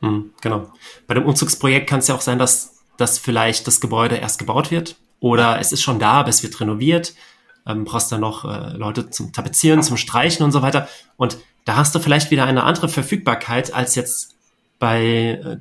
Mhm, 0.00 0.32
genau. 0.40 0.72
Bei 1.06 1.14
dem 1.14 1.26
Umzugsprojekt 1.26 1.88
kann 1.88 2.00
es 2.00 2.08
ja 2.08 2.14
auch 2.14 2.20
sein, 2.20 2.38
dass 2.38 2.81
dass 2.96 3.18
vielleicht 3.18 3.66
das 3.66 3.80
Gebäude 3.80 4.16
erst 4.16 4.38
gebaut 4.38 4.70
wird 4.70 4.96
oder 5.20 5.60
es 5.60 5.72
ist 5.72 5.82
schon 5.82 5.98
da, 5.98 6.12
aber 6.12 6.28
es 6.28 6.42
wird 6.42 6.60
renoviert. 6.60 7.14
Ähm, 7.64 7.84
brauchst 7.84 8.10
dann 8.10 8.20
noch 8.20 8.44
äh, 8.44 8.76
Leute 8.76 9.08
zum 9.10 9.32
Tapezieren, 9.32 9.82
zum 9.82 9.96
Streichen 9.96 10.44
und 10.44 10.50
so 10.50 10.62
weiter. 10.62 10.88
Und 11.16 11.38
da 11.64 11.76
hast 11.76 11.94
du 11.94 12.00
vielleicht 12.00 12.32
wieder 12.32 12.44
eine 12.44 12.64
andere 12.64 12.88
Verfügbarkeit 12.88 13.72
als 13.72 13.94
jetzt 13.94 14.34
bei 14.80 15.40
äh, 15.44 15.56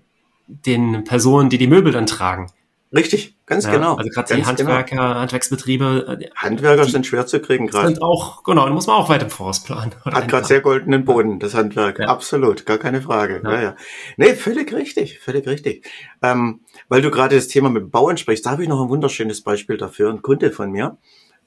den 0.47 1.03
Personen, 1.03 1.49
die 1.49 1.59
die 1.59 1.67
Möbel 1.67 1.93
dann 1.93 2.07
tragen. 2.07 2.51
Richtig, 2.93 3.37
ganz 3.45 3.63
ja, 3.65 3.71
genau. 3.71 3.95
Also 3.95 4.09
gerade 4.09 4.35
die 4.35 4.45
Handwerker, 4.45 4.95
genau. 4.95 5.15
Handwerksbetriebe. 5.15 6.19
Äh, 6.21 6.29
Handwerker 6.35 6.83
sind 6.83 7.05
schwer 7.05 7.25
zu 7.25 7.39
kriegen 7.39 7.67
gerade. 7.67 7.87
Sind 7.87 8.01
auch, 8.01 8.43
genau, 8.43 8.65
da 8.65 8.71
muss 8.71 8.87
man 8.87 8.97
auch 8.97 9.07
weit 9.07 9.23
im 9.23 9.29
Voraus 9.29 9.63
planen. 9.63 9.93
Hat 10.03 10.27
gerade 10.27 10.45
sehr 10.45 10.59
goldenen 10.59 11.05
Boden, 11.05 11.39
das 11.39 11.53
Handwerk. 11.53 11.99
Ja. 11.99 12.07
Absolut, 12.07 12.65
gar 12.65 12.77
keine 12.77 13.01
Frage. 13.01 13.41
Ja. 13.43 13.51
Ja, 13.51 13.61
ja. 13.61 13.75
Nee, 14.17 14.33
völlig 14.33 14.73
richtig, 14.73 15.19
völlig 15.19 15.47
richtig. 15.47 15.89
Ähm, 16.21 16.61
weil 16.89 17.01
du 17.01 17.11
gerade 17.11 17.35
das 17.35 17.47
Thema 17.47 17.69
mit 17.69 17.83
dem 17.83 17.91
Bau 17.91 18.09
ansprichst, 18.09 18.45
da 18.45 18.51
habe 18.51 18.63
ich 18.63 18.69
noch 18.69 18.81
ein 18.81 18.89
wunderschönes 18.89 19.41
Beispiel 19.41 19.77
dafür. 19.77 20.09
Ein 20.09 20.21
Kunde 20.21 20.51
von 20.51 20.69
mir, 20.69 20.97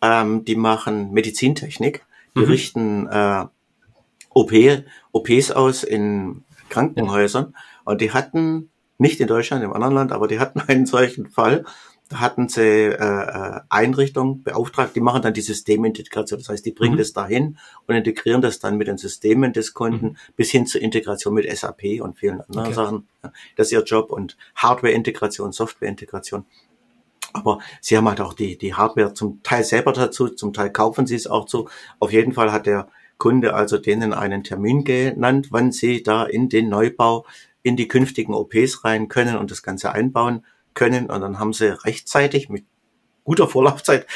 ähm, 0.00 0.46
die 0.46 0.56
machen 0.56 1.12
Medizintechnik, 1.12 2.06
die 2.36 2.40
mhm. 2.40 2.46
richten 2.46 3.06
äh, 3.08 3.44
OP, 4.30 4.52
OPs 5.12 5.50
aus 5.50 5.84
in 5.84 6.42
Krankenhäusern 6.70 7.54
und 7.84 8.00
die 8.00 8.12
hatten 8.12 8.70
nicht 8.98 9.20
in 9.20 9.26
Deutschland, 9.26 9.64
im 9.64 9.72
anderen 9.72 9.94
Land, 9.94 10.12
aber 10.12 10.28
die 10.28 10.38
hatten 10.38 10.60
einen 10.66 10.86
solchen 10.86 11.28
Fall. 11.28 11.64
Da 12.10 12.20
hatten 12.20 12.48
sie 12.48 12.60
äh, 12.60 12.92
äh, 12.92 13.60
Einrichtungen 13.70 14.42
beauftragt, 14.42 14.94
die 14.94 15.00
machen 15.00 15.22
dann 15.22 15.32
die 15.32 15.40
Systemintegration. 15.40 16.38
Das 16.38 16.50
heißt, 16.50 16.66
die 16.66 16.72
bringen 16.72 16.94
mhm. 16.94 16.98
das 16.98 17.14
dahin 17.14 17.58
und 17.86 17.94
integrieren 17.94 18.42
das 18.42 18.58
dann 18.58 18.76
mit 18.76 18.88
den 18.88 18.98
Systemen 18.98 19.54
des 19.54 19.72
Kunden 19.72 20.08
mhm. 20.08 20.16
bis 20.36 20.50
hin 20.50 20.66
zur 20.66 20.82
Integration 20.82 21.32
mit 21.32 21.50
SAP 21.50 22.00
und 22.00 22.18
vielen 22.18 22.42
anderen 22.42 22.66
okay. 22.66 22.74
Sachen. 22.74 23.08
Das 23.56 23.68
ist 23.68 23.72
ihr 23.72 23.82
Job 23.82 24.10
und 24.12 24.36
Hardware-Integration, 24.56 25.52
Software-Integration. 25.52 26.44
Aber 27.32 27.58
sie 27.80 27.96
haben 27.96 28.08
halt 28.08 28.20
auch 28.20 28.34
die, 28.34 28.58
die 28.58 28.74
Hardware 28.74 29.14
zum 29.14 29.42
Teil 29.42 29.64
selber 29.64 29.92
dazu, 29.92 30.28
zum 30.28 30.52
Teil 30.52 30.70
kaufen 30.70 31.06
sie 31.06 31.16
es 31.16 31.26
auch 31.26 31.46
zu. 31.46 31.68
Auf 31.98 32.12
jeden 32.12 32.32
Fall 32.32 32.52
hat 32.52 32.66
der 32.66 32.88
Kunde 33.18 33.54
also 33.54 33.78
denen 33.78 34.12
einen 34.12 34.44
Termin 34.44 34.84
genannt, 34.84 35.48
wann 35.50 35.72
sie 35.72 36.02
da 36.02 36.24
in 36.24 36.48
den 36.48 36.68
Neubau 36.68 37.24
in 37.64 37.76
die 37.76 37.88
künftigen 37.88 38.34
OPs 38.34 38.84
rein 38.84 39.08
können 39.08 39.36
und 39.36 39.50
das 39.50 39.64
Ganze 39.64 39.90
einbauen 39.90 40.44
können. 40.74 41.10
Und 41.10 41.20
dann 41.22 41.40
haben 41.40 41.52
sie 41.52 41.76
rechtzeitig 41.84 42.48
mit 42.48 42.64
guter 43.24 43.48
Vorlaufzeit 43.48 44.06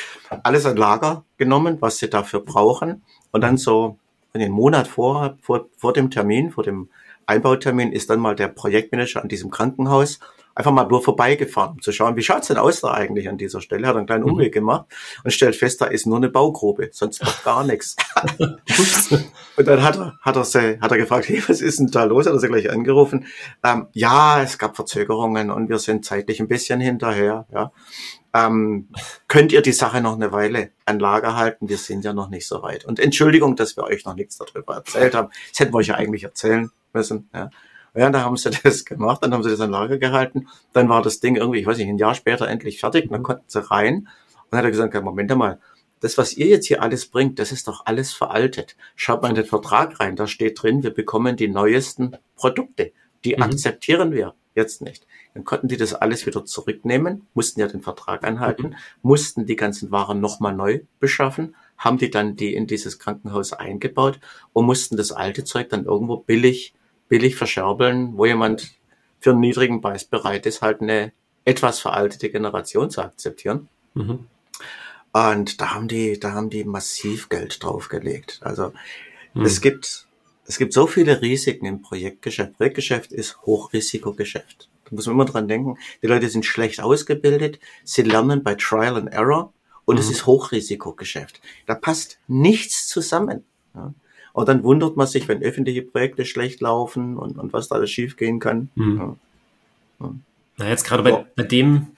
alles 0.44 0.66
an 0.66 0.76
Lager 0.76 1.24
genommen, 1.38 1.78
was 1.80 1.98
sie 1.98 2.10
dafür 2.10 2.40
brauchen. 2.40 3.02
Und 3.32 3.40
dann 3.40 3.56
so 3.56 3.98
einen 4.34 4.52
Monat 4.52 4.86
vor, 4.86 5.38
vor, 5.40 5.66
vor 5.76 5.94
dem 5.94 6.10
Termin, 6.10 6.52
vor 6.52 6.62
dem 6.62 6.90
Einbautermin, 7.26 7.90
ist 7.90 8.10
dann 8.10 8.20
mal 8.20 8.36
der 8.36 8.48
Projektmanager 8.48 9.22
an 9.22 9.28
diesem 9.28 9.50
Krankenhaus 9.50 10.20
einfach 10.58 10.72
mal 10.72 10.88
nur 10.88 11.02
vorbeigefahren, 11.02 11.74
um 11.74 11.82
zu 11.82 11.92
schauen, 11.92 12.16
wie 12.16 12.22
schaut's 12.22 12.48
denn 12.48 12.56
aus 12.56 12.80
da 12.80 12.90
eigentlich 12.90 13.28
an 13.28 13.38
dieser 13.38 13.60
Stelle. 13.60 13.86
Hat 13.86 13.96
einen 13.96 14.06
kleinen 14.06 14.24
mhm. 14.24 14.32
Umweg 14.32 14.52
gemacht 14.52 14.86
und 15.22 15.30
stellt 15.30 15.54
fest, 15.54 15.80
da 15.80 15.86
ist 15.86 16.04
nur 16.04 16.16
eine 16.16 16.28
Baugrube, 16.28 16.90
sonst 16.92 17.22
noch 17.22 17.44
gar 17.44 17.62
nichts. 17.62 17.94
und 19.56 19.68
dann 19.68 19.84
hat 19.84 19.96
er, 19.96 20.18
hat 20.20 20.36
er, 20.36 20.80
hat 20.80 20.90
er 20.90 20.98
gefragt, 20.98 21.28
hey, 21.28 21.40
was 21.46 21.60
ist 21.60 21.78
denn 21.78 21.86
da 21.86 22.02
los? 22.02 22.26
Hat 22.26 22.32
er 22.32 22.40
sie 22.40 22.48
gleich 22.48 22.70
angerufen. 22.70 23.26
Ähm, 23.62 23.86
ja, 23.92 24.42
es 24.42 24.58
gab 24.58 24.74
Verzögerungen 24.74 25.52
und 25.52 25.68
wir 25.68 25.78
sind 25.78 26.04
zeitlich 26.04 26.40
ein 26.40 26.48
bisschen 26.48 26.80
hinterher. 26.80 27.46
Ja. 27.52 27.70
Ähm, 28.34 28.88
könnt 29.28 29.52
ihr 29.52 29.62
die 29.62 29.72
Sache 29.72 30.00
noch 30.00 30.16
eine 30.16 30.32
Weile 30.32 30.72
an 30.86 30.98
Lager 30.98 31.36
halten? 31.36 31.68
Wir 31.68 31.78
sind 31.78 32.04
ja 32.04 32.12
noch 32.12 32.30
nicht 32.30 32.48
so 32.48 32.62
weit. 32.62 32.84
Und 32.84 32.98
Entschuldigung, 32.98 33.54
dass 33.54 33.76
wir 33.76 33.84
euch 33.84 34.04
noch 34.04 34.14
nichts 34.14 34.36
darüber 34.38 34.74
erzählt 34.74 35.14
haben. 35.14 35.28
Das 35.50 35.60
hätten 35.60 35.72
wir 35.72 35.78
euch 35.78 35.86
ja 35.86 35.94
eigentlich 35.94 36.24
erzählen 36.24 36.68
müssen. 36.92 37.30
Ja. 37.32 37.48
Ja, 37.98 38.10
da 38.10 38.22
haben 38.22 38.36
sie 38.36 38.50
das 38.62 38.84
gemacht, 38.84 39.22
dann 39.22 39.34
haben 39.34 39.42
sie 39.42 39.50
das 39.50 39.60
an 39.60 39.70
Lager 39.70 39.98
gehalten. 39.98 40.46
Dann 40.72 40.88
war 40.88 41.02
das 41.02 41.20
Ding 41.20 41.36
irgendwie, 41.36 41.58
ich 41.58 41.66
weiß 41.66 41.78
nicht, 41.78 41.88
ein 41.88 41.98
Jahr 41.98 42.14
später 42.14 42.48
endlich 42.48 42.78
fertig. 42.78 43.10
dann 43.10 43.22
konnten 43.22 43.44
sie 43.46 43.70
rein. 43.70 43.96
Und 43.96 44.52
dann 44.52 44.58
hat 44.58 44.64
er 44.64 44.70
gesagt, 44.70 44.94
Moment 45.02 45.36
mal, 45.36 45.58
das, 46.00 46.16
was 46.16 46.34
ihr 46.34 46.46
jetzt 46.46 46.66
hier 46.66 46.80
alles 46.80 47.06
bringt, 47.06 47.40
das 47.40 47.50
ist 47.50 47.66
doch 47.66 47.86
alles 47.86 48.12
veraltet. 48.12 48.76
Schaut 48.94 49.22
mal 49.22 49.30
in 49.30 49.34
den 49.34 49.44
Vertrag 49.44 49.98
rein, 49.98 50.14
da 50.14 50.28
steht 50.28 50.62
drin, 50.62 50.84
wir 50.84 50.94
bekommen 50.94 51.36
die 51.36 51.48
neuesten 51.48 52.16
Produkte. 52.36 52.92
Die 53.24 53.34
mhm. 53.34 53.42
akzeptieren 53.42 54.12
wir 54.12 54.34
jetzt 54.54 54.80
nicht. 54.80 55.06
Dann 55.34 55.44
konnten 55.44 55.68
die 55.68 55.76
das 55.76 55.94
alles 55.94 56.24
wieder 56.24 56.44
zurücknehmen, 56.44 57.26
mussten 57.34 57.60
ja 57.60 57.66
den 57.66 57.82
Vertrag 57.82 58.24
einhalten, 58.24 58.68
mhm. 58.68 58.74
mussten 59.02 59.46
die 59.46 59.56
ganzen 59.56 59.90
Waren 59.90 60.20
nochmal 60.20 60.54
neu 60.54 60.80
beschaffen, 61.00 61.56
haben 61.76 61.98
die 61.98 62.10
dann 62.10 62.36
die 62.36 62.54
in 62.54 62.68
dieses 62.68 62.98
Krankenhaus 63.00 63.52
eingebaut 63.52 64.20
und 64.52 64.66
mussten 64.66 64.96
das 64.96 65.10
alte 65.10 65.44
Zeug 65.44 65.68
dann 65.68 65.84
irgendwo 65.84 66.16
billig 66.16 66.74
billig 67.08 67.36
verscherbeln, 67.36 68.16
wo 68.16 68.26
jemand 68.26 68.72
für 69.20 69.30
einen 69.30 69.40
niedrigen 69.40 69.80
Preis 69.80 70.04
bereit 70.04 70.46
ist, 70.46 70.62
halt 70.62 70.80
eine 70.80 71.12
etwas 71.44 71.80
veraltete 71.80 72.30
Generation 72.30 72.90
zu 72.90 73.02
akzeptieren. 73.02 73.68
Mhm. 73.94 74.26
Und 75.12 75.60
da 75.60 75.74
haben 75.74 75.88
die, 75.88 76.20
da 76.20 76.32
haben 76.32 76.50
die 76.50 76.64
massiv 76.64 77.28
Geld 77.28 77.62
draufgelegt. 77.62 78.40
Also 78.42 78.72
mhm. 79.34 79.44
es 79.44 79.60
gibt, 79.60 80.06
es 80.44 80.58
gibt 80.58 80.72
so 80.72 80.86
viele 80.86 81.22
Risiken 81.22 81.66
im 81.66 81.82
Projektgeschäft. 81.82 82.56
Projektgeschäft 82.56 83.12
ist 83.12 83.40
Hochrisikogeschäft. 83.42 84.68
Da 84.84 84.94
muss 84.94 85.06
man 85.06 85.14
immer 85.14 85.24
dran 85.24 85.48
denken. 85.48 85.78
Die 86.02 86.06
Leute 86.06 86.28
sind 86.28 86.44
schlecht 86.44 86.80
ausgebildet. 86.80 87.58
Sie 87.84 88.02
lernen 88.02 88.42
bei 88.42 88.54
Trial 88.54 88.96
and 88.96 89.12
Error. 89.12 89.52
Und 89.84 89.96
mhm. 89.96 90.00
es 90.00 90.10
ist 90.10 90.26
Hochrisikogeschäft. 90.26 91.40
Da 91.66 91.74
passt 91.74 92.18
nichts 92.28 92.86
zusammen. 92.86 93.44
Ja. 93.74 93.94
Und 94.38 94.48
dann 94.48 94.62
wundert 94.62 94.96
man 94.96 95.08
sich, 95.08 95.26
wenn 95.26 95.42
öffentliche 95.42 95.82
Projekte 95.82 96.24
schlecht 96.24 96.60
laufen 96.60 97.16
und, 97.16 97.36
und 97.40 97.52
was 97.52 97.66
da 97.66 97.74
alles 97.74 97.90
schiefgehen 97.90 98.38
kann. 98.38 98.68
Mhm. 98.76 99.16
Ja. 99.98 100.14
Na, 100.58 100.68
jetzt 100.68 100.84
gerade 100.84 101.02
bei, 101.02 101.26
bei 101.34 101.42
dem, 101.42 101.88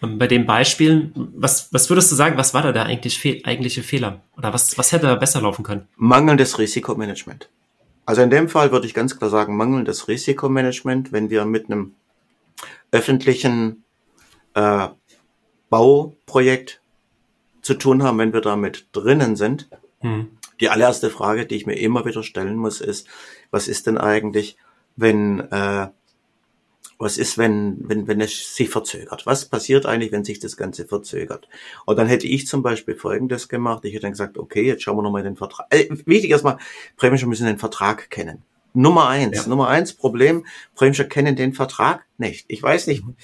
bei 0.00 0.28
dem 0.28 0.46
Beispiel, 0.46 1.10
was, 1.16 1.72
was 1.72 1.90
würdest 1.90 2.12
du 2.12 2.14
sagen, 2.14 2.36
was 2.36 2.54
war 2.54 2.62
da 2.62 2.70
der 2.70 2.84
eigentlich 2.84 3.18
fe 3.18 3.40
eigentliche 3.42 3.82
Fehler? 3.82 4.20
Oder 4.36 4.54
was, 4.54 4.78
was 4.78 4.92
hätte 4.92 5.16
besser 5.16 5.40
laufen 5.40 5.64
können? 5.64 5.88
Mangelndes 5.96 6.60
Risikomanagement. 6.60 7.48
Also 8.06 8.22
in 8.22 8.30
dem 8.30 8.48
Fall 8.48 8.70
würde 8.70 8.86
ich 8.86 8.94
ganz 8.94 9.18
klar 9.18 9.28
sagen, 9.28 9.56
mangelndes 9.56 10.06
Risikomanagement, 10.06 11.10
wenn 11.10 11.28
wir 11.28 11.44
mit 11.44 11.64
einem 11.64 11.94
öffentlichen 12.92 13.82
äh, 14.54 14.86
Bauprojekt 15.70 16.80
zu 17.62 17.74
tun 17.74 18.04
haben, 18.04 18.18
wenn 18.18 18.32
wir 18.32 18.42
damit 18.42 18.86
drinnen 18.92 19.34
sind, 19.34 19.68
hm. 20.02 20.37
Die 20.60 20.68
allererste 20.68 21.10
Frage, 21.10 21.46
die 21.46 21.56
ich 21.56 21.66
mir 21.66 21.78
immer 21.78 22.04
wieder 22.04 22.22
stellen 22.22 22.56
muss, 22.56 22.80
ist, 22.80 23.06
was 23.50 23.68
ist 23.68 23.86
denn 23.86 23.98
eigentlich, 23.98 24.56
wenn 24.96 25.40
äh, 25.40 25.88
was 26.98 27.16
ist, 27.16 27.38
wenn, 27.38 27.88
wenn, 27.88 28.08
wenn 28.08 28.20
es 28.20 28.56
sich 28.56 28.68
verzögert? 28.68 29.24
Was 29.24 29.44
passiert 29.44 29.86
eigentlich, 29.86 30.10
wenn 30.10 30.24
sich 30.24 30.40
das 30.40 30.56
Ganze 30.56 30.84
verzögert? 30.84 31.48
Und 31.86 31.96
dann 31.96 32.08
hätte 32.08 32.26
ich 32.26 32.48
zum 32.48 32.62
Beispiel 32.62 32.96
Folgendes 32.96 33.48
gemacht. 33.48 33.84
Ich 33.84 33.92
hätte 33.92 34.02
dann 34.02 34.12
gesagt, 34.12 34.36
okay, 34.36 34.66
jetzt 34.66 34.82
schauen 34.82 34.96
wir 34.96 35.02
nochmal 35.02 35.22
den 35.22 35.36
Vertrag. 35.36 35.66
Äh, 35.70 35.88
wichtig 36.06 36.30
erstmal, 36.30 36.58
Prämischer 36.96 37.28
müssen 37.28 37.46
den 37.46 37.58
Vertrag 37.58 38.10
kennen. 38.10 38.42
Nummer 38.74 39.08
eins, 39.08 39.44
ja. 39.44 39.48
Nummer 39.48 39.68
eins 39.68 39.92
Problem, 39.92 40.44
Prämischer 40.74 41.04
kennen 41.04 41.36
den 41.36 41.52
Vertrag 41.52 42.04
nicht. 42.18 42.46
Ich 42.48 42.62
weiß 42.62 42.86
nicht, 42.88 43.04
mhm 43.04 43.14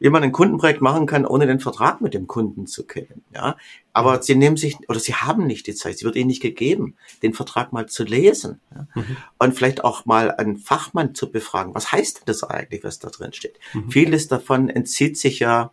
wie 0.00 0.10
man 0.10 0.24
ein 0.24 0.32
Kundenprojekt 0.32 0.80
machen 0.80 1.06
kann, 1.06 1.26
ohne 1.26 1.46
den 1.46 1.60
Vertrag 1.60 2.00
mit 2.00 2.14
dem 2.14 2.26
Kunden 2.26 2.66
zu 2.66 2.86
kennen. 2.86 3.22
Ja, 3.32 3.56
aber 3.92 4.16
mhm. 4.16 4.22
sie 4.22 4.34
nehmen 4.34 4.56
sich 4.56 4.76
oder 4.88 4.98
sie 4.98 5.14
haben 5.14 5.46
nicht 5.46 5.66
die 5.66 5.74
Zeit, 5.74 5.98
sie 5.98 6.04
wird 6.04 6.16
ihnen 6.16 6.28
nicht 6.28 6.42
gegeben, 6.42 6.96
den 7.22 7.34
Vertrag 7.34 7.72
mal 7.72 7.86
zu 7.86 8.04
lesen 8.04 8.60
ja? 8.74 8.88
mhm. 8.94 9.16
und 9.38 9.54
vielleicht 9.54 9.84
auch 9.84 10.06
mal 10.06 10.32
einen 10.32 10.56
Fachmann 10.56 11.14
zu 11.14 11.30
befragen. 11.30 11.74
Was 11.74 11.92
heißt 11.92 12.18
denn 12.18 12.24
das 12.26 12.42
eigentlich, 12.42 12.82
was 12.82 12.98
da 12.98 13.10
drin 13.10 13.32
steht? 13.32 13.60
Mhm. 13.74 13.90
Vieles 13.90 14.26
davon 14.26 14.70
entzieht 14.70 15.18
sich 15.18 15.38
ja 15.38 15.72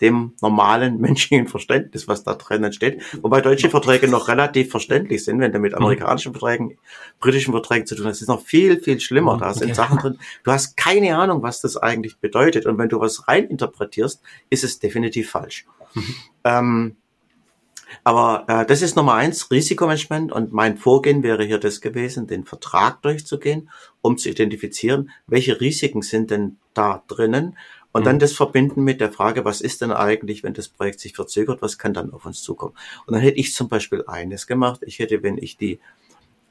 dem 0.00 0.32
normalen 0.40 1.00
menschlichen 1.00 1.48
Verständnis, 1.48 2.08
was 2.08 2.24
da 2.24 2.34
drinnen 2.34 2.72
steht. 2.72 3.02
Wobei 3.22 3.40
deutsche 3.40 3.70
Verträge 3.70 4.08
noch 4.08 4.28
relativ 4.28 4.70
verständlich 4.70 5.24
sind, 5.24 5.40
wenn 5.40 5.52
du 5.52 5.58
mit 5.58 5.72
mhm. 5.72 5.78
amerikanischen 5.78 6.32
Verträgen, 6.32 6.78
britischen 7.20 7.52
Verträgen 7.52 7.86
zu 7.86 7.94
tun 7.94 8.06
hast. 8.06 8.16
Das 8.16 8.22
ist 8.22 8.28
noch 8.28 8.42
viel, 8.42 8.80
viel 8.80 9.00
schlimmer. 9.00 9.36
Da 9.38 9.54
sind 9.54 9.74
Sachen 9.74 9.98
drin. 9.98 10.18
Du 10.44 10.52
hast 10.52 10.76
keine 10.76 11.16
Ahnung, 11.16 11.42
was 11.42 11.60
das 11.60 11.76
eigentlich 11.76 12.18
bedeutet. 12.18 12.66
Und 12.66 12.78
wenn 12.78 12.88
du 12.88 13.00
was 13.00 13.28
reininterpretierst, 13.28 14.22
ist 14.50 14.64
es 14.64 14.78
definitiv 14.78 15.30
falsch. 15.30 15.66
Mhm. 15.94 16.14
Ähm, 16.44 16.96
aber 18.04 18.44
äh, 18.48 18.66
das 18.66 18.82
ist 18.82 18.96
Nummer 18.96 19.14
eins, 19.14 19.50
Risikomanagement. 19.50 20.32
Und 20.32 20.52
mein 20.52 20.76
Vorgehen 20.76 21.22
wäre 21.22 21.44
hier 21.44 21.58
das 21.58 21.80
gewesen, 21.80 22.26
den 22.26 22.44
Vertrag 22.44 23.02
durchzugehen, 23.02 23.70
um 24.00 24.18
zu 24.18 24.28
identifizieren, 24.28 25.10
welche 25.26 25.60
Risiken 25.60 26.02
sind 26.02 26.30
denn 26.30 26.58
da 26.74 27.02
drinnen 27.08 27.56
und 27.92 28.02
mhm. 28.02 28.04
dann 28.04 28.18
das 28.18 28.32
verbinden 28.32 28.84
mit 28.84 29.00
der 29.00 29.12
Frage, 29.12 29.44
was 29.44 29.60
ist 29.60 29.80
denn 29.80 29.92
eigentlich, 29.92 30.42
wenn 30.42 30.54
das 30.54 30.68
Projekt 30.68 31.00
sich 31.00 31.14
verzögert, 31.14 31.62
was 31.62 31.78
kann 31.78 31.94
dann 31.94 32.12
auf 32.12 32.26
uns 32.26 32.42
zukommen? 32.42 32.74
Und 33.06 33.14
dann 33.14 33.22
hätte 33.22 33.38
ich 33.38 33.54
zum 33.54 33.68
Beispiel 33.68 34.04
eines 34.06 34.46
gemacht. 34.46 34.80
Ich 34.84 34.98
hätte, 34.98 35.22
wenn 35.22 35.38
ich 35.38 35.56
die, 35.56 35.80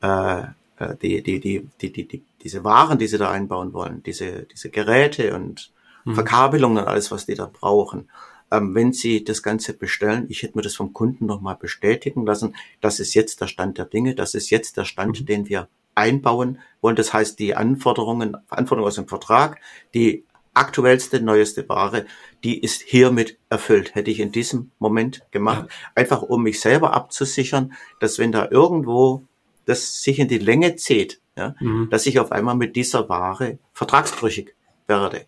äh, 0.01 0.41
äh 0.77 0.95
die, 1.01 1.21
die, 1.21 1.39
die, 1.39 1.67
die, 1.81 1.91
die, 1.91 2.07
die, 2.07 2.23
diese 2.41 2.63
Waren, 2.63 2.97
die 2.97 3.07
sie 3.07 3.17
da 3.17 3.31
einbauen 3.31 3.73
wollen, 3.73 4.03
diese, 4.03 4.43
diese 4.43 4.69
Geräte 4.69 5.35
und 5.35 5.71
mhm. 6.05 6.15
Verkabelungen 6.15 6.79
und 6.79 6.87
alles, 6.87 7.11
was 7.11 7.25
die 7.25 7.35
da 7.35 7.45
brauchen, 7.51 8.09
ähm, 8.49 8.73
wenn 8.73 8.93
sie 8.93 9.23
das 9.23 9.43
Ganze 9.43 9.73
bestellen, 9.73 10.25
ich 10.29 10.41
hätte 10.41 10.57
mir 10.57 10.63
das 10.63 10.75
vom 10.75 10.93
Kunden 10.93 11.25
nochmal 11.25 11.55
bestätigen 11.55 12.25
lassen, 12.25 12.55
das 12.81 12.99
ist 12.99 13.13
jetzt 13.13 13.41
der 13.41 13.47
Stand 13.47 13.77
der 13.77 13.85
Dinge, 13.85 14.15
das 14.15 14.33
ist 14.33 14.49
jetzt 14.49 14.77
der 14.77 14.85
Stand, 14.85 15.21
mhm. 15.21 15.25
den 15.25 15.49
wir 15.49 15.67
einbauen 15.95 16.59
wollen. 16.79 16.95
Das 16.95 17.11
heißt, 17.11 17.39
die 17.39 17.55
Anforderungen, 17.55 18.37
Anforderungen 18.49 18.87
aus 18.87 18.95
dem 18.95 19.07
Vertrag, 19.07 19.59
die 19.93 20.23
aktuellste, 20.57 21.21
neueste 21.21 21.67
Ware, 21.69 22.05
die 22.43 22.61
ist 22.61 22.81
hiermit 22.81 23.37
erfüllt. 23.49 23.95
Hätte 23.95 24.11
ich 24.11 24.19
in 24.19 24.31
diesem 24.31 24.71
Moment 24.79 25.23
gemacht. 25.31 25.67
Ja. 25.69 25.75
Einfach 25.95 26.21
um 26.21 26.43
mich 26.43 26.59
selber 26.59 26.93
abzusichern, 26.93 27.73
dass 27.99 28.19
wenn 28.19 28.31
da 28.31 28.47
irgendwo 28.49 29.23
das 29.65 30.01
sich 30.01 30.19
in 30.19 30.27
die 30.27 30.37
Länge 30.37 30.75
zieht, 30.77 31.21
ja, 31.35 31.55
mhm. 31.59 31.89
dass 31.89 32.05
ich 32.05 32.19
auf 32.19 32.31
einmal 32.31 32.55
mit 32.55 32.75
dieser 32.75 33.09
Ware 33.09 33.59
vertragsbrüchig 33.73 34.55
werde. 34.87 35.25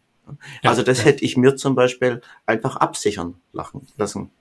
Ja, 0.64 0.70
also 0.70 0.84
das 0.84 1.06
hätte 1.06 1.26
ich 1.26 1.38
mir 1.38 1.56
zum 1.56 1.76
Beispiel 1.76 2.22
einfach 2.46 2.76
absichern 2.76 3.36
lassen 3.54 4.32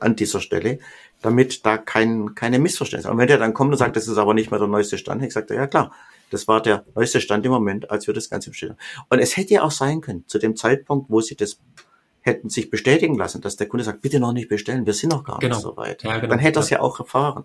an 0.00 0.14
dieser 0.14 0.40
Stelle, 0.40 0.78
damit 1.22 1.66
da 1.66 1.76
kein, 1.76 2.34
keine 2.34 2.58
Missverständnisse. 2.58 3.10
Und 3.10 3.18
wenn 3.18 3.26
der 3.26 3.38
dann 3.38 3.54
kommt 3.54 3.72
und 3.72 3.78
sagt, 3.78 3.96
das 3.96 4.06
ist 4.06 4.18
aber 4.18 4.34
nicht 4.34 4.50
mehr 4.50 4.60
der 4.60 4.68
neueste 4.68 4.98
Stand, 4.98 5.22
ich 5.22 5.32
sagte, 5.32 5.54
ja 5.54 5.66
klar, 5.66 5.92
das 6.32 6.48
war 6.48 6.62
der 6.62 6.84
neueste 6.94 7.20
Stand 7.20 7.44
im 7.44 7.52
Moment, 7.52 7.90
als 7.90 8.06
wir 8.06 8.14
das 8.14 8.30
Ganze 8.30 8.50
bestellen. 8.50 8.76
Und 9.10 9.18
es 9.18 9.36
hätte 9.36 9.54
ja 9.54 9.62
auch 9.62 9.70
sein 9.70 10.00
können, 10.00 10.24
zu 10.26 10.38
dem 10.38 10.56
Zeitpunkt, 10.56 11.10
wo 11.10 11.20
sie 11.20 11.36
das 11.36 11.58
hätten 12.22 12.48
sich 12.48 12.70
bestätigen 12.70 13.16
lassen, 13.16 13.40
dass 13.40 13.56
der 13.56 13.68
Kunde 13.68 13.84
sagt, 13.84 14.00
bitte 14.00 14.20
noch 14.20 14.32
nicht 14.32 14.48
bestellen, 14.48 14.86
wir 14.86 14.92
sind 14.92 15.10
noch 15.10 15.24
gar 15.24 15.40
genau. 15.40 15.56
nicht 15.56 15.62
so 15.62 15.76
weit. 15.76 16.04
Ja, 16.04 16.18
genau. 16.18 16.30
Dann 16.30 16.38
hätte 16.38 16.60
er 16.60 16.62
es 16.62 16.70
ja 16.70 16.80
auch 16.80 17.00
erfahren. 17.00 17.44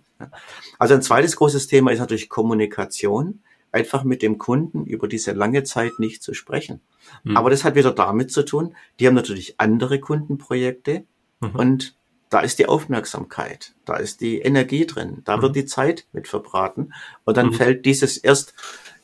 Also 0.78 0.94
ein 0.94 1.02
zweites 1.02 1.36
großes 1.36 1.68
Thema 1.68 1.92
ist 1.92 2.00
natürlich 2.00 2.30
Kommunikation, 2.30 3.42
einfach 3.72 4.04
mit 4.04 4.22
dem 4.22 4.38
Kunden 4.38 4.86
über 4.86 5.08
diese 5.08 5.32
lange 5.34 5.64
Zeit 5.64 5.94
nicht 5.98 6.24
zu 6.24 6.34
sprechen. 6.34 6.82
Mhm. 7.24 7.36
Aber 7.36 7.50
das 7.50 7.64
hat 7.64 7.76
wieder 7.76 7.92
damit 7.92 8.32
zu 8.32 8.46
tun, 8.46 8.76
die 9.00 9.08
haben 9.08 9.16
natürlich 9.16 9.60
andere 9.60 10.00
Kundenprojekte 10.00 11.06
mhm. 11.42 11.56
und 11.56 11.97
da 12.30 12.40
ist 12.40 12.60
die 12.60 12.68
Aufmerksamkeit, 12.68 13.74
da 13.86 13.96
ist 13.96 14.22
die 14.22 14.40
Energie 14.40 14.86
drin, 14.86 15.22
da 15.26 15.38
mhm. 15.38 15.42
wird 15.44 15.56
die 15.56 15.66
Zeit 15.66 16.06
mit 16.12 16.28
verbraten 16.28 16.94
und 17.26 17.38
dann 17.38 17.48
mhm. 17.48 17.54
fällt 17.54 17.86
dieses 17.86 18.18
erst 18.18 18.54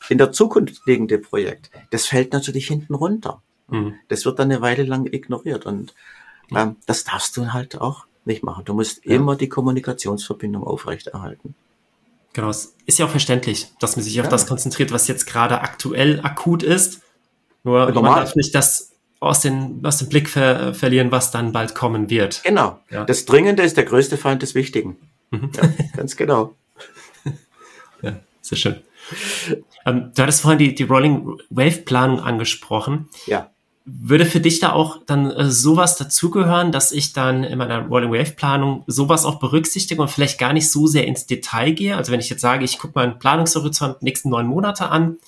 in 0.08 0.18
der 0.18 0.32
Zukunft 0.32 0.82
liegende 0.86 1.18
Projekt, 1.18 1.70
das 1.90 2.06
fällt 2.06 2.32
natürlich 2.32 2.66
hinten 2.66 2.94
runter. 2.94 3.42
Mhm. 3.68 3.94
Das 4.08 4.24
wird 4.24 4.38
dann 4.38 4.50
eine 4.50 4.60
Weile 4.60 4.82
lang 4.84 5.06
ignoriert 5.06 5.64
und 5.66 5.94
ähm, 6.54 6.76
das 6.86 7.04
darfst 7.04 7.36
du 7.36 7.52
halt 7.52 7.80
auch 7.80 8.06
nicht 8.24 8.42
machen. 8.42 8.64
Du 8.64 8.74
musst 8.74 9.04
ja. 9.04 9.16
immer 9.16 9.36
die 9.36 9.48
Kommunikationsverbindung 9.48 10.64
aufrechterhalten. 10.64 11.54
Genau, 12.32 12.50
es 12.50 12.74
ist 12.84 12.98
ja 12.98 13.06
auch 13.06 13.10
verständlich, 13.10 13.72
dass 13.80 13.96
man 13.96 14.04
sich 14.04 14.18
auf 14.20 14.26
ja. 14.26 14.30
das 14.30 14.46
konzentriert, 14.46 14.92
was 14.92 15.08
jetzt 15.08 15.26
gerade 15.26 15.60
aktuell 15.60 16.20
akut 16.20 16.62
ist. 16.62 17.00
Nur 17.62 17.90
man 17.92 18.04
darf 18.04 18.34
nicht 18.34 18.54
das 18.54 18.93
aus, 19.20 19.40
den, 19.40 19.80
aus 19.84 19.98
dem 19.98 20.08
Blick 20.08 20.28
ver 20.28 20.74
verlieren, 20.74 21.10
was 21.10 21.30
dann 21.30 21.52
bald 21.52 21.74
kommen 21.74 22.10
wird. 22.10 22.42
Genau. 22.44 22.80
Ja. 22.90 23.04
Das 23.04 23.24
Dringende 23.24 23.62
ist 23.62 23.76
der 23.76 23.84
größte 23.84 24.16
Feind 24.16 24.42
des 24.42 24.54
Wichtigen. 24.54 24.96
Mhm. 25.30 25.50
Ja, 25.56 25.62
ganz 25.96 26.16
genau. 26.16 26.54
ja, 28.02 28.20
sehr 28.42 28.58
schön. 28.58 28.76
Ähm, 29.86 30.12
du 30.14 30.22
hattest 30.22 30.40
vorhin 30.40 30.58
die, 30.58 30.74
die 30.74 30.84
Rolling 30.84 31.38
Wave 31.50 31.82
Planung 31.82 32.20
angesprochen. 32.20 33.08
Ja. 33.26 33.50
Würde 33.86 34.24
für 34.24 34.40
dich 34.40 34.60
da 34.60 34.72
auch 34.72 35.00
dann 35.04 35.30
äh, 35.30 35.50
sowas 35.50 35.96
dazugehören, 35.96 36.72
dass 36.72 36.90
ich 36.90 37.12
dann 37.12 37.44
in 37.44 37.58
meiner 37.58 37.86
Rolling 37.86 38.12
Wave 38.12 38.32
Planung 38.32 38.82
sowas 38.86 39.26
auch 39.26 39.38
berücksichtige 39.38 40.00
und 40.00 40.10
vielleicht 40.10 40.38
gar 40.38 40.54
nicht 40.54 40.70
so 40.70 40.86
sehr 40.86 41.06
ins 41.06 41.26
Detail 41.26 41.72
gehe? 41.72 41.96
Also 41.96 42.10
wenn 42.10 42.20
ich 42.20 42.30
jetzt 42.30 42.40
sage, 42.40 42.64
ich 42.64 42.78
gucke 42.78 42.94
meinen 42.94 43.18
Planungshorizont 43.18 44.02
nächsten 44.02 44.30
neun 44.30 44.46
Monate 44.46 44.88
an, 44.88 45.18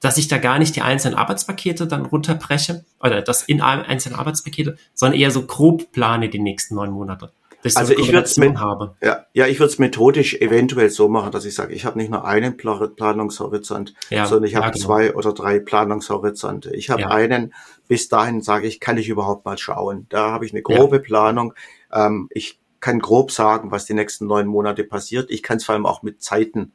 dass 0.00 0.16
ich 0.16 0.28
da 0.28 0.38
gar 0.38 0.58
nicht 0.58 0.76
die 0.76 0.82
einzelnen 0.82 1.16
Arbeitspakete 1.16 1.86
dann 1.86 2.06
runterbreche, 2.06 2.84
oder 3.00 3.22
das 3.22 3.42
in 3.42 3.60
einzelnen 3.60 4.18
Arbeitspakete, 4.18 4.76
sondern 4.94 5.18
eher 5.18 5.30
so 5.30 5.42
grob 5.42 5.92
plane 5.92 6.28
die 6.28 6.38
nächsten 6.38 6.74
neun 6.74 6.90
Monate. 6.90 7.32
Ich 7.64 7.76
also 7.76 7.92
so 7.92 7.98
ich 7.98 8.12
würde 8.12 8.22
es 8.22 8.38
habe. 8.38 8.94
Ja, 9.02 9.26
ja, 9.32 9.46
ich 9.48 9.58
würde 9.58 9.72
es 9.72 9.78
methodisch 9.80 10.34
eventuell 10.34 10.90
so 10.90 11.08
machen, 11.08 11.32
dass 11.32 11.44
ich 11.44 11.54
sage, 11.54 11.74
ich 11.74 11.84
habe 11.84 11.98
nicht 11.98 12.10
nur 12.10 12.24
einen 12.24 12.56
Planungshorizont, 12.56 13.94
ja, 14.10 14.26
sondern 14.26 14.48
ich 14.48 14.54
habe 14.54 14.66
ja, 14.66 14.72
genau. 14.72 14.84
zwei 14.84 15.14
oder 15.14 15.32
drei 15.32 15.58
Planungshorizonte. 15.58 16.74
Ich 16.74 16.90
habe 16.90 17.02
ja. 17.02 17.08
einen, 17.08 17.52
bis 17.88 18.08
dahin 18.08 18.42
sage 18.42 18.68
ich, 18.68 18.78
kann 18.78 18.96
ich 18.96 19.08
überhaupt 19.08 19.44
mal 19.44 19.58
schauen. 19.58 20.06
Da 20.08 20.30
habe 20.30 20.46
ich 20.46 20.52
eine 20.52 20.62
grobe 20.62 21.00
Planung. 21.00 21.52
Ähm, 21.92 22.28
ich 22.30 22.60
kann 22.80 23.00
grob 23.00 23.32
sagen, 23.32 23.72
was 23.72 23.86
die 23.86 23.94
nächsten 23.94 24.28
neun 24.28 24.46
Monate 24.46 24.84
passiert. 24.84 25.28
Ich 25.30 25.42
kann 25.42 25.56
es 25.56 25.64
vor 25.64 25.74
allem 25.74 25.86
auch 25.86 26.02
mit 26.02 26.22
Zeiten 26.22 26.72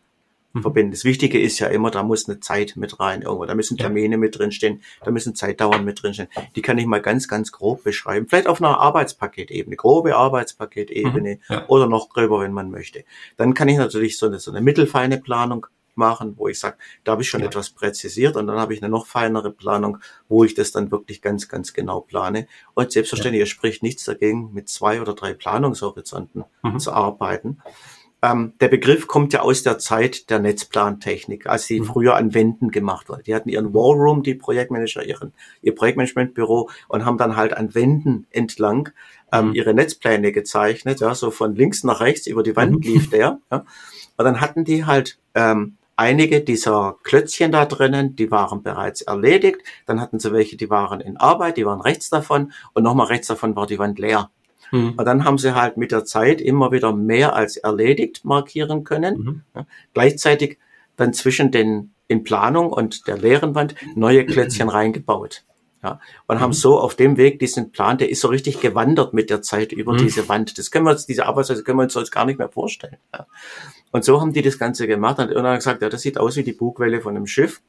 Mhm. 0.54 0.62
verbinden. 0.62 0.92
Das 0.92 1.04
Wichtige 1.04 1.42
ist 1.42 1.60
ja 1.60 1.68
immer, 1.68 1.90
da 1.90 2.04
muss 2.04 2.30
eine 2.30 2.40
Zeit 2.40 2.74
mit 2.76 3.00
rein 3.00 3.24
irgendwo. 3.24 3.46
Da 3.46 3.56
müssen 3.56 3.78
Termine 3.78 4.16
ja. 4.16 4.18
mit 4.18 4.38
drinstehen, 4.38 4.82
da 5.04 5.10
müssen 5.10 5.36
Zeitdauern 5.36 5.84
mit 5.84 6.02
drinstehen. 6.02 6.30
Die 6.56 6.62
kann 6.62 6.78
ich 6.78 6.86
mal 6.86 7.02
ganz, 7.02 7.28
ganz 7.28 7.52
grob 7.52 7.84
beschreiben. 7.84 8.28
Vielleicht 8.28 8.48
auf 8.48 8.62
einer 8.62 8.80
Arbeitspaketebene, 8.80 9.76
grobe 9.76 10.16
Arbeitspaketebene 10.16 11.36
mhm. 11.36 11.40
ja. 11.50 11.68
oder 11.68 11.88
noch 11.88 12.10
gröber, 12.10 12.40
wenn 12.42 12.54
man 12.54 12.70
möchte. 12.70 13.04
Dann 13.36 13.56
kann 13.56 13.68
ich 13.68 13.78
natürlich 13.78 14.18
so 14.18 14.28
eine, 14.28 14.40
so 14.40 14.52
eine 14.52 14.62
mittelfeine 14.62 15.18
Planung 15.18 15.66
machen, 15.96 16.36
wo 16.38 16.48
ich 16.48 16.60
sage, 16.60 16.78
da 17.04 17.14
habe 17.14 17.22
ich 17.22 17.30
schon 17.30 17.42
ja. 17.42 17.48
etwas 17.48 17.70
präzisiert 17.70 18.36
und 18.36 18.48
dann 18.48 18.58
habe 18.58 18.74
ich 18.74 18.82
eine 18.82 18.90
noch 18.90 19.06
feinere 19.06 19.52
Planung, 19.52 20.00
wo 20.28 20.44
ich 20.44 20.54
das 20.54 20.72
dann 20.72 20.92
wirklich 20.92 21.22
ganz, 21.22 21.48
ganz 21.48 21.74
genau 21.74 22.02
plane. 22.02 22.48
Und 22.74 22.92
selbstverständlich, 22.92 23.40
ja. 23.40 23.44
es 23.44 23.50
spricht 23.50 23.84
nichts 23.84 24.04
dagegen, 24.04 24.54
mit 24.54 24.70
zwei 24.70 25.02
oder 25.02 25.14
drei 25.14 25.34
Planungshorizonten 25.34 26.46
mhm. 26.64 26.80
zu 26.80 26.92
arbeiten. 26.92 27.62
Ähm, 28.24 28.54
der 28.62 28.70
Begriff 28.70 29.08
kommt 29.08 29.34
ja 29.34 29.42
aus 29.42 29.64
der 29.64 29.80
Zeit 29.80 30.30
der 30.30 30.40
Netzplantechnik, 30.40 31.46
als 31.46 31.66
sie 31.66 31.82
mhm. 31.82 31.86
früher 31.86 32.16
an 32.16 32.34
Wänden 32.34 32.72
gemacht 32.72 33.10
wurde. 33.10 33.24
Die 33.24 33.36
hatten 33.36 33.50
ihren 33.50 33.74
Wallroom, 33.74 34.24
die 34.24 34.34
Projektmanager, 34.34 35.04
ihren, 35.04 35.34
ihr 35.62 35.76
Projektmanagementbüro 35.76 36.70
und 36.88 37.04
haben 37.04 37.18
dann 37.18 37.36
halt 37.36 37.52
an 37.52 37.76
Wänden 37.76 38.26
entlang 38.32 38.92
ähm, 39.34 39.50
mhm. 39.50 39.56
ihre 39.56 39.74
Netzpläne 39.74 40.32
gezeichnet. 40.32 41.02
Ja, 41.02 41.14
so 41.16 41.32
von 41.32 41.54
links 41.54 41.84
nach 41.84 42.00
rechts 42.00 42.26
über 42.26 42.44
die 42.44 42.56
Wand 42.56 42.78
mhm. 42.78 42.82
lief 42.82 43.10
der. 43.10 43.40
Ja. 43.52 43.66
Und 44.16 44.26
dann 44.26 44.40
hatten 44.42 44.64
die 44.64 44.86
halt 44.86 45.18
ähm, 45.36 45.76
einige 45.98 46.42
dieser 46.42 46.96
Klötzchen 47.04 47.52
da 47.52 47.66
drinnen, 47.66 48.16
die 48.16 48.32
waren 48.32 48.64
bereits 48.64 49.02
erledigt. 49.02 49.62
Dann 49.86 50.00
hatten 50.00 50.20
sie 50.20 50.32
welche, 50.32 50.56
die 50.56 50.70
waren 50.70 51.02
in 51.02 51.18
Arbeit, 51.18 51.58
die 51.58 51.66
waren 51.66 51.82
rechts 51.82 52.10
davon 52.10 52.54
und 52.74 52.84
nochmal 52.84 53.08
rechts 53.08 53.28
davon 53.28 53.56
war 53.56 53.68
die 53.68 53.80
Wand 53.80 54.00
leer. 54.00 54.30
Mhm. 54.74 54.96
Und 54.98 55.06
dann 55.06 55.24
haben 55.24 55.38
sie 55.38 55.56
halt 55.56 55.78
mit 55.78 55.92
der 55.92 56.04
Zeit 56.04 56.42
immer 56.42 56.72
wieder 56.72 56.94
mehr 56.94 57.36
als 57.36 57.58
erledigt 57.58 58.26
markieren 58.26 58.84
können. 58.84 59.18
Mhm. 59.18 59.42
Ja, 59.56 59.68
gleichzeitig 59.94 60.58
dann 60.98 61.14
zwischen 61.14 61.52
den 61.52 61.94
in 62.08 62.24
Planung 62.24 62.74
und 62.74 63.08
der 63.08 63.18
leeren 63.18 63.56
Wand 63.56 63.76
neue 63.96 64.26
Klötzchen 64.26 64.70
reingebaut. 64.70 65.44
Ja, 65.84 66.00
und 66.28 66.38
mhm. 66.38 66.42
haben 66.42 66.54
so 66.54 66.80
auf 66.80 66.96
dem 66.96 67.18
Weg 67.18 67.40
diesen 67.40 67.72
Plan, 67.72 67.98
der 67.98 68.10
ist 68.10 68.22
so 68.22 68.30
richtig 68.30 68.62
gewandert 68.62 69.14
mit 69.14 69.30
der 69.30 69.42
Zeit 69.42 69.74
über 69.74 69.94
mhm. 69.94 69.98
diese 69.98 70.28
Wand. 70.30 70.58
Das 70.58 70.72
können 70.72 70.86
wir 70.86 70.92
uns, 70.92 71.06
diese 71.06 71.26
Arbeitsweise 71.26 71.64
können 71.64 71.78
wir 71.78 71.84
uns 71.84 71.94
jetzt 71.94 72.12
gar 72.12 72.26
nicht 72.26 72.40
mehr 72.40 72.50
vorstellen. 72.50 72.98
Ja. 73.14 73.28
Und 73.92 74.04
so 74.04 74.22
haben 74.22 74.34
die 74.34 74.42
das 74.42 74.58
Ganze 74.58 74.88
gemacht 74.88 75.20
und 75.20 75.30
irgendwann 75.30 75.58
gesagt, 75.58 75.82
ja, 75.82 75.90
das 75.90 76.02
sieht 76.02 76.18
aus 76.18 76.36
wie 76.36 76.44
die 76.44 76.54
Bugwelle 76.54 77.02
von 77.02 77.16
einem 77.16 77.28
Schiff. 77.28 77.62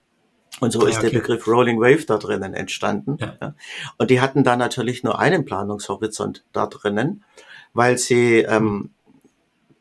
Und 0.60 0.70
so 0.70 0.86
ist 0.86 0.98
okay. 0.98 1.10
der 1.10 1.18
Begriff 1.18 1.46
Rolling 1.46 1.80
Wave 1.80 2.06
da 2.06 2.16
drinnen 2.16 2.54
entstanden. 2.54 3.18
Ja. 3.20 3.54
Und 3.98 4.10
die 4.10 4.20
hatten 4.20 4.44
da 4.44 4.56
natürlich 4.56 5.02
nur 5.02 5.18
einen 5.18 5.44
Planungshorizont 5.44 6.44
da 6.52 6.66
drinnen, 6.66 7.24
weil 7.72 7.98
sie, 7.98 8.38
ähm, 8.38 8.90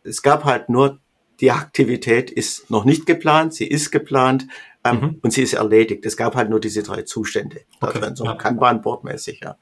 es 0.03 0.21
gab 0.21 0.45
halt 0.45 0.69
nur, 0.69 0.99
die 1.39 1.51
Aktivität 1.51 2.31
ist 2.31 2.69
noch 2.69 2.85
nicht 2.85 3.05
geplant, 3.05 3.53
sie 3.53 3.67
ist 3.67 3.91
geplant 3.91 4.47
ähm, 4.83 4.99
mhm. 4.99 5.19
und 5.21 5.31
sie 5.31 5.43
ist 5.43 5.53
erledigt. 5.53 6.05
Es 6.05 6.17
gab 6.17 6.35
halt 6.35 6.49
nur 6.49 6.59
diese 6.59 6.83
drei 6.83 7.03
Zustände 7.03 7.61
da 7.79 7.89
okay. 7.89 7.99
drin, 7.99 8.15
so 8.15 8.25
ja. 8.25 8.35
Kanban-Board-mäßig, 8.35 9.41
ja. 9.43 9.57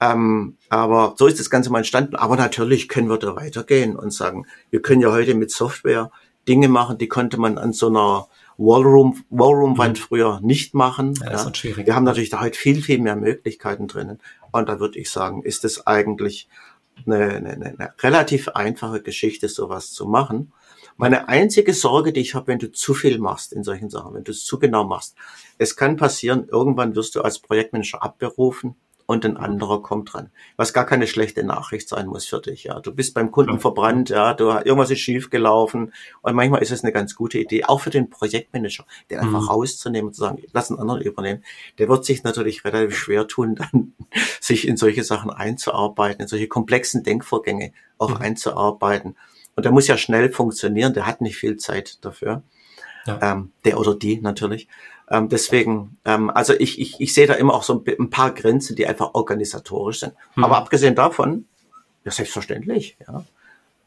Ähm, 0.00 0.56
aber 0.68 1.14
so 1.16 1.26
ist 1.26 1.38
das 1.38 1.50
Ganze 1.50 1.70
mal 1.70 1.78
entstanden. 1.78 2.16
Aber 2.16 2.36
natürlich 2.36 2.88
können 2.88 3.08
wir 3.08 3.18
da 3.18 3.36
weitergehen 3.36 3.96
und 3.96 4.12
sagen, 4.12 4.46
wir 4.70 4.82
können 4.82 5.00
ja 5.00 5.12
heute 5.12 5.34
mit 5.34 5.50
Software 5.50 6.10
Dinge 6.48 6.68
machen, 6.68 6.98
die 6.98 7.08
konnte 7.08 7.38
man 7.38 7.58
an 7.58 7.72
so 7.72 7.88
einer 7.88 8.26
Wallroom, 8.56 9.24
Wallroom-Wand 9.30 9.98
mhm. 9.98 10.02
früher 10.02 10.40
nicht 10.42 10.74
machen. 10.74 11.14
Ja, 11.20 11.30
das 11.30 11.44
ja. 11.44 11.54
schwierig. 11.54 11.86
Wir 11.86 11.94
haben 11.94 12.04
natürlich 12.04 12.30
da 12.30 12.40
heute 12.40 12.58
viel, 12.58 12.82
viel 12.82 13.00
mehr 13.00 13.16
Möglichkeiten 13.16 13.88
drinnen. 13.88 14.20
Und 14.52 14.68
da 14.68 14.80
würde 14.80 14.98
ich 14.98 15.10
sagen, 15.10 15.42
ist 15.42 15.64
es 15.64 15.86
eigentlich 15.86 16.48
eine, 17.06 17.34
eine, 17.34 17.52
eine 17.52 17.94
relativ 18.00 18.48
einfache 18.48 19.02
Geschichte, 19.02 19.48
sowas 19.48 19.90
zu 19.90 20.06
machen. 20.06 20.52
Meine 20.96 21.28
einzige 21.28 21.74
Sorge, 21.74 22.12
die 22.12 22.20
ich 22.20 22.34
habe, 22.34 22.46
wenn 22.48 22.60
du 22.60 22.70
zu 22.70 22.94
viel 22.94 23.18
machst 23.18 23.52
in 23.52 23.64
solchen 23.64 23.90
Sachen, 23.90 24.14
wenn 24.14 24.22
du 24.22 24.30
es 24.30 24.44
zu 24.44 24.60
genau 24.60 24.84
machst, 24.84 25.16
es 25.58 25.74
kann 25.74 25.96
passieren, 25.96 26.46
irgendwann 26.48 26.94
wirst 26.94 27.16
du 27.16 27.22
als 27.22 27.40
Projektmanager 27.40 28.02
abberufen 28.02 28.76
und 29.06 29.24
ein 29.24 29.36
anderer 29.36 29.82
kommt 29.82 30.12
dran. 30.12 30.30
Was 30.56 30.72
gar 30.72 30.86
keine 30.86 31.06
schlechte 31.06 31.44
Nachricht 31.44 31.88
sein 31.88 32.06
muss 32.06 32.26
für 32.26 32.40
dich. 32.40 32.64
Ja, 32.64 32.80
du 32.80 32.94
bist 32.94 33.14
beim 33.14 33.30
Kunden 33.30 33.54
ja. 33.54 33.58
verbrannt, 33.58 34.08
ja, 34.08 34.34
du 34.34 34.48
irgendwas 34.50 34.90
ist 34.90 35.00
schief 35.00 35.30
gelaufen 35.30 35.92
und 36.22 36.34
manchmal 36.34 36.62
ist 36.62 36.70
es 36.70 36.82
eine 36.82 36.92
ganz 36.92 37.14
gute 37.14 37.38
Idee, 37.38 37.64
auch 37.64 37.80
für 37.80 37.90
den 37.90 38.08
Projektmanager, 38.08 38.84
den 39.10 39.18
einfach 39.18 39.42
mhm. 39.42 39.48
rauszunehmen 39.48 40.08
und 40.08 40.14
zu 40.14 40.20
sagen, 40.20 40.42
lass 40.52 40.70
einen 40.70 40.80
anderen 40.80 41.02
übernehmen. 41.02 41.44
Der 41.78 41.88
wird 41.88 42.04
sich 42.04 42.24
natürlich 42.24 42.64
relativ 42.64 42.96
schwer 42.96 43.26
tun, 43.26 43.54
dann 43.72 43.92
sich 44.40 44.66
in 44.66 44.76
solche 44.76 45.04
Sachen 45.04 45.30
einzuarbeiten, 45.30 46.22
in 46.22 46.28
solche 46.28 46.48
komplexen 46.48 47.02
Denkvorgänge 47.02 47.72
auch 47.98 48.10
mhm. 48.10 48.22
einzuarbeiten. 48.22 49.16
Und 49.56 49.64
der 49.64 49.72
muss 49.72 49.86
ja 49.86 49.96
schnell 49.96 50.32
funktionieren, 50.32 50.94
der 50.94 51.06
hat 51.06 51.20
nicht 51.20 51.36
viel 51.36 51.56
Zeit 51.56 52.04
dafür. 52.04 52.42
Ja. 53.06 53.18
Ähm, 53.20 53.52
der 53.64 53.78
oder 53.78 53.94
die 53.94 54.20
natürlich. 54.20 54.66
Ähm, 55.10 55.28
deswegen, 55.28 55.98
ähm, 56.04 56.30
also 56.30 56.54
ich, 56.54 56.80
ich, 56.80 57.00
ich 57.00 57.12
sehe 57.12 57.26
da 57.26 57.34
immer 57.34 57.54
auch 57.54 57.62
so 57.62 57.74
ein, 57.74 57.94
ein 57.98 58.10
paar 58.10 58.32
Grenzen, 58.32 58.74
die 58.74 58.86
einfach 58.86 59.14
organisatorisch 59.14 60.00
sind. 60.00 60.14
Mhm. 60.34 60.44
Aber 60.44 60.56
abgesehen 60.56 60.94
davon, 60.94 61.46
ja, 62.04 62.10
selbstverständlich, 62.10 62.96
ja. 63.06 63.24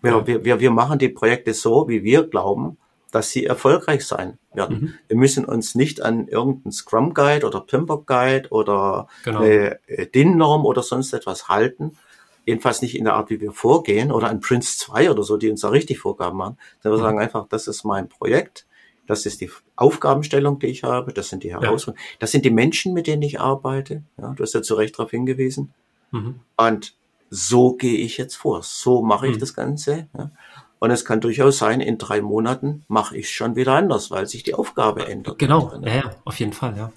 Wir, 0.01 0.11
ja. 0.11 0.27
Wir, 0.27 0.45
wir, 0.45 0.59
wir 0.59 0.71
machen 0.71 0.99
die 0.99 1.09
Projekte 1.09 1.53
so, 1.53 1.87
wie 1.87 2.03
wir 2.03 2.27
glauben, 2.27 2.77
dass 3.11 3.31
sie 3.31 3.45
erfolgreich 3.45 4.05
sein 4.05 4.37
werden. 4.53 4.79
Mhm. 4.79 4.93
Wir 5.07 5.17
müssen 5.17 5.45
uns 5.45 5.75
nicht 5.75 6.01
an 6.01 6.27
irgendeinen 6.27 6.71
Scrum 6.71 7.13
Guide 7.13 7.47
oder 7.47 7.61
Pimper 7.61 8.03
Guide 8.05 8.49
oder 8.49 9.07
genau. 9.23 9.39
eine 9.39 9.79
äh, 9.87 10.07
DIN-Norm 10.07 10.65
oder 10.65 10.83
sonst 10.83 11.13
etwas 11.13 11.47
halten. 11.47 11.97
Jedenfalls 12.45 12.81
nicht 12.81 12.97
in 12.97 13.05
der 13.05 13.15
Art, 13.15 13.29
wie 13.29 13.41
wir 13.41 13.51
vorgehen 13.51 14.11
oder 14.11 14.29
an 14.29 14.39
Prince 14.39 14.77
2 14.77 15.11
oder 15.11 15.23
so, 15.23 15.37
die 15.37 15.49
uns 15.49 15.61
da 15.61 15.69
richtig 15.69 15.99
Vorgaben 15.99 16.37
machen. 16.37 16.57
Sondern 16.81 16.99
wir 16.99 17.03
mhm. 17.03 17.07
sagen 17.07 17.19
einfach, 17.19 17.47
das 17.47 17.67
ist 17.67 17.83
mein 17.83 18.07
Projekt. 18.07 18.65
Das 19.07 19.25
ist 19.25 19.41
die 19.41 19.49
Aufgabenstellung, 19.75 20.59
die 20.59 20.67
ich 20.67 20.83
habe. 20.83 21.13
Das 21.13 21.29
sind 21.29 21.43
die 21.43 21.51
Herausforderungen. 21.51 22.05
Ja. 22.11 22.17
Das 22.19 22.31
sind 22.31 22.45
die 22.45 22.51
Menschen, 22.51 22.93
mit 22.93 23.07
denen 23.07 23.23
ich 23.23 23.39
arbeite. 23.39 24.03
Ja, 24.17 24.33
du 24.33 24.43
hast 24.43 24.53
ja 24.53 24.61
zu 24.61 24.75
Recht 24.75 24.99
darauf 24.99 25.11
hingewiesen. 25.11 25.73
Mhm. 26.11 26.41
Und 26.57 26.93
so 27.29 27.73
gehe 27.73 27.97
ich 27.97 28.17
jetzt 28.17 28.35
vor. 28.35 28.61
So 28.63 29.01
mache 29.01 29.27
ich 29.27 29.35
mhm. 29.35 29.39
das 29.39 29.53
Ganze. 29.53 30.07
Ja. 30.17 30.31
Und 30.79 30.91
es 30.91 31.05
kann 31.05 31.21
durchaus 31.21 31.57
sein, 31.57 31.81
in 31.81 31.97
drei 31.97 32.21
Monaten 32.21 32.83
mache 32.87 33.17
ich 33.17 33.25
es 33.25 33.31
schon 33.31 33.55
wieder 33.55 33.73
anders, 33.73 34.11
weil 34.11 34.27
sich 34.27 34.43
die 34.43 34.53
Aufgabe 34.53 35.07
ändert. 35.07 35.39
Genau, 35.39 35.73
ja, 35.81 35.95
ja, 35.95 36.11
auf 36.23 36.39
jeden 36.39 36.53
Fall, 36.53 36.77
ja. 36.77 36.91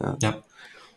ja. 0.00 0.16
ja. 0.22 0.42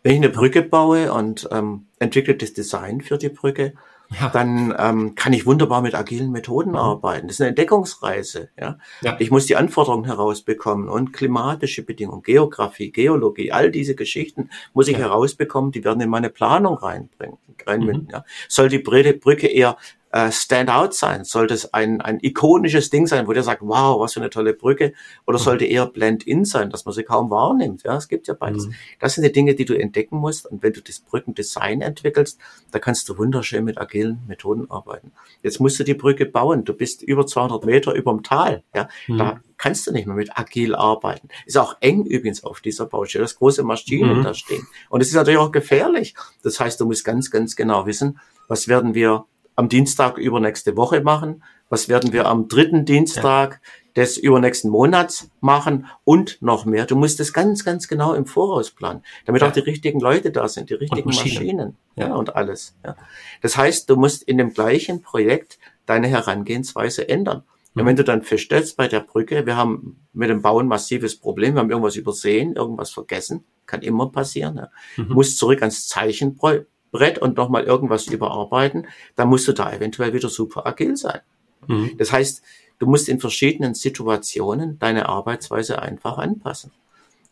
Wenn 0.04 0.14
ich 0.14 0.20
eine 0.20 0.30
Brücke 0.30 0.62
baue 0.62 1.12
und 1.12 1.50
ähm, 1.52 1.88
entwickle 2.00 2.36
das 2.36 2.54
Design 2.54 3.02
für 3.02 3.18
die 3.18 3.28
Brücke, 3.28 3.74
ja. 4.20 4.30
dann 4.30 4.74
ähm, 4.78 5.16
kann 5.16 5.34
ich 5.34 5.46
wunderbar 5.46 5.82
mit 5.82 5.96
agilen 5.96 6.32
Methoden 6.32 6.72
mhm. 6.72 6.78
arbeiten. 6.78 7.28
Das 7.28 7.36
ist 7.36 7.42
eine 7.42 7.50
Entdeckungsreise. 7.50 8.50
Ja? 8.60 8.78
ja? 9.02 9.18
Ich 9.20 9.32
muss 9.32 9.46
die 9.46 9.56
Anforderungen 9.56 10.06
herausbekommen 10.06 10.90
und 10.90 11.14
klimatische 11.14 11.84
Bedingungen, 11.84 12.24
Geografie, 12.24 12.92
Geologie, 12.92 13.52
all 13.52 13.72
diese 13.72 13.96
Geschichten 13.96 14.50
muss 14.74 14.88
ich 14.88 14.98
ja. 14.98 15.00
herausbekommen, 15.00 15.72
die 15.72 15.84
werden 15.84 16.02
in 16.02 16.10
meine 16.10 16.30
Planung 16.30 16.76
reinbringen. 16.76 17.38
reinmünden. 17.66 18.06
Mhm. 18.06 18.12
Ja? 18.12 18.26
Soll 18.48 18.70
die 18.70 18.80
Brücke 18.80 19.48
eher 19.48 19.78
äh, 20.12 20.32
Standout 20.32 20.92
sein? 20.92 21.24
Sollte 21.24 21.54
es 21.54 21.74
ein, 21.74 22.02
ein 22.02 22.20
ikonisches 22.22 22.90
Ding 22.90 23.08
sein, 23.08 23.28
wo 23.28 23.34
der 23.34 23.44
sagt, 23.44 23.62
wow, 23.62 24.00
was 24.00 24.14
für 24.14 24.20
eine 24.20 24.30
tolle 24.30 24.54
Brücke? 24.54 24.94
Oder 25.26 25.40
mhm. 25.40 25.44
sollte 25.44 25.66
eher 25.66 25.86
Blend-in 25.86 26.46
sein, 26.46 26.70
dass 26.70 26.86
man 26.86 26.94
sie 26.94 27.04
kaum 27.04 27.30
wahrnimmt? 27.30 27.84
Ja, 27.84 27.96
es 27.98 28.08
gibt 28.08 28.28
ja 28.28 28.34
beides. 28.34 28.68
Mhm. 28.68 28.74
Das 29.00 29.16
sind 29.16 29.24
die 29.24 29.32
Dinge, 29.32 29.56
die 29.56 29.66
du 29.66 29.78
entdecken 29.78 30.18
musst. 30.18 30.46
Und 30.46 30.64
wenn 30.64 30.74
du 30.74 30.82
das 30.82 31.00
Brückendesign 31.00 31.82
entwickelst, 31.82 32.40
da 32.72 32.80
kannst 32.80 33.08
du 33.10 33.18
wunderschön 33.18 33.64
mit 33.64 33.78
agilen 33.78 34.20
Methoden 34.28 34.70
arbeiten. 34.70 35.12
Jetzt 35.44 35.60
musst 35.60 35.80
du 35.80 35.84
die 35.84 35.94
Brücke 35.94 36.26
bauen. 36.26 36.66
Du 36.66 36.74
bist 36.74 37.04
über 37.04 37.26
200 37.26 37.66
Meter 37.66 37.94
überm 37.94 38.24
Tal. 38.24 38.64
Ja, 38.74 38.90
mhm. 39.08 39.18
da 39.18 39.42
kannst 39.60 39.86
du 39.86 39.92
nicht 39.92 40.08
mehr 40.08 40.16
mit 40.16 40.38
agil 40.40 40.74
arbeiten. 40.74 41.28
Ist 41.46 41.58
auch 41.58 41.78
eng 41.82 42.06
übrigens 42.06 42.44
auf 42.44 42.62
dieser 42.62 42.86
Baustelle, 42.86 43.24
dass 43.24 43.36
große 43.36 43.62
Maschinen 43.62 44.20
mhm. 44.20 44.24
da 44.24 44.34
stehen. 44.34 44.66
Und 44.90 45.02
es 45.02 45.10
ist 45.10 45.16
natürlich 45.16 45.40
auch 45.40 45.52
gefährlich. 45.52 46.16
Das 46.42 46.60
heißt, 46.60 46.80
du 46.80 46.86
musst 46.86 47.06
ganz, 47.06 47.30
ganz 47.30 47.56
genau 47.56 47.86
wissen, 47.86 48.20
was 48.48 48.68
werden 48.68 48.96
wir 48.96 49.26
am 49.60 49.68
Dienstag 49.68 50.18
übernächste 50.18 50.78
Woche 50.78 51.02
machen? 51.02 51.44
Was 51.68 51.90
werden 51.90 52.14
wir 52.14 52.28
am 52.28 52.48
dritten 52.48 52.86
Dienstag 52.86 53.60
ja. 53.62 54.04
des 54.04 54.18
übernächsten 54.18 54.72
Monats 54.72 55.30
machen? 55.42 55.86
Und 56.06 56.42
noch 56.42 56.64
mehr. 56.64 56.86
Du 56.86 56.96
musst 56.96 57.20
das 57.20 57.34
ganz, 57.34 57.66
ganz 57.66 57.90
genau 57.90 58.14
im 58.14 58.26
Voraus 58.26 58.72
planen, 58.72 59.04
damit 59.26 59.42
ja. 59.42 59.50
auch 59.50 59.52
die 59.52 59.60
richtigen 59.60 60.00
Leute 60.00 60.32
da 60.32 60.48
sind, 60.48 60.70
die 60.70 60.76
richtigen 60.76 61.10
Maschinen, 61.10 61.34
Maschinen 61.36 61.78
ja. 61.98 62.08
ja. 62.08 62.16
und 62.16 62.38
alles. 62.38 62.74
Ja. 62.86 62.96
Das 63.42 63.58
heißt, 63.58 63.90
du 63.90 63.98
musst 63.98 64.24
in 64.24 64.38
dem 64.38 64.54
gleichen 64.54 65.02
Projekt 65.02 65.60
deine 65.86 66.08
Herangehensweise 66.08 67.10
ändern. 67.10 67.44
Und 67.76 67.86
wenn 67.86 67.96
du 67.96 68.04
dann 68.04 68.24
feststellst 68.24 68.78
bei 68.78 68.88
der 68.88 69.02
Brücke, 69.02 69.46
wir 69.46 69.56
haben 69.56 70.06
mit 70.14 70.30
dem 70.30 70.42
Bauen 70.42 70.68
massives 70.68 71.18
Problem, 71.18 71.54
wir 71.56 71.60
haben 71.60 71.70
irgendwas 71.70 71.96
übersehen, 71.96 72.56
irgendwas 72.56 72.90
vergessen, 72.92 73.46
kann 73.68 73.82
immer 73.82 74.10
passieren. 74.10 74.56
Ja. 74.56 74.70
Mhm. 74.98 75.14
Musst 75.14 75.38
zurück 75.38 75.62
ans 75.62 75.88
Zeichenbrett 75.88 76.68
Brett 76.92 77.20
und 77.20 77.38
nochmal 77.38 77.64
irgendwas 77.64 78.08
überarbeiten, 78.08 78.88
dann 79.16 79.30
musst 79.30 79.48
du 79.48 79.54
da 79.54 79.72
eventuell 79.72 80.14
wieder 80.14 80.30
super 80.30 80.66
agil 80.66 80.96
sein. 80.98 81.22
Mhm. 81.68 81.92
Das 81.98 82.12
heißt, 82.12 82.42
du 82.80 82.88
musst 82.88 83.10
in 83.10 83.20
verschiedenen 83.20 83.76
Situationen 83.76 84.80
deine 84.80 85.08
Arbeitsweise 85.08 85.82
einfach 85.82 86.18
anpassen. 86.18 86.72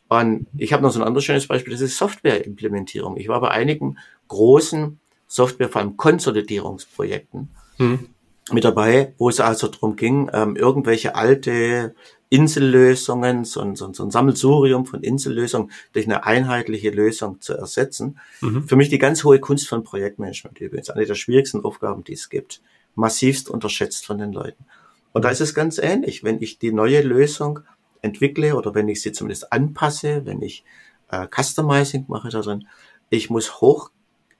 Und 0.09 0.47
ich 0.57 0.71
habe 0.73 0.83
noch 0.83 0.91
so 0.91 0.99
ein 0.99 1.07
anderes 1.07 1.25
schönes 1.25 1.47
Beispiel, 1.47 1.73
das 1.73 1.81
ist 1.81 1.97
Softwareimplementierung. 1.97 3.17
Ich 3.17 3.27
war 3.27 3.41
bei 3.41 3.49
einigen 3.49 3.97
großen 4.29 4.99
Software, 5.27 5.69
vor 5.69 5.81
allem 5.81 5.97
Konsolidierungsprojekten 5.97 7.49
mhm. 7.77 8.09
mit 8.51 8.63
dabei, 8.63 9.13
wo 9.17 9.27
es 9.27 9.39
also 9.39 9.67
darum 9.67 9.97
ging, 9.97 10.29
ähm, 10.33 10.55
irgendwelche 10.55 11.15
alte 11.15 11.93
Insellösungen, 12.29 13.45
so 13.45 13.61
ein, 13.61 13.75
so 13.75 13.85
ein, 13.85 13.93
so 13.93 14.03
ein 14.03 14.11
Sammelsurium 14.11 14.85
von 14.85 15.01
Insellösungen 15.01 15.71
durch 15.93 16.05
eine 16.05 16.25
einheitliche 16.25 16.89
Lösung 16.89 17.39
zu 17.41 17.53
ersetzen. 17.53 18.19
Mhm. 18.41 18.67
Für 18.67 18.75
mich 18.75 18.89
die 18.89 18.97
ganz 18.97 19.23
hohe 19.23 19.39
Kunst 19.39 19.67
von 19.67 19.83
Projektmanagement 19.83 20.59
übrigens, 20.59 20.89
eine 20.89 21.05
der 21.05 21.15
schwierigsten 21.15 21.63
Aufgaben, 21.63 22.03
die 22.03 22.13
es 22.13 22.29
gibt, 22.29 22.61
massivst 22.95 23.49
unterschätzt 23.49 24.05
von 24.05 24.17
den 24.17 24.33
Leuten. 24.33 24.65
Und 25.13 25.23
da 25.23 25.29
ist 25.29 25.41
es 25.41 25.53
ganz 25.53 25.77
ähnlich, 25.77 26.23
wenn 26.23 26.41
ich 26.41 26.59
die 26.59 26.71
neue 26.71 27.01
Lösung 27.01 27.61
entwickle 28.01 28.55
oder 28.55 28.75
wenn 28.75 28.89
ich 28.89 29.01
sie 29.01 29.11
zumindest 29.11 29.51
anpasse, 29.53 30.25
wenn 30.25 30.41
ich 30.41 30.63
äh, 31.09 31.27
Customizing 31.33 32.05
mache 32.07 32.29
darin, 32.29 32.67
ich 33.09 33.29
muss 33.29 33.61
hoch 33.61 33.89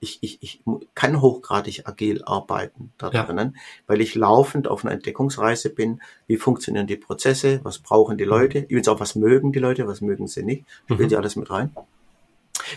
ich, 0.00 0.18
ich, 0.22 0.38
ich 0.42 0.62
kann 0.94 1.20
hochgradig 1.20 1.86
agil 1.86 2.22
arbeiten 2.24 2.92
da 2.98 3.10
ja. 3.10 3.24
drinnen, 3.24 3.56
weil 3.86 4.00
ich 4.00 4.14
laufend 4.14 4.68
auf 4.68 4.84
einer 4.84 4.92
Entdeckungsreise 4.94 5.70
bin. 5.70 6.00
Wie 6.26 6.36
funktionieren 6.36 6.86
die 6.86 6.96
Prozesse? 6.96 7.60
Was 7.64 7.78
brauchen 7.78 8.16
die 8.16 8.24
Leute? 8.24 8.60
Übrigens 8.60 8.88
auch, 8.88 9.00
was 9.00 9.14
mögen 9.16 9.52
die 9.52 9.58
Leute? 9.58 9.86
Was 9.86 10.00
mögen 10.00 10.28
sie 10.28 10.44
nicht? 10.44 10.64
Spielt 10.84 11.00
mhm. 11.00 11.08
ja 11.08 11.18
alles 11.18 11.36
mit 11.36 11.50
rein. 11.50 11.74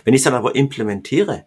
Wenn 0.04 0.14
ich 0.14 0.20
es 0.20 0.24
dann 0.26 0.34
aber 0.34 0.56
implementiere, 0.56 1.46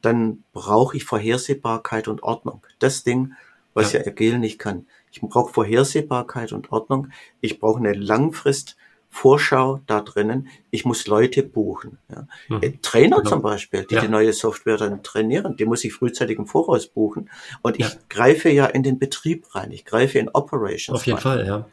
dann 0.00 0.44
brauche 0.52 0.96
ich 0.96 1.04
Vorhersehbarkeit 1.04 2.08
und 2.08 2.22
Ordnung. 2.22 2.62
Das 2.78 3.04
Ding, 3.04 3.34
was 3.74 3.92
ja, 3.92 4.00
ja 4.00 4.06
agil 4.06 4.38
nicht 4.38 4.58
kann. 4.58 4.86
Ich 5.10 5.20
brauche 5.20 5.52
Vorhersehbarkeit 5.52 6.52
und 6.52 6.72
Ordnung. 6.72 7.08
Ich 7.40 7.58
brauche 7.58 7.78
eine 7.78 7.92
Langfrist 7.92 8.76
Vorschau 9.14 9.82
da 9.86 10.00
drinnen, 10.00 10.48
ich 10.70 10.86
muss 10.86 11.06
Leute 11.06 11.42
buchen. 11.42 11.98
Ja. 12.10 12.26
Mhm. 12.48 12.62
Äh, 12.62 12.72
Trainer 12.80 13.18
genau. 13.18 13.28
zum 13.28 13.42
Beispiel, 13.42 13.84
die 13.84 13.96
ja. 13.96 14.00
die 14.00 14.08
neue 14.08 14.32
Software 14.32 14.78
dann 14.78 15.02
trainieren, 15.02 15.54
die 15.58 15.66
muss 15.66 15.84
ich 15.84 15.92
frühzeitig 15.92 16.38
im 16.38 16.46
Voraus 16.46 16.86
buchen. 16.86 17.28
Und 17.60 17.78
ich 17.78 17.90
ja. 17.90 18.00
greife 18.08 18.48
ja 18.48 18.64
in 18.64 18.82
den 18.82 18.98
Betrieb 18.98 19.54
rein, 19.54 19.70
ich 19.70 19.84
greife 19.84 20.18
in 20.18 20.30
Operations 20.30 20.98
Auf 20.98 21.06
jeden 21.06 21.18
rein. 21.18 21.22
Fall, 21.22 21.46
ja. 21.46 21.66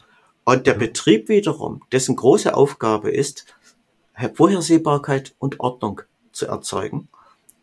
Und 0.44 0.68
der 0.68 0.74
Betrieb 0.74 1.30
wiederum, 1.30 1.82
dessen 1.94 2.18
große 2.18 2.54
Aufgabe 2.54 3.10
ist, 3.10 3.46
Vorhersehbarkeit 4.34 5.34
und 5.40 5.62
Ordnung 5.62 6.02
zu 6.34 6.46
erzeugen. 6.46 7.08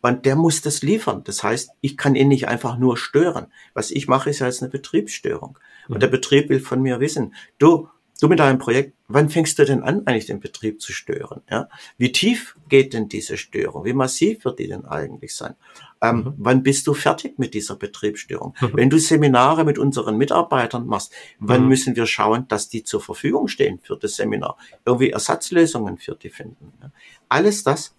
Und 0.01 0.25
der 0.25 0.35
muss 0.35 0.61
das 0.61 0.81
liefern. 0.81 1.23
Das 1.23 1.43
heißt, 1.43 1.69
ich 1.81 1.97
kann 1.97 2.15
ihn 2.15 2.29
nicht 2.29 2.47
einfach 2.47 2.79
nur 2.79 2.97
stören. 2.97 3.47
Was 3.75 3.91
ich 3.91 4.07
mache, 4.07 4.31
ist 4.31 4.39
ja 4.39 4.47
jetzt 4.47 4.63
eine 4.63 4.71
Betriebsstörung. 4.71 5.59
Und 5.87 5.97
mhm. 5.97 5.99
der 5.99 6.07
Betrieb 6.07 6.49
will 6.49 6.61
von 6.61 6.81
mir 6.81 6.99
wissen, 6.99 7.35
du, 7.59 7.89
du 8.21 8.27
mit 8.27 8.39
deinem 8.39 8.57
Projekt, 8.57 8.93
wann 9.07 9.29
fängst 9.29 9.57
du 9.59 9.65
denn 9.65 9.83
an, 9.83 10.05
eigentlich 10.05 10.25
den 10.25 10.39
Betrieb 10.39 10.81
zu 10.81 10.91
stören? 10.91 11.41
Ja? 11.49 11.69
Wie 11.97 12.11
tief 12.11 12.55
geht 12.69 12.93
denn 12.93 13.09
diese 13.09 13.37
Störung? 13.37 13.85
Wie 13.85 13.93
massiv 13.93 14.45
wird 14.45 14.59
die 14.59 14.67
denn 14.67 14.85
eigentlich 14.85 15.35
sein? 15.35 15.55
Ähm, 16.01 16.17
mhm. 16.17 16.33
Wann 16.37 16.63
bist 16.63 16.87
du 16.87 16.93
fertig 16.93 17.39
mit 17.39 17.53
dieser 17.53 17.75
Betriebsstörung? 17.75 18.55
Mhm. 18.59 18.71
Wenn 18.73 18.89
du 18.89 18.99
Seminare 18.99 19.63
mit 19.65 19.79
unseren 19.79 20.17
Mitarbeitern 20.17 20.85
machst, 20.85 21.13
wann 21.39 21.63
mhm. 21.63 21.69
müssen 21.69 21.95
wir 21.95 22.05
schauen, 22.05 22.47
dass 22.47 22.69
die 22.69 22.83
zur 22.83 23.01
Verfügung 23.01 23.47
stehen 23.47 23.79
für 23.81 23.97
das 23.97 24.15
Seminar? 24.15 24.57
Irgendwie 24.85 25.11
Ersatzlösungen 25.11 25.97
für 25.97 26.15
die 26.15 26.29
finden. 26.29 26.73
Ja? 26.81 26.91
Alles 27.29 27.63
das 27.63 27.93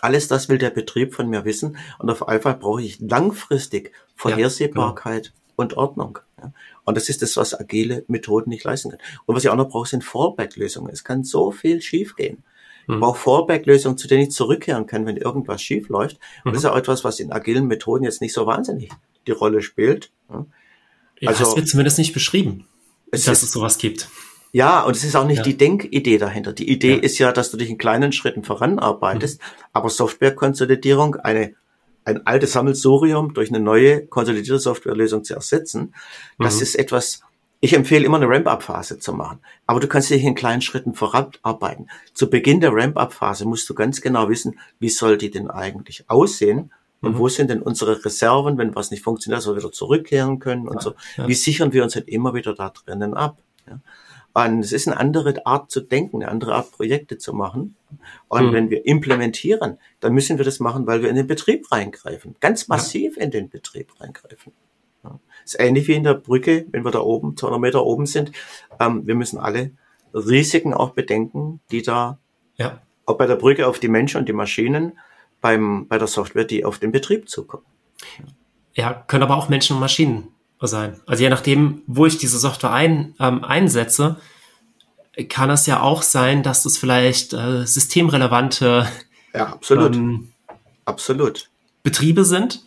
alles 0.00 0.26
das 0.26 0.48
will 0.48 0.58
der 0.58 0.70
Betrieb 0.70 1.14
von 1.14 1.28
mir 1.28 1.44
wissen 1.44 1.76
und 1.98 2.10
auf 2.10 2.26
einmal 2.26 2.54
brauche 2.54 2.82
ich 2.82 2.98
langfristig 3.00 3.92
Vorhersehbarkeit 4.16 5.26
ja, 5.26 5.30
genau. 5.30 5.41
Und 5.56 5.76
Ordnung. 5.76 6.18
Ja. 6.38 6.52
Und 6.84 6.96
das 6.96 7.08
ist 7.08 7.22
das, 7.22 7.36
was 7.36 7.58
agile 7.58 8.04
Methoden 8.08 8.50
nicht 8.50 8.64
leisten 8.64 8.90
können. 8.90 9.02
Und 9.26 9.36
was 9.36 9.44
ich 9.44 9.50
auch 9.50 9.56
noch 9.56 9.68
brauche, 9.68 9.88
sind 9.88 10.04
Fallback-Lösungen. 10.04 10.90
Es 10.92 11.04
kann 11.04 11.24
so 11.24 11.50
viel 11.50 11.80
schiefgehen. 11.80 12.42
Ich 12.82 12.88
mhm. 12.88 13.00
brauche 13.00 13.18
Fallback-Lösungen, 13.18 13.96
zu 13.96 14.08
denen 14.08 14.22
ich 14.22 14.30
zurückkehren 14.30 14.86
kann, 14.86 15.06
wenn 15.06 15.16
irgendwas 15.16 15.62
schief 15.62 15.88
läuft. 15.88 16.18
Und 16.44 16.50
mhm. 16.50 16.54
das 16.54 16.64
ist 16.64 16.70
auch 16.70 16.76
etwas, 16.76 17.04
was 17.04 17.20
in 17.20 17.32
agilen 17.32 17.66
Methoden 17.66 18.04
jetzt 18.04 18.20
nicht 18.20 18.34
so 18.34 18.46
wahnsinnig 18.46 18.90
die 19.26 19.32
Rolle 19.32 19.62
spielt. 19.62 20.10
Ja, 21.20 21.28
also, 21.28 21.44
hast 21.44 21.56
du 21.56 21.64
zumindest 21.64 21.98
nicht 21.98 22.12
beschrieben, 22.12 22.66
dass 23.10 23.28
ist, 23.28 23.42
es 23.42 23.52
sowas 23.52 23.78
gibt. 23.78 24.08
Ja, 24.52 24.82
und 24.82 24.96
es 24.96 25.04
ist 25.04 25.16
auch 25.16 25.26
nicht 25.26 25.38
ja. 25.38 25.42
die 25.44 25.56
Denkidee 25.56 26.18
dahinter. 26.18 26.52
Die 26.52 26.68
Idee 26.68 26.96
ja. 26.96 27.00
ist 27.00 27.18
ja, 27.18 27.32
dass 27.32 27.50
du 27.50 27.56
dich 27.56 27.70
in 27.70 27.78
kleinen 27.78 28.12
Schritten 28.12 28.44
voranarbeitest, 28.44 29.40
mhm. 29.40 29.46
aber 29.72 29.88
Softwarekonsolidierung, 29.88 31.16
eine, 31.16 31.54
ein 32.04 32.26
altes 32.26 32.52
Sammelsurium 32.52 33.34
durch 33.34 33.50
eine 33.50 33.60
neue 33.60 34.06
konsolidierte 34.06 34.58
Softwarelösung 34.58 35.24
zu 35.24 35.34
ersetzen, 35.34 35.94
mhm. 36.38 36.44
das 36.44 36.60
ist 36.60 36.74
etwas, 36.74 37.22
ich 37.60 37.74
empfehle 37.74 38.04
immer 38.04 38.16
eine 38.16 38.28
Ramp-up-Phase 38.28 38.98
zu 38.98 39.12
machen. 39.12 39.38
Aber 39.66 39.78
du 39.78 39.86
kannst 39.86 40.10
dich 40.10 40.24
in 40.24 40.34
kleinen 40.34 40.62
Schritten 40.62 40.94
voranarbeiten. 40.94 41.88
Zu 42.12 42.28
Beginn 42.28 42.60
der 42.60 42.72
Ramp-up-Phase 42.72 43.46
musst 43.46 43.68
du 43.70 43.74
ganz 43.74 44.00
genau 44.00 44.28
wissen, 44.28 44.58
wie 44.80 44.88
soll 44.88 45.16
die 45.16 45.30
denn 45.30 45.48
eigentlich 45.48 46.04
aussehen? 46.08 46.72
Und 47.00 47.14
mhm. 47.14 47.18
wo 47.18 47.28
sind 47.28 47.50
denn 47.50 47.62
unsere 47.62 48.04
Reserven, 48.04 48.58
wenn 48.58 48.74
was 48.74 48.90
nicht 48.90 49.02
funktioniert, 49.02 49.38
dass 49.38 49.48
wir 49.48 49.56
wieder 49.56 49.72
zurückkehren 49.72 50.38
können 50.38 50.68
und 50.68 50.80
so. 50.80 50.94
Ja. 51.16 51.26
Wie 51.26 51.34
sichern 51.34 51.72
wir 51.72 51.82
uns 51.82 51.94
halt 51.94 52.08
immer 52.08 52.32
wieder 52.34 52.54
da 52.54 52.70
drinnen 52.70 53.14
ab? 53.14 53.38
Ja? 53.68 53.80
Und 54.34 54.60
es 54.60 54.72
ist 54.72 54.88
eine 54.88 54.98
andere 54.98 55.44
Art 55.44 55.70
zu 55.70 55.80
denken, 55.80 56.22
eine 56.22 56.30
andere 56.30 56.54
Art 56.54 56.72
Projekte 56.72 57.18
zu 57.18 57.34
machen. 57.34 57.76
Und 58.28 58.48
mhm. 58.48 58.52
wenn 58.52 58.70
wir 58.70 58.86
implementieren, 58.86 59.78
dann 60.00 60.14
müssen 60.14 60.38
wir 60.38 60.44
das 60.44 60.58
machen, 60.58 60.86
weil 60.86 61.02
wir 61.02 61.10
in 61.10 61.16
den 61.16 61.26
Betrieb 61.26 61.70
reingreifen. 61.70 62.36
Ganz 62.40 62.68
massiv 62.68 63.16
ja. 63.16 63.24
in 63.24 63.30
den 63.30 63.50
Betrieb 63.50 64.00
reingreifen. 64.00 64.52
Ja. 65.04 65.18
Ist 65.44 65.60
ähnlich 65.60 65.86
wie 65.88 65.94
in 65.94 66.04
der 66.04 66.14
Brücke, 66.14 66.66
wenn 66.70 66.84
wir 66.84 66.90
da 66.90 67.00
oben, 67.00 67.36
200 67.36 67.60
Meter 67.60 67.84
oben 67.84 68.06
sind. 68.06 68.32
Ähm, 68.80 69.06
wir 69.06 69.14
müssen 69.14 69.38
alle 69.38 69.72
Risiken 70.14 70.72
auch 70.72 70.90
bedenken, 70.90 71.60
die 71.70 71.82
da, 71.82 72.18
ja. 72.56 72.80
auch 73.04 73.18
bei 73.18 73.26
der 73.26 73.36
Brücke 73.36 73.66
auf 73.66 73.80
die 73.80 73.88
Menschen 73.88 74.18
und 74.18 74.28
die 74.28 74.34
Maschinen, 74.34 74.98
beim, 75.40 75.88
bei 75.88 75.98
der 75.98 76.06
Software, 76.06 76.44
die 76.44 76.64
auf 76.64 76.78
den 76.78 76.92
Betrieb 76.92 77.28
zukommen. 77.28 77.64
Ja, 78.74 78.94
können 78.94 79.24
aber 79.24 79.36
auch 79.36 79.48
Menschen 79.50 79.74
und 79.74 79.80
Maschinen 79.80 80.28
sein. 80.66 81.00
Also 81.06 81.22
je 81.22 81.30
nachdem, 81.30 81.82
wo 81.86 82.06
ich 82.06 82.18
diese 82.18 82.38
Software 82.38 82.72
ein, 82.72 83.14
ähm, 83.18 83.44
einsetze, 83.44 84.16
kann 85.28 85.50
es 85.50 85.66
ja 85.66 85.80
auch 85.80 86.02
sein, 86.02 86.42
dass 86.42 86.64
es 86.64 86.78
vielleicht 86.78 87.32
äh, 87.32 87.66
systemrelevante 87.66 88.88
ja, 89.34 89.46
absolut. 89.46 89.94
Ähm, 89.94 90.32
absolut. 90.84 91.48
Betriebe 91.82 92.24
sind. 92.24 92.62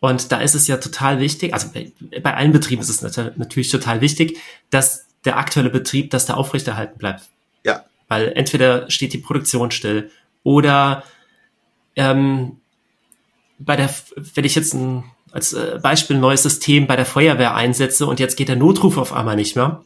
Und 0.00 0.32
da 0.32 0.40
ist 0.40 0.54
es 0.54 0.66
ja 0.66 0.78
total 0.78 1.20
wichtig, 1.20 1.54
also 1.54 1.68
bei, 1.72 1.92
bei 2.22 2.34
allen 2.34 2.52
Betrieben 2.52 2.82
ist 2.82 2.88
es 2.88 3.02
natürlich 3.02 3.70
total 3.70 4.00
wichtig, 4.00 4.38
dass 4.70 5.06
der 5.24 5.36
aktuelle 5.36 5.70
Betrieb, 5.70 6.10
dass 6.10 6.26
der 6.26 6.36
aufrechterhalten 6.36 6.98
bleibt. 6.98 7.28
Ja. 7.64 7.84
Weil 8.08 8.32
entweder 8.34 8.90
steht 8.90 9.12
die 9.12 9.18
Produktion 9.18 9.70
still 9.70 10.10
oder 10.42 11.04
ähm, 11.94 12.58
bei 13.60 13.76
der, 13.76 13.90
wenn 14.16 14.44
ich 14.44 14.56
jetzt 14.56 14.74
ein 14.74 15.04
als 15.32 15.52
äh, 15.54 15.78
Beispiel 15.82 16.16
ein 16.16 16.20
neues 16.20 16.42
System 16.42 16.86
bei 16.86 16.96
der 16.96 17.06
Feuerwehr 17.06 17.54
einsetze 17.54 18.06
und 18.06 18.20
jetzt 18.20 18.36
geht 18.36 18.48
der 18.48 18.56
Notruf 18.56 18.98
auf 18.98 19.12
einmal 19.12 19.36
nicht 19.36 19.56
mehr. 19.56 19.82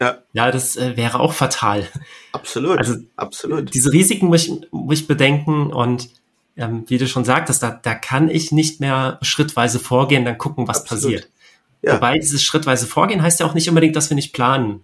Ja. 0.00 0.18
Ja, 0.32 0.50
das 0.50 0.76
äh, 0.76 0.96
wäre 0.96 1.20
auch 1.20 1.32
fatal. 1.32 1.86
Absolut. 2.32 2.78
Also, 2.78 2.96
absolut. 3.16 3.74
Diese 3.74 3.92
Risiken 3.92 4.26
muss 4.26 4.46
ich, 4.46 4.52
muss 4.70 5.00
ich 5.00 5.06
bedenken 5.06 5.72
und 5.72 6.08
ähm, 6.56 6.84
wie 6.86 6.98
du 6.98 7.06
schon 7.06 7.24
sagtest, 7.24 7.62
da, 7.62 7.78
da 7.82 7.94
kann 7.94 8.28
ich 8.28 8.52
nicht 8.52 8.80
mehr 8.80 9.18
schrittweise 9.22 9.78
vorgehen, 9.78 10.24
dann 10.24 10.38
gucken, 10.38 10.68
was 10.68 10.82
absolut. 10.82 11.02
passiert. 11.02 11.28
Ja. 11.82 11.96
Wobei 11.96 12.14
dieses 12.14 12.42
schrittweise 12.42 12.86
Vorgehen 12.86 13.22
heißt 13.22 13.40
ja 13.40 13.46
auch 13.46 13.54
nicht 13.54 13.68
unbedingt, 13.68 13.96
dass 13.96 14.08
wir 14.08 14.14
nicht 14.14 14.32
planen. 14.32 14.82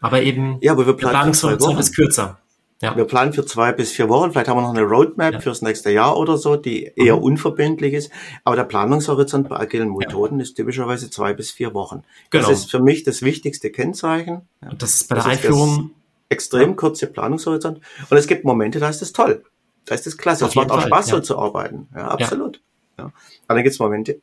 Aber 0.00 0.22
eben, 0.22 0.58
ja, 0.60 0.72
aber 0.72 0.86
wir 0.86 0.94
planen 0.94 1.12
Planungshorizont 1.12 1.78
ist 1.78 1.94
kürzer. 1.94 2.38
Ja. 2.80 2.96
Wir 2.96 3.06
planen 3.06 3.32
für 3.32 3.44
zwei 3.44 3.72
bis 3.72 3.90
vier 3.90 4.08
Wochen. 4.08 4.30
Vielleicht 4.30 4.48
haben 4.48 4.56
wir 4.56 4.62
noch 4.62 4.74
eine 4.74 4.82
Roadmap 4.82 5.34
ja. 5.34 5.40
fürs 5.40 5.62
nächste 5.62 5.90
Jahr 5.90 6.16
oder 6.16 6.38
so, 6.38 6.54
die 6.54 6.92
eher 6.94 7.16
mhm. 7.16 7.22
unverbindlich 7.22 7.92
ist. 7.92 8.10
Aber 8.44 8.54
der 8.54 8.64
Planungshorizont 8.64 9.48
bei 9.48 9.58
agilen 9.58 9.92
Methoden 9.96 10.38
ja. 10.38 10.44
ist 10.44 10.54
typischerweise 10.54 11.10
zwei 11.10 11.32
bis 11.32 11.50
vier 11.50 11.74
Wochen. 11.74 12.04
Genau. 12.30 12.48
Das 12.48 12.60
ist 12.60 12.70
für 12.70 12.80
mich 12.80 13.02
das 13.02 13.22
wichtigste 13.22 13.70
Kennzeichen. 13.70 14.42
Und 14.60 14.80
das 14.80 14.94
ist 14.94 15.08
bei 15.08 15.16
der 15.16 15.24
das 15.24 15.32
Einführung 15.32 15.90
extrem 16.28 16.76
kurze 16.76 17.08
Planungshorizont. 17.08 17.80
Und 18.10 18.16
es 18.16 18.28
gibt 18.28 18.44
Momente, 18.44 18.78
da 18.78 18.88
ist 18.88 19.02
das 19.02 19.12
toll. 19.12 19.44
Da 19.84 19.96
ist 19.96 20.06
das 20.06 20.16
klasse. 20.16 20.44
Es 20.44 20.54
macht 20.54 20.70
auch 20.70 20.80
Fall. 20.80 20.86
Spaß, 20.86 21.06
so 21.08 21.20
zu 21.20 21.36
arbeiten. 21.36 21.88
Ja, 21.96 22.08
absolut. 22.08 22.60
Ja. 22.96 23.04
Aber 23.48 23.56
dann 23.56 23.64
gibt 23.64 23.72
es 23.72 23.80
Momente, 23.80 24.20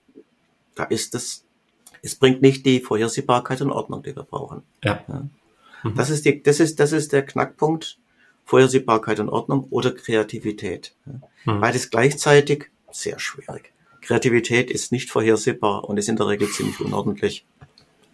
da 0.75 0.83
ist 0.83 1.13
das, 1.13 1.43
es 2.01 2.15
bringt 2.15 2.41
nicht 2.41 2.65
die 2.65 2.79
Vorhersehbarkeit 2.79 3.61
und 3.61 3.71
Ordnung, 3.71 4.01
die 4.03 4.15
wir 4.15 4.23
brauchen. 4.23 4.63
Ja. 4.81 5.03
Mhm. 5.07 5.95
Das 5.95 6.09
ist 6.09 6.23
die, 6.23 6.41
das 6.41 6.61
ist, 6.61 6.79
das 6.79 6.93
ist 6.93 7.11
der 7.11 7.25
Knackpunkt 7.25 7.97
Vorhersehbarkeit 8.45 9.19
und 9.19 9.29
Ordnung 9.29 9.65
oder 9.71 9.91
Kreativität. 9.91 10.95
Mhm. 11.45 11.59
Beides 11.59 11.89
gleichzeitig 11.89 12.69
sehr 12.91 13.19
schwierig. 13.19 13.73
Kreativität 14.01 14.69
ist 14.69 14.91
nicht 14.91 15.09
vorhersehbar 15.09 15.83
und 15.85 15.97
ist 15.97 16.09
in 16.09 16.15
der 16.15 16.27
Regel 16.27 16.47
ziemlich 16.49 16.79
unordentlich. 16.79 17.45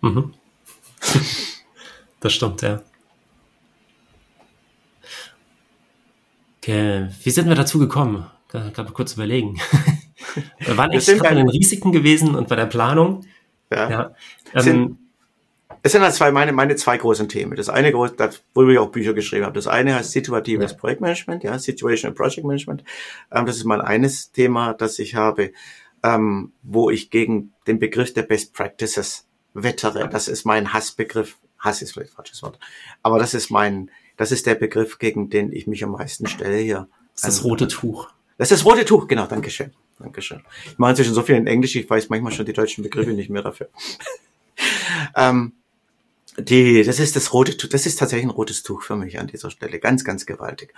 Mhm. 0.01 0.33
Das 2.21 2.33
stimmt, 2.33 2.61
ja. 2.61 2.81
Okay, 6.59 7.09
wie 7.23 7.31
sind 7.31 7.49
wir 7.49 7.55
dazu 7.55 7.79
gekommen? 7.79 8.27
Ich 8.53 8.73
kann 8.73 8.85
mal 8.85 8.93
kurz 8.93 9.13
überlegen. 9.13 9.59
wir 10.59 10.77
waren 10.77 10.91
eigentlich 10.91 11.07
gerade 11.07 11.21
bei 11.21 11.33
den 11.33 11.49
Risiken 11.49 11.91
gewesen 11.91 12.35
und 12.35 12.47
bei 12.47 12.55
der 12.55 12.67
Planung. 12.67 13.25
Ja. 13.71 13.89
ja. 13.89 14.15
Ähm, 14.53 14.97
es 15.83 15.93
sind 15.93 16.01
halt 16.01 16.13
zwei, 16.13 16.31
meine, 16.31 16.51
meine 16.51 16.75
zwei 16.75 16.97
großen 16.97 17.27
Themen. 17.27 17.55
Das 17.55 17.69
eine, 17.69 17.91
das, 18.15 18.43
wo 18.53 18.67
ich 18.67 18.77
auch 18.77 18.91
Bücher 18.91 19.13
geschrieben 19.13 19.45
habe. 19.45 19.55
Das 19.55 19.67
eine 19.67 19.95
heißt 19.95 20.11
situatives 20.11 20.71
ja. 20.71 20.77
Projektmanagement, 20.77 21.43
ja, 21.43 21.57
Situational 21.57 22.13
Project 22.13 22.45
Management. 22.45 22.83
Ähm, 23.31 23.45
das 23.45 23.57
ist 23.57 23.63
mal 23.63 23.81
eines 23.81 24.31
Thema, 24.31 24.73
das 24.73 24.99
ich 24.99 25.15
habe, 25.15 25.53
ähm, 26.03 26.51
wo 26.61 26.89
ich 26.89 27.09
gegen 27.09 27.53
den 27.67 27.79
Begriff 27.79 28.13
der 28.13 28.23
Best 28.23 28.53
Practices 28.53 29.25
wettere. 29.53 30.07
Das 30.07 30.27
ist 30.27 30.45
mein 30.45 30.71
Hassbegriff. 30.71 31.37
Hass 31.57 31.81
ist 31.81 31.93
vielleicht 31.93 32.13
falsches 32.13 32.41
Wort. 32.41 32.59
Aber 33.03 33.19
das 33.19 33.33
ist 33.33 33.51
mein, 33.51 33.91
das 34.17 34.31
ist 34.31 34.45
der 34.45 34.55
Begriff, 34.55 34.97
gegen 34.97 35.29
den 35.29 35.51
ich 35.51 35.67
mich 35.67 35.83
am 35.83 35.91
meisten 35.91 36.27
stelle 36.27 36.57
hier. 36.57 36.87
Das 37.13 37.23
ist 37.23 37.37
das 37.37 37.43
rote 37.43 37.67
Tuch. 37.67 38.09
Das 38.37 38.51
ist 38.51 38.59
das 38.59 38.65
rote 38.65 38.85
Tuch, 38.85 39.07
genau. 39.07 39.27
Dankeschön. 39.27 39.71
Dankeschön. 39.99 40.41
Ich 40.65 40.79
mache 40.79 40.91
inzwischen 40.91 41.13
so 41.13 41.21
viel 41.21 41.35
in 41.35 41.45
Englisch, 41.45 41.75
ich 41.75 41.87
weiß 41.87 42.09
manchmal 42.09 42.31
schon 42.31 42.47
die 42.47 42.53
deutschen 42.53 42.83
Begriffe 42.83 43.11
nicht 43.11 43.29
mehr 43.29 43.43
dafür. 43.43 43.69
ähm, 45.15 45.53
die, 46.37 46.83
das 46.83 46.99
ist 46.99 47.15
das 47.15 47.33
rote 47.33 47.57
Tuch, 47.57 47.69
das 47.69 47.85
ist 47.85 47.97
tatsächlich 47.97 48.27
ein 48.27 48.31
rotes 48.31 48.63
Tuch 48.63 48.83
für 48.83 48.95
mich 48.95 49.19
an 49.19 49.27
dieser 49.27 49.51
Stelle. 49.51 49.79
Ganz, 49.79 50.03
ganz 50.03 50.25
gewaltig. 50.25 50.73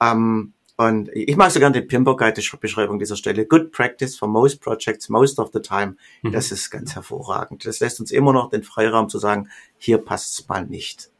Ähm, 0.00 0.52
und 0.78 1.08
ich 1.14 1.36
mag 1.36 1.50
so 1.50 1.58
gerne 1.58 1.80
die 1.80 1.86
Pimbo 1.86 2.16
Guide 2.16 2.42
Beschreibung 2.60 2.98
dieser 2.98 3.16
Stelle. 3.16 3.46
Good 3.46 3.72
practice 3.72 4.16
for 4.16 4.28
most 4.28 4.60
projects, 4.60 5.08
most 5.08 5.38
of 5.38 5.50
the 5.54 5.60
time. 5.60 5.96
Mhm. 6.22 6.32
Das 6.32 6.52
ist 6.52 6.70
ganz 6.70 6.94
hervorragend. 6.94 7.64
Das 7.64 7.80
lässt 7.80 7.98
uns 7.98 8.10
immer 8.10 8.34
noch 8.34 8.50
den 8.50 8.62
Freiraum 8.62 9.08
zu 9.08 9.18
sagen, 9.18 9.48
hier 9.78 9.98
passt's 9.98 10.46
mal 10.48 10.66
nicht. 10.66 11.10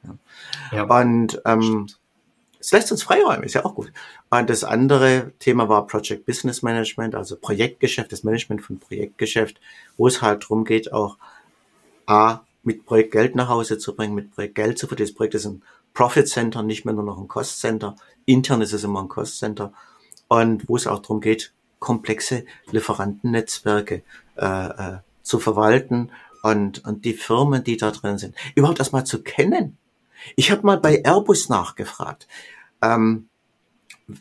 Ja. 0.72 0.84
Und 0.84 1.40
ähm, 1.46 1.86
es 2.60 2.72
lässt 2.72 2.92
uns 2.92 3.02
Freiräume, 3.02 3.46
ist 3.46 3.54
ja 3.54 3.64
auch 3.64 3.74
gut. 3.74 3.92
Und 4.28 4.50
das 4.50 4.62
andere 4.62 5.32
Thema 5.38 5.68
war 5.70 5.86
Project 5.86 6.26
Business 6.26 6.62
Management, 6.62 7.14
also 7.14 7.36
Projektgeschäft, 7.36 8.12
das 8.12 8.24
Management 8.24 8.60
von 8.60 8.78
Projektgeschäft, 8.78 9.58
wo 9.96 10.06
es 10.06 10.20
halt 10.20 10.46
drum 10.46 10.64
geht, 10.64 10.92
auch 10.92 11.16
A, 12.06 12.40
mit 12.66 12.84
Projekt 12.84 13.12
Geld 13.12 13.34
nach 13.34 13.48
Hause 13.48 13.78
zu 13.78 13.94
bringen, 13.94 14.14
mit 14.14 14.32
Projekt 14.32 14.56
Geld 14.56 14.78
zu 14.78 14.86
verdienen. 14.86 15.08
Das 15.08 15.14
Projekt 15.14 15.34
ist 15.34 15.46
ein 15.46 15.62
Profit 15.94 16.28
Center, 16.28 16.62
nicht 16.62 16.84
mehr 16.84 16.94
nur 16.94 17.04
noch 17.04 17.18
ein 17.18 17.28
Cost 17.28 17.60
Center. 17.60 17.96
Intern 18.26 18.60
ist 18.60 18.72
es 18.72 18.84
immer 18.84 19.02
ein 19.02 19.08
Cost 19.08 19.38
Center. 19.38 19.72
Und 20.28 20.68
wo 20.68 20.76
es 20.76 20.86
auch 20.86 20.98
darum 20.98 21.20
geht, 21.20 21.52
komplexe 21.78 22.44
Lieferantennetzwerke 22.70 24.02
äh, 24.36 24.44
äh, 24.46 24.98
zu 25.22 25.38
verwalten 25.38 26.10
und, 26.42 26.84
und 26.84 27.04
die 27.04 27.14
Firmen, 27.14 27.62
die 27.64 27.76
da 27.76 27.90
drin 27.90 28.18
sind, 28.18 28.34
überhaupt 28.54 28.78
erstmal 28.78 29.04
zu 29.04 29.22
kennen. 29.22 29.78
Ich 30.34 30.50
habe 30.50 30.66
mal 30.66 30.78
bei 30.78 31.02
Airbus 31.04 31.48
nachgefragt. 31.48 32.26
Ähm, 32.82 33.28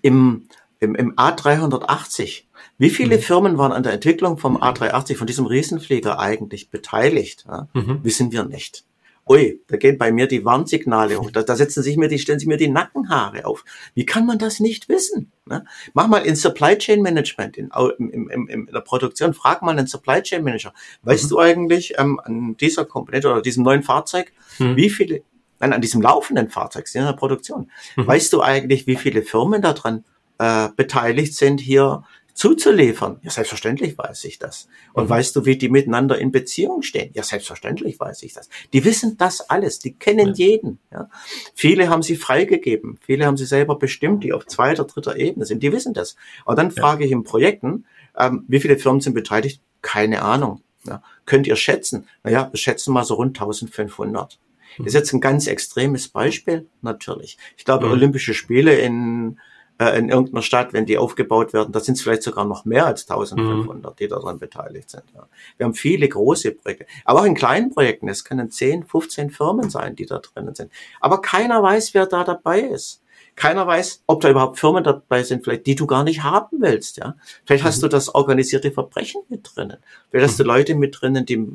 im, 0.01 0.47
im, 0.79 0.95
Im 0.95 1.15
A380 1.15 2.43
wie 2.77 2.89
viele 2.89 3.17
mhm. 3.17 3.21
Firmen 3.21 3.57
waren 3.57 3.71
an 3.71 3.83
der 3.83 3.93
Entwicklung 3.93 4.37
vom 4.37 4.57
A380, 4.57 5.15
von 5.15 5.27
diesem 5.27 5.45
Riesenflieger 5.45 6.19
eigentlich 6.19 6.69
beteiligt? 6.69 7.45
Ja? 7.47 7.67
Mhm. 7.73 7.99
Wissen 8.03 8.31
wir 8.31 8.43
nicht. 8.43 8.85
ui, 9.27 9.59
da 9.67 9.77
gehen 9.77 9.97
bei 9.97 10.11
mir 10.11 10.27
die 10.27 10.45
Warnsignale 10.45 11.17
hoch, 11.17 11.31
da, 11.31 11.41
da 11.41 11.55
setzen 11.55 11.81
sich 11.81 11.97
mir 11.97 12.09
die, 12.09 12.19
stellen 12.19 12.39
sich 12.39 12.47
mir 12.47 12.57
die 12.57 12.67
Nackenhaare 12.67 13.45
auf. 13.45 13.63
Wie 13.93 14.05
kann 14.05 14.25
man 14.25 14.37
das 14.37 14.59
nicht 14.59 14.89
wissen? 14.89 15.31
Ne? 15.45 15.65
Mach 15.93 16.07
mal 16.07 16.19
in 16.19 16.35
Supply 16.35 16.77
Chain 16.77 17.01
Management, 17.01 17.57
in, 17.57 17.69
in, 17.97 18.29
in, 18.29 18.47
in 18.47 18.65
der 18.67 18.81
Produktion, 18.81 19.33
frag 19.33 19.61
mal 19.61 19.71
einen 19.71 19.87
Supply 19.87 20.21
Chain 20.21 20.43
Manager, 20.43 20.73
weißt 21.03 21.25
mhm. 21.25 21.29
du 21.29 21.39
eigentlich 21.39 21.93
ähm, 21.97 22.19
an 22.23 22.57
dieser 22.57 22.85
Komponente 22.85 23.31
oder 23.31 23.41
diesem 23.41 23.63
neuen 23.63 23.83
Fahrzeug, 23.83 24.31
mhm. 24.59 24.75
wie 24.75 24.89
viele, 24.89 25.21
nein, 25.59 25.73
an 25.73 25.81
diesem 25.81 26.01
laufenden 26.01 26.49
Fahrzeug, 26.49 26.85
in 26.93 27.03
der 27.03 27.13
Produktion, 27.13 27.71
mhm. 27.95 28.07
weißt 28.07 28.31
du 28.33 28.41
eigentlich, 28.41 28.85
wie 28.85 28.95
viele 28.95 29.23
Firmen 29.23 29.61
daran 29.61 30.03
äh, 30.37 30.69
beteiligt 30.75 31.33
sind, 31.33 31.61
hier 31.61 32.03
zuzuliefern? 32.35 33.19
Ja, 33.23 33.31
selbstverständlich 33.31 33.97
weiß 33.97 34.25
ich 34.25 34.37
das. 34.37 34.67
Und 34.93 35.05
mhm. 35.05 35.09
weißt 35.09 35.35
du, 35.35 35.45
wie 35.45 35.57
die 35.57 35.69
miteinander 35.69 36.19
in 36.19 36.31
Beziehung 36.31 36.83
stehen? 36.83 37.09
Ja, 37.13 37.23
selbstverständlich 37.23 37.99
weiß 37.99 38.21
ich 38.23 38.33
das. 38.33 38.49
Die 38.73 38.83
wissen 38.83 39.17
das 39.17 39.49
alles, 39.49 39.79
die 39.79 39.93
kennen 39.93 40.27
ja. 40.27 40.33
jeden. 40.33 40.79
Ja. 40.91 41.09
Viele 41.55 41.89
haben 41.89 42.03
sie 42.03 42.17
freigegeben, 42.17 42.99
viele 43.01 43.25
haben 43.25 43.37
sie 43.37 43.45
selber 43.45 43.79
bestimmt, 43.79 44.23
die 44.23 44.33
auf 44.33 44.45
zweiter, 44.45 44.83
dritter 44.83 45.15
Ebene 45.15 45.45
sind, 45.45 45.63
die 45.63 45.71
wissen 45.71 45.93
das. 45.93 46.15
Und 46.43 46.59
dann 46.59 46.69
ja. 46.69 46.81
frage 46.81 47.05
ich 47.05 47.11
in 47.11 47.23
Projekten, 47.23 47.85
ähm, 48.17 48.43
wie 48.47 48.59
viele 48.59 48.77
Firmen 48.77 49.01
sind 49.01 49.13
beteiligt? 49.13 49.61
Keine 49.81 50.21
Ahnung. 50.21 50.61
Ja. 50.85 51.01
Könnt 51.25 51.47
ihr 51.47 51.55
schätzen? 51.55 52.07
Naja, 52.23 52.49
wir 52.51 52.57
schätzen 52.57 52.93
mal 52.93 53.05
so 53.05 53.15
rund 53.15 53.37
1500. 53.39 54.39
Das 54.77 54.87
ist 54.87 54.93
jetzt 54.93 55.13
ein 55.13 55.21
ganz 55.21 55.47
extremes 55.47 56.09
Beispiel, 56.09 56.67
natürlich. 56.81 57.37
Ich 57.55 57.63
glaube, 57.63 57.85
mhm. 57.85 57.93
Olympische 57.93 58.33
Spiele 58.33 58.75
in 58.75 59.39
äh, 59.77 59.97
in 59.97 60.09
irgendeiner 60.09 60.41
Stadt, 60.41 60.73
wenn 60.73 60.85
die 60.85 60.97
aufgebaut 60.97 61.53
werden, 61.53 61.71
da 61.71 61.79
sind 61.79 61.95
es 61.95 62.01
vielleicht 62.01 62.23
sogar 62.23 62.45
noch 62.45 62.65
mehr 62.65 62.85
als 62.85 63.09
1500, 63.09 63.91
mhm. 63.91 63.95
die 63.97 64.07
daran 64.07 64.39
beteiligt 64.39 64.89
sind. 64.89 65.03
Ja. 65.13 65.27
Wir 65.57 65.65
haben 65.65 65.73
viele 65.73 66.07
große 66.07 66.51
Projekte, 66.51 66.85
aber 67.03 67.21
auch 67.21 67.25
in 67.25 67.35
kleinen 67.35 67.71
Projekten. 67.71 68.07
Es 68.07 68.23
können 68.23 68.49
10, 68.49 68.85
15 68.85 69.31
Firmen 69.31 69.69
sein, 69.69 69.95
die 69.95 70.05
da 70.05 70.19
drinnen 70.19 70.55
sind. 70.55 70.71
Aber 71.01 71.21
keiner 71.21 71.61
weiß, 71.61 71.93
wer 71.93 72.05
da 72.05 72.23
dabei 72.23 72.61
ist. 72.61 73.01
Keiner 73.35 73.67
weiß, 73.67 74.03
ob 74.07 74.21
da 74.21 74.29
überhaupt 74.29 74.59
Firmen 74.59 74.83
dabei 74.83 75.23
sind, 75.23 75.43
vielleicht 75.43 75.65
die 75.65 75.75
du 75.75 75.87
gar 75.87 76.05
nicht 76.05 76.23
haben 76.23 76.61
willst. 76.61 76.97
Ja, 76.97 77.15
vielleicht 77.45 77.63
mhm. 77.63 77.67
hast 77.67 77.83
du 77.83 77.89
das 77.89 78.15
organisierte 78.15 78.71
Verbrechen 78.71 79.23
mit 79.27 79.49
drinnen. 79.53 79.77
Vielleicht 80.09 80.29
hast 80.29 80.39
du 80.39 80.43
mhm. 80.43 80.49
Leute 80.49 80.75
mit 80.75 81.01
drinnen, 81.01 81.25
die 81.25 81.45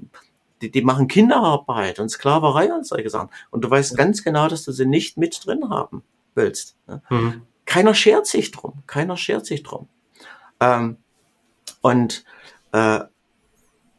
die, 0.61 0.71
die 0.71 0.83
machen 0.83 1.09
Kinderarbeit 1.09 2.01
und 2.01 2.11
Sklaverei 2.11 2.73
und 2.73 2.87
solche 2.87 3.09
Sachen. 3.09 3.31
Und 3.51 3.65
du 3.65 3.71
weißt 3.71 3.97
ganz 3.97 4.23
genau, 4.23 4.47
dass 4.47 4.65
du 4.65 4.73
sie 4.73 4.85
nicht 4.85 5.17
mit 5.17 5.47
drin 5.47 5.71
haben 5.71 6.03
willst. 6.35 6.77
Ja? 6.87 7.01
Mhm. 7.09 7.43
Keiner 7.71 7.95
schert 7.95 8.27
sich 8.27 8.51
drum. 8.51 8.83
Keiner 8.89 9.17
schert 9.17 9.47
sich 9.47 9.63
drum. 9.63 9.87
Ähm, 10.59 10.97
und, 11.81 12.25
äh, 12.73 12.99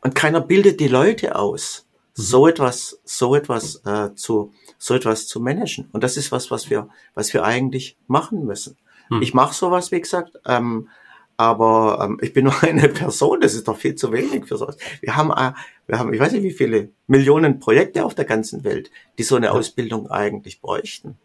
und 0.01 0.13
keiner 0.13 0.41
bildet 0.41 0.82
die 0.82 0.89
Leute 0.89 1.38
aus, 1.38 1.88
so 2.13 2.49
etwas, 2.49 2.99
so 3.05 3.34
etwas 3.34 3.78
äh, 3.86 4.13
zu, 4.13 4.51
so 4.78 4.93
etwas 4.93 5.26
zu 5.26 5.39
managen. 5.39 5.88
Und 5.93 6.03
das 6.03 6.17
ist 6.17 6.34
was, 6.34 6.51
was 6.51 6.69
wir, 6.69 6.89
was 7.13 7.34
wir 7.34 7.45
eigentlich 7.45 7.95
machen 8.07 8.43
müssen. 8.43 8.76
Mhm. 9.09 9.22
Ich 9.22 9.34
mache 9.34 9.53
sowas, 9.53 9.93
wie 9.93 10.01
gesagt, 10.01 10.38
ähm, 10.45 10.89
aber 11.38 11.99
ähm, 12.03 12.19
ich 12.22 12.34
bin 12.34 12.43
nur 12.43 12.63
eine 12.63 12.89
Person, 12.89 13.39
das 13.39 13.53
ist 13.53 13.69
doch 13.69 13.78
viel 13.78 13.95
zu 13.95 14.11
wenig 14.11 14.47
für 14.47 14.57
sowas. 14.57 14.76
Wir 14.99 15.15
haben, 15.15 15.32
äh, 15.32 15.53
wir 15.88 15.97
haben, 15.97 16.13
ich 16.13 16.19
weiß 16.19 16.34
nicht, 16.34 16.43
wie 16.43 16.51
viele 16.51 16.89
Millionen 17.07 17.61
Projekte 17.61 18.03
auf 18.03 18.15
der 18.15 18.26
ganzen 18.26 18.65
Welt, 18.65 18.91
die 19.17 19.24
so 19.24 19.38
eine 19.38 19.45
ja. 19.45 19.51
Ausbildung 19.53 20.11
eigentlich 20.11 20.59
bräuchten. 20.59 21.17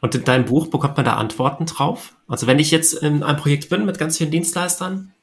Und 0.00 0.14
in 0.14 0.24
deinem 0.24 0.44
Buch 0.44 0.68
bekommt 0.68 0.96
man 0.96 1.04
da 1.04 1.14
Antworten 1.14 1.66
drauf? 1.66 2.14
Also 2.28 2.46
wenn 2.46 2.58
ich 2.58 2.70
jetzt 2.70 2.94
in 2.94 3.22
einem 3.22 3.38
Projekt 3.38 3.68
bin 3.68 3.84
mit 3.84 3.98
ganz 3.98 4.18
vielen 4.18 4.30
Dienstleistern? 4.30 5.14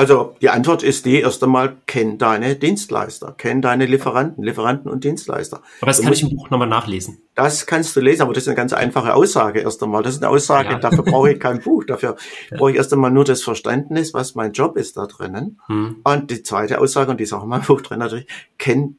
Also 0.00 0.34
die 0.40 0.48
Antwort 0.48 0.82
ist 0.82 1.04
die, 1.04 1.20
erst 1.20 1.44
einmal 1.44 1.76
kenn 1.86 2.16
deine 2.16 2.56
Dienstleister, 2.56 3.34
kenn 3.36 3.60
deine 3.60 3.84
Lieferanten, 3.84 4.42
Lieferanten 4.42 4.90
und 4.90 5.04
Dienstleister. 5.04 5.60
Aber 5.80 5.88
das 5.88 5.98
du 5.98 6.04
kann 6.04 6.12
musst, 6.12 6.22
ich 6.22 6.30
im 6.30 6.36
Buch 6.38 6.48
nochmal 6.48 6.68
nachlesen. 6.68 7.18
Das 7.34 7.66
kannst 7.66 7.94
du 7.96 8.00
lesen, 8.00 8.22
aber 8.22 8.32
das 8.32 8.44
ist 8.44 8.48
eine 8.48 8.56
ganz 8.56 8.72
einfache 8.72 9.14
Aussage 9.14 9.60
erst 9.60 9.82
einmal. 9.82 10.02
Das 10.02 10.14
ist 10.14 10.22
eine 10.22 10.30
Aussage, 10.30 10.70
ja. 10.70 10.78
dafür 10.78 11.04
brauche 11.04 11.32
ich 11.32 11.38
kein 11.38 11.60
Buch. 11.62 11.84
Dafür 11.84 12.16
ja. 12.50 12.56
brauche 12.56 12.70
ich 12.70 12.78
erst 12.78 12.94
einmal 12.94 13.10
nur 13.10 13.24
das 13.24 13.42
Verständnis, 13.42 14.14
was 14.14 14.34
mein 14.34 14.52
Job 14.52 14.78
ist 14.78 14.96
da 14.96 15.04
drinnen. 15.06 15.60
Hm. 15.66 15.96
Und 16.02 16.30
die 16.30 16.42
zweite 16.42 16.80
Aussage, 16.80 17.10
und 17.10 17.18
die 17.20 17.24
ist 17.24 17.34
auch 17.34 17.42
in 17.42 17.50
meinem 17.50 17.64
Buch 17.64 17.82
drin 17.82 17.98
natürlich, 17.98 18.26
kenn 18.56 18.96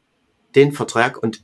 den 0.53 0.71
Vertrag 0.71 1.21
und 1.21 1.43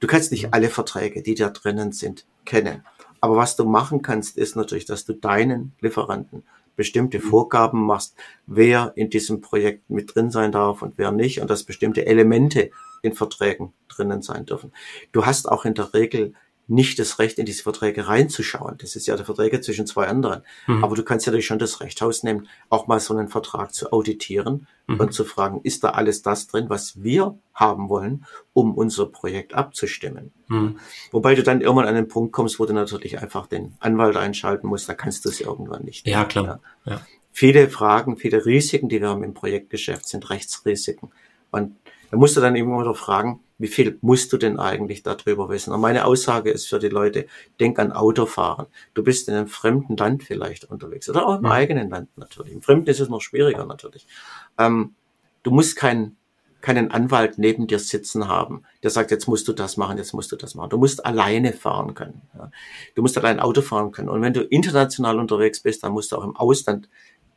Du 0.00 0.06
kannst 0.06 0.32
nicht 0.32 0.52
alle 0.52 0.68
Verträge, 0.68 1.22
die 1.22 1.34
da 1.34 1.50
drinnen 1.50 1.92
sind, 1.92 2.26
kennen. 2.44 2.84
Aber 3.20 3.36
was 3.36 3.56
du 3.56 3.64
machen 3.64 4.02
kannst, 4.02 4.36
ist 4.36 4.56
natürlich, 4.56 4.84
dass 4.84 5.04
du 5.04 5.12
deinen 5.12 5.72
Lieferanten 5.80 6.44
bestimmte 6.76 7.18
Vorgaben 7.18 7.84
machst, 7.84 8.14
wer 8.46 8.92
in 8.94 9.10
diesem 9.10 9.40
Projekt 9.40 9.90
mit 9.90 10.14
drin 10.14 10.30
sein 10.30 10.52
darf 10.52 10.80
und 10.80 10.94
wer 10.96 11.10
nicht 11.10 11.40
und 11.40 11.50
dass 11.50 11.64
bestimmte 11.64 12.06
Elemente 12.06 12.70
in 13.02 13.14
Verträgen 13.14 13.72
drinnen 13.88 14.22
sein 14.22 14.46
dürfen. 14.46 14.72
Du 15.10 15.26
hast 15.26 15.48
auch 15.48 15.64
in 15.64 15.74
der 15.74 15.92
Regel 15.92 16.34
nicht 16.68 16.98
das 16.98 17.18
Recht, 17.18 17.38
in 17.38 17.46
diese 17.46 17.62
Verträge 17.62 18.08
reinzuschauen. 18.08 18.76
Das 18.78 18.94
ist 18.94 19.06
ja 19.06 19.16
der 19.16 19.24
Verträge 19.24 19.60
zwischen 19.62 19.86
zwei 19.86 20.06
anderen. 20.06 20.42
Mhm. 20.66 20.84
Aber 20.84 20.94
du 20.94 21.02
kannst 21.02 21.26
ja 21.26 21.40
schon 21.40 21.58
das 21.58 21.80
Recht 21.80 22.00
rausnehmen, 22.02 22.46
auch 22.68 22.86
mal 22.86 23.00
so 23.00 23.16
einen 23.16 23.28
Vertrag 23.28 23.72
zu 23.72 23.90
auditieren 23.90 24.66
mhm. 24.86 25.00
und 25.00 25.14
zu 25.14 25.24
fragen, 25.24 25.60
ist 25.62 25.82
da 25.82 25.90
alles 25.90 26.20
das 26.20 26.46
drin, 26.46 26.66
was 26.68 27.02
wir 27.02 27.38
haben 27.54 27.88
wollen, 27.88 28.26
um 28.52 28.74
unser 28.74 29.06
Projekt 29.06 29.54
abzustimmen. 29.54 30.30
Mhm. 30.48 30.78
Wobei 31.10 31.34
du 31.34 31.42
dann 31.42 31.62
irgendwann 31.62 31.88
an 31.88 31.94
den 31.94 32.08
Punkt 32.08 32.32
kommst, 32.32 32.60
wo 32.60 32.66
du 32.66 32.74
natürlich 32.74 33.18
einfach 33.18 33.46
den 33.46 33.74
Anwalt 33.80 34.16
einschalten 34.16 34.68
musst, 34.68 34.88
da 34.90 34.94
kannst 34.94 35.24
du 35.24 35.30
es 35.30 35.40
irgendwann 35.40 35.84
nicht. 35.84 36.06
Ja, 36.06 36.26
klar. 36.26 36.60
Ja. 36.84 37.00
Viele 37.32 37.68
Fragen, 37.70 38.18
viele 38.18 38.44
Risiken, 38.44 38.90
die 38.90 39.00
wir 39.00 39.08
haben 39.08 39.22
im 39.22 39.32
Projektgeschäft, 39.32 40.06
sind 40.06 40.28
Rechtsrisiken. 40.28 41.10
Und 41.50 41.76
da 42.10 42.16
musst 42.16 42.36
du 42.36 42.40
dann 42.40 42.56
immer 42.56 42.80
wieder 42.80 42.94
fragen, 42.94 43.40
wie 43.58 43.68
viel 43.68 43.98
musst 44.00 44.32
du 44.32 44.36
denn 44.36 44.58
eigentlich 44.58 45.02
darüber 45.02 45.48
wissen? 45.48 45.72
Und 45.72 45.80
meine 45.80 46.04
Aussage 46.04 46.50
ist 46.50 46.68
für 46.68 46.78
die 46.78 46.88
Leute, 46.88 47.26
denk 47.58 47.78
an 47.78 47.92
Autofahren. 47.92 48.66
Du 48.94 49.02
bist 49.02 49.28
in 49.28 49.34
einem 49.34 49.48
fremden 49.48 49.96
Land 49.96 50.22
vielleicht 50.22 50.64
unterwegs 50.64 51.08
oder 51.08 51.26
auch 51.26 51.38
im 51.38 51.44
ja. 51.44 51.50
eigenen 51.50 51.90
Land 51.90 52.08
natürlich. 52.16 52.52
Im 52.52 52.62
Fremden 52.62 52.88
ist 52.88 53.00
es 53.00 53.08
noch 53.08 53.20
schwieriger 53.20 53.66
natürlich. 53.66 54.06
Ähm, 54.58 54.94
du 55.42 55.50
musst 55.50 55.76
keinen 55.76 56.16
keinen 56.60 56.90
Anwalt 56.90 57.38
neben 57.38 57.68
dir 57.68 57.78
sitzen 57.78 58.26
haben, 58.26 58.64
der 58.82 58.90
sagt, 58.90 59.10
jetzt 59.10 59.28
musst 59.28 59.46
du 59.46 59.52
das 59.52 59.76
machen, 59.76 59.96
jetzt 59.96 60.12
musst 60.12 60.32
du 60.32 60.36
das 60.36 60.54
machen. 60.56 60.70
Du 60.70 60.78
musst 60.78 61.06
alleine 61.06 61.52
fahren 61.52 61.94
können. 61.94 62.22
Ja. 62.36 62.50
Du 62.96 63.02
musst 63.02 63.16
allein 63.16 63.38
Auto 63.38 63.62
fahren 63.62 63.92
können. 63.92 64.08
Und 64.08 64.22
wenn 64.22 64.32
du 64.32 64.42
international 64.42 65.20
unterwegs 65.20 65.60
bist, 65.60 65.84
dann 65.84 65.92
musst 65.92 66.10
du 66.10 66.16
auch 66.16 66.24
im 66.24 66.34
Ausland 66.34 66.88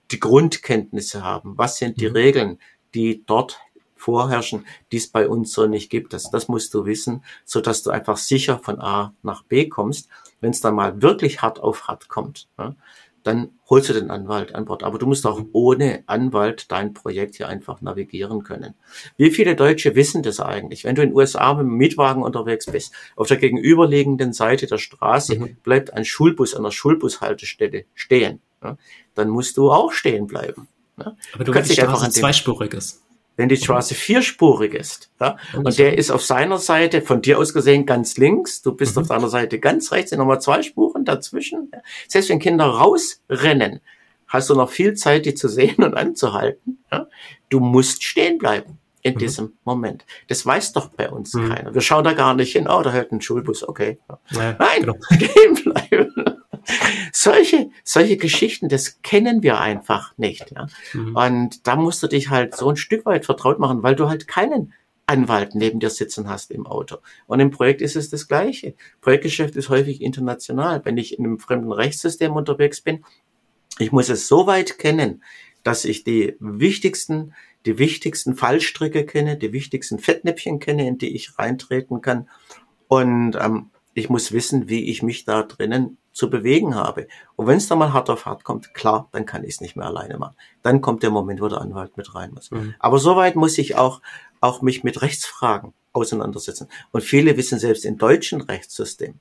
die 0.10 0.20
Grundkenntnisse 0.20 1.24
haben. 1.24 1.58
Was 1.58 1.78
sind 1.78 2.02
die 2.02 2.10
mhm. 2.10 2.16
Regeln, 2.16 2.60
die 2.94 3.24
dort 3.26 3.60
vorherrschen, 4.02 4.66
die 4.92 4.98
es 4.98 5.08
bei 5.08 5.28
uns 5.28 5.54
so 5.54 5.68
nicht 5.68 5.90
gibt. 5.90 6.14
Das, 6.14 6.32
das 6.32 6.48
musst 6.48 6.74
du 6.74 6.86
wissen, 6.86 7.24
so 7.46 7.62
dass 7.62 7.84
du 7.84 7.92
einfach 7.92 8.18
sicher 8.18 8.60
von 8.60 8.82
A 8.82 9.14
nach 9.22 9.44
B 9.44 9.70
kommst. 9.70 10.10
Wenn 10.42 10.52
es 10.52 10.62
dann 10.62 10.76
mal 10.76 11.02
wirklich 11.02 11.42
hart 11.42 11.60
auf 11.60 11.88
hart 11.88 12.10
kommt, 12.10 12.48
ja, 12.58 12.76
dann 13.24 13.50
holst 13.70 13.90
du 13.90 13.94
den 13.94 14.10
Anwalt 14.10 14.56
an 14.56 14.66
Bord. 14.66 14.82
Aber 14.82 14.98
du 14.98 15.06
musst 15.06 15.28
auch 15.28 15.40
ohne 15.54 16.04
Anwalt 16.08 16.72
dein 16.72 16.94
Projekt 16.94 17.36
hier 17.36 17.48
einfach 17.48 17.82
navigieren 17.82 18.44
können. 18.44 18.74
Wie 19.18 19.30
viele 19.30 19.56
Deutsche 19.56 19.96
wissen 19.96 20.24
das 20.24 20.40
eigentlich? 20.40 20.84
Wenn 20.84 20.96
du 20.96 21.04
in 21.04 21.10
den 21.10 21.16
USA 21.16 21.54
mit 21.54 21.66
dem 21.66 21.78
Mietwagen 21.78 22.24
unterwegs 22.24 22.66
bist, 22.66 22.92
auf 23.16 23.28
der 23.28 23.38
gegenüberliegenden 23.38 24.34
Seite 24.34 24.66
der 24.66 24.80
Straße 24.80 25.38
mhm. 25.38 25.58
bleibt 25.64 25.94
ein 25.94 26.06
Schulbus 26.06 26.56
an 26.56 26.64
der 26.64 26.72
Schulbushaltestelle 26.72 27.86
stehen. 27.94 28.42
Ja, 28.64 28.78
dann 29.14 29.30
musst 29.30 29.58
du 29.58 29.72
auch 29.72 29.92
stehen 29.92 30.26
bleiben. 30.26 30.68
Ja. 30.98 31.16
Aber 31.34 31.44
du, 31.44 31.46
du 31.46 31.52
kannst 31.52 31.70
dich 31.70 31.82
einfach 31.82 32.02
an 32.02 32.12
zweispuriges 32.12 33.02
wenn 33.42 33.50
die 33.50 33.58
Straße 33.58 33.96
vierspurig 33.96 34.76
ist, 34.76 35.10
ja, 35.20 35.36
und 35.56 35.80
der 35.80 35.98
ist 35.98 36.12
auf 36.12 36.24
seiner 36.24 36.60
Seite, 36.60 37.02
von 37.02 37.24
dir 37.24 37.40
aus 37.40 37.54
gesehen, 37.54 37.88
ganz 37.88 38.18
links, 38.18 38.62
du 38.62 38.74
bist 38.74 38.96
mhm. 38.96 39.02
auf 39.02 39.08
deiner 39.08 39.30
Seite 39.30 39.58
ganz 39.58 39.92
rechts, 39.92 40.12
sind 40.12 40.20
nochmal 40.20 40.40
zwei 40.40 40.62
Spuren 40.62 41.06
dazwischen. 41.06 41.72
Selbst 42.08 42.30
wenn 42.30 42.38
Kinder 42.38 42.66
rausrennen, 42.66 43.82
hast 44.28 44.52
du 44.52 44.56
noch 44.56 44.70
viel 44.70 44.94
Zeit, 44.94 45.26
die 45.26 45.34
zu 45.34 45.48
sehen 45.48 45.84
und 45.84 45.96
anzuhalten. 45.96 46.78
Ja. 46.92 47.08
Du 47.50 47.60
musst 47.60 48.04
stehen 48.04 48.38
bleiben 48.38 48.78
in 49.02 49.16
mhm. 49.16 49.18
diesem 49.18 49.54
Moment. 49.66 50.06
Das 50.28 50.46
weiß 50.46 50.74
doch 50.74 50.90
bei 50.90 51.10
uns 51.10 51.34
mhm. 51.34 51.50
keiner. 51.50 51.74
Wir 51.74 51.82
schauen 51.82 52.04
da 52.04 52.14
gar 52.14 52.36
nicht 52.36 52.52
hin, 52.52 52.68
oh, 52.70 52.84
da 52.84 52.92
hält 52.92 53.12
ein 53.12 53.22
Schulbus, 53.22 53.68
okay. 53.68 53.98
Ja, 54.30 54.56
Nein, 54.60 54.82
genau. 54.82 54.96
stehen 55.12 55.56
bleiben 55.56 56.41
solche, 57.12 57.70
solche 57.84 58.18
Geschichten, 58.18 58.70
das 58.70 59.02
kennen 59.02 59.44
wir 59.44 59.60
einfach 59.60 60.18
nicht. 60.18 60.52
Ja? 60.52 60.68
Mhm. 60.94 61.16
Und 61.16 61.68
da 61.68 61.76
musst 61.76 62.02
du 62.04 62.08
dich 62.08 62.30
halt 62.30 62.56
so 62.56 62.70
ein 62.70 62.78
Stück 62.78 63.06
weit 63.06 63.26
vertraut 63.26 63.60
machen, 63.60 63.84
weil 63.84 63.96
du 63.96 64.10
halt 64.10 64.28
keinen 64.28 64.74
Anwalt 65.12 65.56
neben 65.56 65.80
dir 65.80 65.90
sitzen 65.90 66.30
hast 66.30 66.52
im 66.52 66.66
Auto. 66.66 66.98
Und 67.28 67.40
im 67.40 67.52
Projekt 67.52 67.82
ist 67.82 67.96
es 67.96 68.10
das 68.10 68.28
Gleiche. 68.28 68.76
Projektgeschäft 69.02 69.56
ist 69.56 69.70
häufig 69.70 70.02
international. 70.02 70.86
Wenn 70.86 70.98
ich 70.98 71.18
in 71.18 71.26
einem 71.26 71.40
fremden 71.40 71.72
Rechtssystem 71.72 72.34
unterwegs 72.34 72.82
bin, 72.82 73.04
ich 73.78 73.92
muss 73.92 74.10
es 74.10 74.28
so 74.28 74.48
weit 74.48 74.78
kennen, 74.78 75.24
dass 75.64 75.86
ich 75.86 76.04
die 76.04 76.36
wichtigsten, 76.40 77.34
die 77.66 77.78
wichtigsten 77.78 78.36
Fallstricke 78.36 79.06
kenne, 79.06 79.38
die 79.38 79.54
wichtigsten 79.54 80.00
Fettnäpfchen 80.00 80.60
kenne, 80.60 80.88
in 80.88 80.98
die 80.98 81.14
ich 81.14 81.38
reintreten 81.38 82.02
kann. 82.02 82.30
Und 82.88 83.36
ähm, 83.40 83.70
ich 83.94 84.10
muss 84.10 84.32
wissen, 84.32 84.70
wie 84.70 84.90
ich 84.90 85.04
mich 85.04 85.26
da 85.26 85.44
drinnen 85.44 85.98
zu 86.14 86.30
bewegen 86.30 86.76
habe. 86.76 87.08
Und 87.36 87.48
wenn 87.48 87.58
es 87.58 87.68
dann 87.68 87.78
mal 87.78 87.94
hart 87.94 88.10
auf 88.10 88.26
hart 88.26 88.44
kommt, 88.44 88.74
klar, 88.74 89.08
dann 89.12 89.26
kann 89.26 89.44
ich 89.44 89.56
es 89.56 89.62
nicht 89.62 89.76
mehr 89.76 89.86
alleine 89.86 90.18
machen. 90.18 90.36
Dann 90.62 90.82
kommt 90.82 91.04
der 91.04 91.10
Moment, 91.10 91.42
wo 91.42 91.48
der 91.48 91.62
Anwalt 91.62 91.98
mit 91.98 92.14
rein 92.16 92.32
muss. 92.34 92.52
Mhm. 92.52 92.76
Aber 92.80 93.00
soweit 93.00 93.36
muss 93.36 93.58
ich 93.58 93.76
auch, 93.76 94.02
auch 94.42 94.62
mich 94.62 94.84
mit 94.84 95.02
Rechtsfragen 95.02 95.74
auseinandersetzen. 95.94 96.68
Und 96.92 97.02
viele 97.02 97.38
wissen 97.38 97.60
selbst 97.60 97.86
im 97.86 97.98
deutschen 97.98 98.42
Rechtssystem 98.42 99.20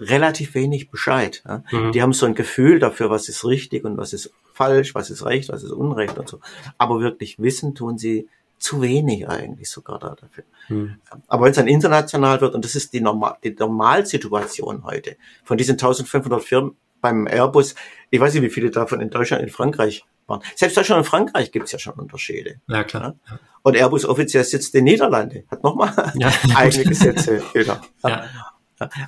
relativ 0.00 0.54
wenig 0.54 0.90
Bescheid. 0.90 1.42
Ja? 1.46 1.64
Mhm. 1.70 1.92
Die 1.92 2.02
haben 2.02 2.12
so 2.12 2.26
ein 2.26 2.34
Gefühl 2.34 2.78
dafür, 2.78 3.10
was 3.10 3.28
ist 3.28 3.44
richtig 3.44 3.84
und 3.84 3.96
was 3.96 4.12
ist 4.12 4.30
falsch, 4.52 4.94
was 4.94 5.10
ist 5.10 5.24
recht, 5.24 5.48
was 5.48 5.62
ist 5.62 5.72
unrecht 5.72 6.18
und 6.18 6.28
so. 6.28 6.40
Aber 6.78 7.00
wirklich 7.00 7.38
wissen 7.38 7.74
tun 7.74 7.98
sie 7.98 8.28
zu 8.58 8.82
wenig 8.82 9.28
eigentlich 9.28 9.70
sogar 9.70 9.98
da 9.98 10.16
dafür. 10.20 10.44
Mhm. 10.68 10.96
Aber 11.26 11.44
wenn 11.44 11.50
es 11.50 11.56
dann 11.56 11.68
international 11.68 12.40
wird, 12.40 12.54
und 12.54 12.64
das 12.64 12.74
ist 12.74 12.92
die, 12.92 13.00
Normal 13.00 13.36
die 13.42 13.54
Normalsituation 13.58 14.84
heute, 14.84 15.16
von 15.44 15.56
diesen 15.56 15.72
1500 15.72 16.42
Firmen 16.42 16.76
beim 17.00 17.26
Airbus, 17.26 17.74
ich 18.10 18.20
weiß 18.20 18.34
nicht, 18.34 18.42
wie 18.42 18.50
viele 18.50 18.70
davon 18.70 19.00
in 19.00 19.10
Deutschland, 19.10 19.42
in 19.42 19.48
Frankreich 19.48 20.04
waren. 20.26 20.42
Selbst 20.56 20.76
Deutschland 20.76 21.00
und 21.00 21.04
Frankreich 21.04 21.52
gibt 21.52 21.66
es 21.66 21.72
ja 21.72 21.78
schon 21.78 21.94
Unterschiede. 21.94 22.60
Ja, 22.66 22.84
klar. 22.84 23.14
Ja? 23.28 23.38
Und 23.62 23.76
Airbus 23.76 24.04
offiziell 24.04 24.44
sitzt 24.44 24.74
in 24.74 24.84
den 24.84 24.92
Niederlanden, 24.92 25.44
hat 25.50 25.62
nochmal 25.62 26.12
ja. 26.16 26.32
eigene 26.54 26.84
Gesetze 26.84 27.42
wieder. 27.54 27.80
Ja. 28.02 28.24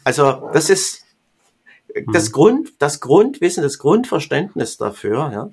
Also 0.04 0.50
das 0.52 0.70
ist 0.70 1.04
das 2.12 2.28
mhm. 2.28 2.32
Grund, 2.32 2.72
das 2.78 3.00
Grundwissen, 3.00 3.62
das 3.62 3.78
Grundverständnis 3.78 4.76
dafür, 4.76 5.30
ja, 5.32 5.50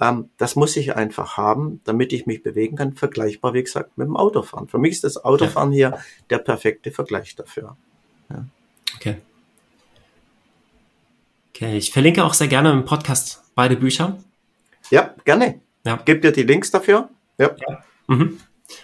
ähm, 0.00 0.30
das 0.38 0.56
muss 0.56 0.76
ich 0.76 0.96
einfach 0.96 1.36
haben, 1.36 1.80
damit 1.84 2.12
ich 2.12 2.26
mich 2.26 2.42
bewegen 2.42 2.76
kann, 2.76 2.94
vergleichbar, 2.94 3.52
wie 3.52 3.62
gesagt, 3.62 3.98
mit 3.98 4.06
dem 4.06 4.16
Autofahren. 4.16 4.66
Für 4.66 4.78
mich 4.78 4.92
ist 4.92 5.04
das 5.04 5.22
Autofahren 5.22 5.72
ja. 5.72 5.90
hier 5.90 5.98
der 6.30 6.38
perfekte 6.38 6.90
Vergleich 6.90 7.36
dafür. 7.36 7.76
Ja. 8.30 8.44
Okay. 8.96 9.16
Okay, 11.54 11.76
ich 11.76 11.92
verlinke 11.92 12.24
auch 12.24 12.32
sehr 12.32 12.48
gerne 12.48 12.72
im 12.72 12.86
Podcast 12.86 13.42
beide 13.54 13.76
Bücher. 13.76 14.16
Ja, 14.90 15.14
gerne. 15.24 15.60
Ja. 15.84 16.00
Gib 16.04 16.22
dir 16.22 16.32
die 16.32 16.44
Links 16.44 16.70
dafür. 16.70 17.10
Ja. 17.36 17.50
ja. 17.68 17.84
Mhm. 18.06 18.40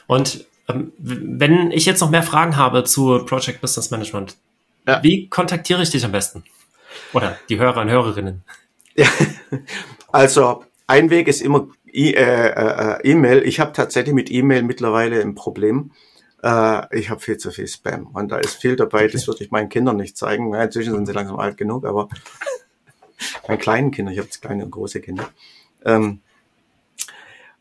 Und 0.07 0.47
ähm, 0.69 0.93
wenn 0.99 1.71
ich 1.71 1.87
jetzt 1.87 2.01
noch 2.01 2.11
mehr 2.11 2.23
Fragen 2.23 2.57
habe 2.57 2.85
zu 2.85 3.25
Project 3.25 3.63
Business 3.63 3.91
Management, 3.91 4.37
ja. 4.87 5.03
wie 5.03 5.29
kontaktiere 5.29 5.83
ich 5.83 5.91
dich 5.91 6.05
am 6.05 6.13
besten? 6.13 6.45
Oder 7.15 7.39
die 7.49 7.59
Hörer 7.59 7.81
und 7.81 7.89
Hörerinnen? 7.89 8.45
Ja, 8.95 9.09
also 10.13 10.65
ein 10.87 11.11
Weg 11.11 11.29
ist 11.29 11.41
immer 11.41 11.69
äh, 11.93 12.13
äh, 12.13 13.01
E-Mail. 13.03 13.43
ich 13.45 13.61
habe 13.61 13.73
tatsächlich 13.73 14.15
mit 14.15 14.31
E-Mail 14.31 14.63
mittlerweile 14.63 15.21
ein 15.21 15.35
Problem. 15.35 15.93
Äh, 16.43 16.99
ich 16.99 17.11
habe 17.11 17.21
viel 17.21 17.39
zu 17.39 17.51
viel 17.51 17.67
Spam 17.67 18.09
und 18.09 18.31
da 18.31 18.39
ist 18.39 18.57
viel 18.57 18.77
dabei, 18.77 19.05
okay. 19.05 19.13
das 19.13 19.27
würde 19.27 19.43
ich 19.43 19.51
meinen 19.51 19.69
Kindern 19.69 19.97
nicht 19.97 20.17
zeigen. 20.17 20.53
Ja, 20.55 20.63
inzwischen 20.63 20.95
sind 20.95 21.07
sie 21.07 21.13
langsam 21.13 21.39
alt 21.39 21.57
genug, 21.57 21.85
aber 21.85 22.09
meinen 23.49 23.59
kleinen 23.59 23.91
Kindern, 23.91 24.13
ich 24.13 24.21
habe 24.21 24.29
kleine 24.29 24.65
und 24.65 24.71
große 24.71 25.01
Kinder. 25.01 25.29
Ähm, 25.85 26.21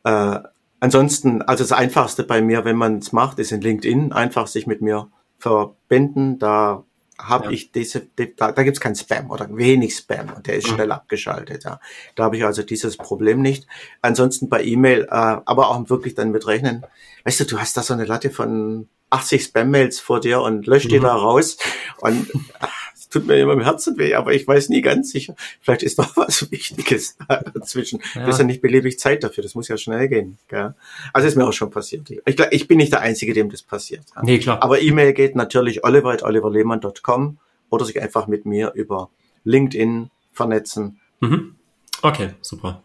äh, 0.03 0.39
ansonsten, 0.79 1.41
also 1.41 1.63
das 1.63 1.71
Einfachste 1.71 2.23
bei 2.23 2.41
mir, 2.41 2.65
wenn 2.65 2.75
man 2.75 2.99
es 2.99 3.11
macht, 3.11 3.39
ist 3.39 3.51
in 3.51 3.61
LinkedIn 3.61 4.11
einfach 4.11 4.47
sich 4.47 4.67
mit 4.67 4.81
mir 4.81 5.09
verbinden. 5.39 6.39
Da 6.39 6.83
habe 7.17 7.45
ja. 7.45 7.51
ich 7.51 7.71
diese, 7.71 8.07
da, 8.37 8.51
da 8.51 8.63
gibt 8.63 8.77
es 8.77 8.81
kein 8.81 8.95
Spam 8.95 9.31
oder 9.31 9.47
wenig 9.55 9.95
Spam 9.95 10.33
und 10.35 10.47
der 10.47 10.55
ist 10.55 10.67
mhm. 10.67 10.75
schnell 10.75 10.91
abgeschaltet. 10.91 11.63
Ja. 11.63 11.79
Da 12.15 12.23
habe 12.25 12.37
ich 12.37 12.45
also 12.45 12.63
dieses 12.63 12.97
Problem 12.97 13.41
nicht. 13.41 13.67
Ansonsten 14.01 14.49
bei 14.49 14.63
E-Mail, 14.63 15.03
äh, 15.03 15.07
aber 15.09 15.69
auch 15.69 15.89
wirklich 15.89 16.15
dann 16.15 16.31
mit 16.31 16.47
rechnen. 16.47 16.85
Weißt 17.23 17.39
du, 17.39 17.45
du 17.45 17.59
hast 17.59 17.77
da 17.77 17.83
so 17.83 17.93
eine 17.93 18.05
Latte 18.05 18.29
von 18.29 18.87
80 19.09 19.43
Spam-Mails 19.43 19.99
vor 19.99 20.19
dir 20.19 20.41
und 20.41 20.67
löscht 20.67 20.87
mhm. 20.87 20.93
die 20.93 20.99
da 20.99 21.15
raus 21.15 21.57
und 21.99 22.31
tut 23.15 23.27
mir 23.27 23.37
immer 23.37 23.53
im 23.53 23.61
Herzen 23.61 23.97
weh, 23.97 24.13
aber 24.13 24.33
ich 24.33 24.47
weiß 24.47 24.69
nie 24.69 24.81
ganz 24.81 25.11
sicher. 25.11 25.35
Vielleicht 25.61 25.83
ist 25.83 25.97
noch 25.97 26.15
was 26.17 26.51
Wichtiges 26.51 27.17
dazwischen. 27.27 28.01
Ja. 28.13 28.21
Du 28.21 28.27
hast 28.27 28.39
ja 28.39 28.43
nicht 28.43 28.61
beliebig 28.61 28.99
Zeit 28.99 29.23
dafür, 29.23 29.41
das 29.41 29.55
muss 29.55 29.67
ja 29.67 29.77
schnell 29.77 30.07
gehen. 30.07 30.37
Gell? 30.47 30.75
Also 31.13 31.27
ist 31.27 31.35
mir 31.35 31.47
auch 31.47 31.53
schon 31.53 31.71
passiert. 31.71 32.09
Ich, 32.09 32.39
ich 32.51 32.67
bin 32.67 32.77
nicht 32.77 32.91
der 32.91 33.01
Einzige, 33.01 33.33
dem 33.33 33.49
das 33.49 33.63
passiert. 33.63 34.03
Nee, 34.21 34.39
klar. 34.39 34.61
Aber 34.61 34.81
E-Mail 34.81 35.13
geht 35.13 35.35
natürlich 35.35 35.83
oliver.oliverlehmann.com 35.83 37.37
oder 37.69 37.85
sich 37.85 38.01
einfach 38.01 38.27
mit 38.27 38.45
mir 38.45 38.73
über 38.75 39.09
LinkedIn 39.43 40.09
vernetzen. 40.31 40.99
Mhm. 41.21 41.55
Okay, 42.01 42.31
super. 42.41 42.83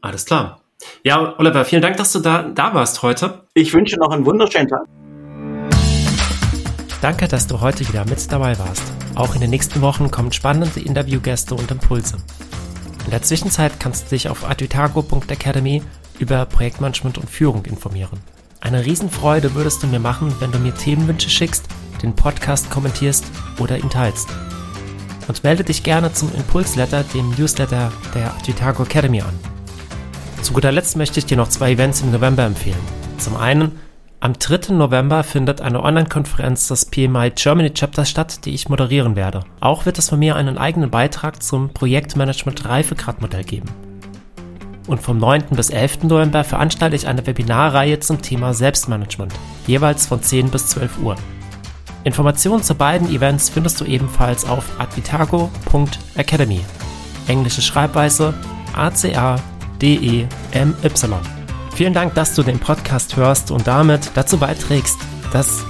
Alles 0.00 0.26
klar. 0.26 0.60
Ja, 1.02 1.38
Oliver, 1.38 1.64
vielen 1.64 1.80
Dank, 1.80 1.96
dass 1.96 2.12
du 2.12 2.18
da, 2.18 2.42
da 2.42 2.74
warst 2.74 3.02
heute. 3.02 3.44
Ich 3.54 3.72
wünsche 3.72 3.96
noch 3.96 4.10
einen 4.10 4.26
wunderschönen 4.26 4.68
Tag. 4.68 4.86
Danke, 7.04 7.28
dass 7.28 7.46
du 7.46 7.60
heute 7.60 7.86
wieder 7.86 8.06
mit 8.06 8.32
dabei 8.32 8.58
warst. 8.58 8.82
Auch 9.14 9.34
in 9.34 9.42
den 9.42 9.50
nächsten 9.50 9.82
Wochen 9.82 10.10
kommen 10.10 10.32
spannende 10.32 10.80
Interviewgäste 10.80 11.54
und 11.54 11.70
Impulse. 11.70 12.16
In 13.04 13.10
der 13.10 13.20
Zwischenzeit 13.20 13.78
kannst 13.78 14.06
du 14.06 14.08
dich 14.16 14.30
auf 14.30 14.48
advitago.academy 14.48 15.82
über 16.18 16.46
Projektmanagement 16.46 17.18
und 17.18 17.28
Führung 17.28 17.66
informieren. 17.66 18.20
Eine 18.62 18.86
Riesenfreude 18.86 19.54
würdest 19.54 19.82
du 19.82 19.86
mir 19.86 19.98
machen, 19.98 20.34
wenn 20.40 20.50
du 20.50 20.58
mir 20.58 20.74
Themenwünsche 20.74 21.28
schickst, 21.28 21.66
den 22.02 22.16
Podcast 22.16 22.70
kommentierst 22.70 23.26
oder 23.58 23.76
ihn 23.76 23.90
teilst. 23.90 24.30
Und 25.28 25.44
melde 25.44 25.62
dich 25.62 25.82
gerne 25.82 26.10
zum 26.14 26.34
Impulsletter, 26.34 27.04
dem 27.12 27.32
Newsletter 27.32 27.92
der 28.14 28.32
Advitago 28.32 28.84
Academy 28.84 29.20
an. 29.20 29.38
Zu 30.40 30.54
guter 30.54 30.72
Letzt 30.72 30.96
möchte 30.96 31.18
ich 31.18 31.26
dir 31.26 31.36
noch 31.36 31.48
zwei 31.50 31.72
Events 31.72 32.00
im 32.00 32.12
November 32.12 32.44
empfehlen. 32.44 32.80
Zum 33.18 33.36
einen 33.36 33.78
am 34.24 34.32
3. 34.32 34.72
November 34.72 35.22
findet 35.22 35.60
eine 35.60 35.82
Online-Konferenz 35.82 36.68
des 36.68 36.86
PMI 36.86 37.32
Germany 37.34 37.74
Chapters 37.74 38.08
statt, 38.08 38.46
die 38.46 38.54
ich 38.54 38.70
moderieren 38.70 39.16
werde. 39.16 39.40
Auch 39.60 39.84
wird 39.84 39.98
es 39.98 40.08
von 40.08 40.18
mir 40.18 40.34
einen 40.36 40.56
eigenen 40.56 40.88
Beitrag 40.88 41.42
zum 41.42 41.74
Projektmanagement 41.74 42.64
Reifegradmodell 42.64 43.44
geben. 43.44 43.68
Und 44.86 45.02
vom 45.02 45.18
9. 45.18 45.48
bis 45.50 45.68
11. 45.68 46.04
November 46.04 46.42
veranstalte 46.42 46.96
ich 46.96 47.06
eine 47.06 47.26
Webinarreihe 47.26 48.00
zum 48.00 48.22
Thema 48.22 48.54
Selbstmanagement, 48.54 49.34
jeweils 49.66 50.06
von 50.06 50.22
10 50.22 50.48
bis 50.48 50.68
12 50.68 51.00
Uhr. 51.02 51.16
Informationen 52.04 52.62
zu 52.62 52.74
beiden 52.74 53.14
Events 53.14 53.50
findest 53.50 53.78
du 53.78 53.84
ebenfalls 53.84 54.46
auf 54.46 54.64
advitago.academy. 54.80 56.60
Englische 57.28 57.60
Schreibweise 57.60 58.32
A-C-A-D-E-M-Y. 58.74 59.44
Vielen 61.74 61.92
Dank, 61.92 62.14
dass 62.14 62.34
du 62.34 62.44
den 62.44 62.60
Podcast 62.60 63.16
hörst 63.16 63.50
und 63.50 63.66
damit 63.66 64.12
dazu 64.14 64.38
beiträgst, 64.38 64.96
dass 65.32 65.64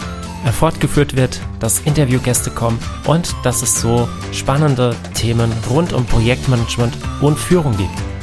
er 0.45 0.53
fortgeführt 0.53 1.17
wird, 1.17 1.41
dass 1.61 1.81
Interviewgäste 1.81 2.51
kommen 2.51 2.79
und 3.07 3.35
dass 3.43 3.63
es 3.63 3.81
so 3.81 4.07
spannende 4.31 4.95
Themen 5.15 5.51
rund 5.71 5.95
um 5.95 6.05
Projektmanagement 6.05 6.95
und 7.23 7.39
Führung 7.39 7.75
gibt. 7.79 8.14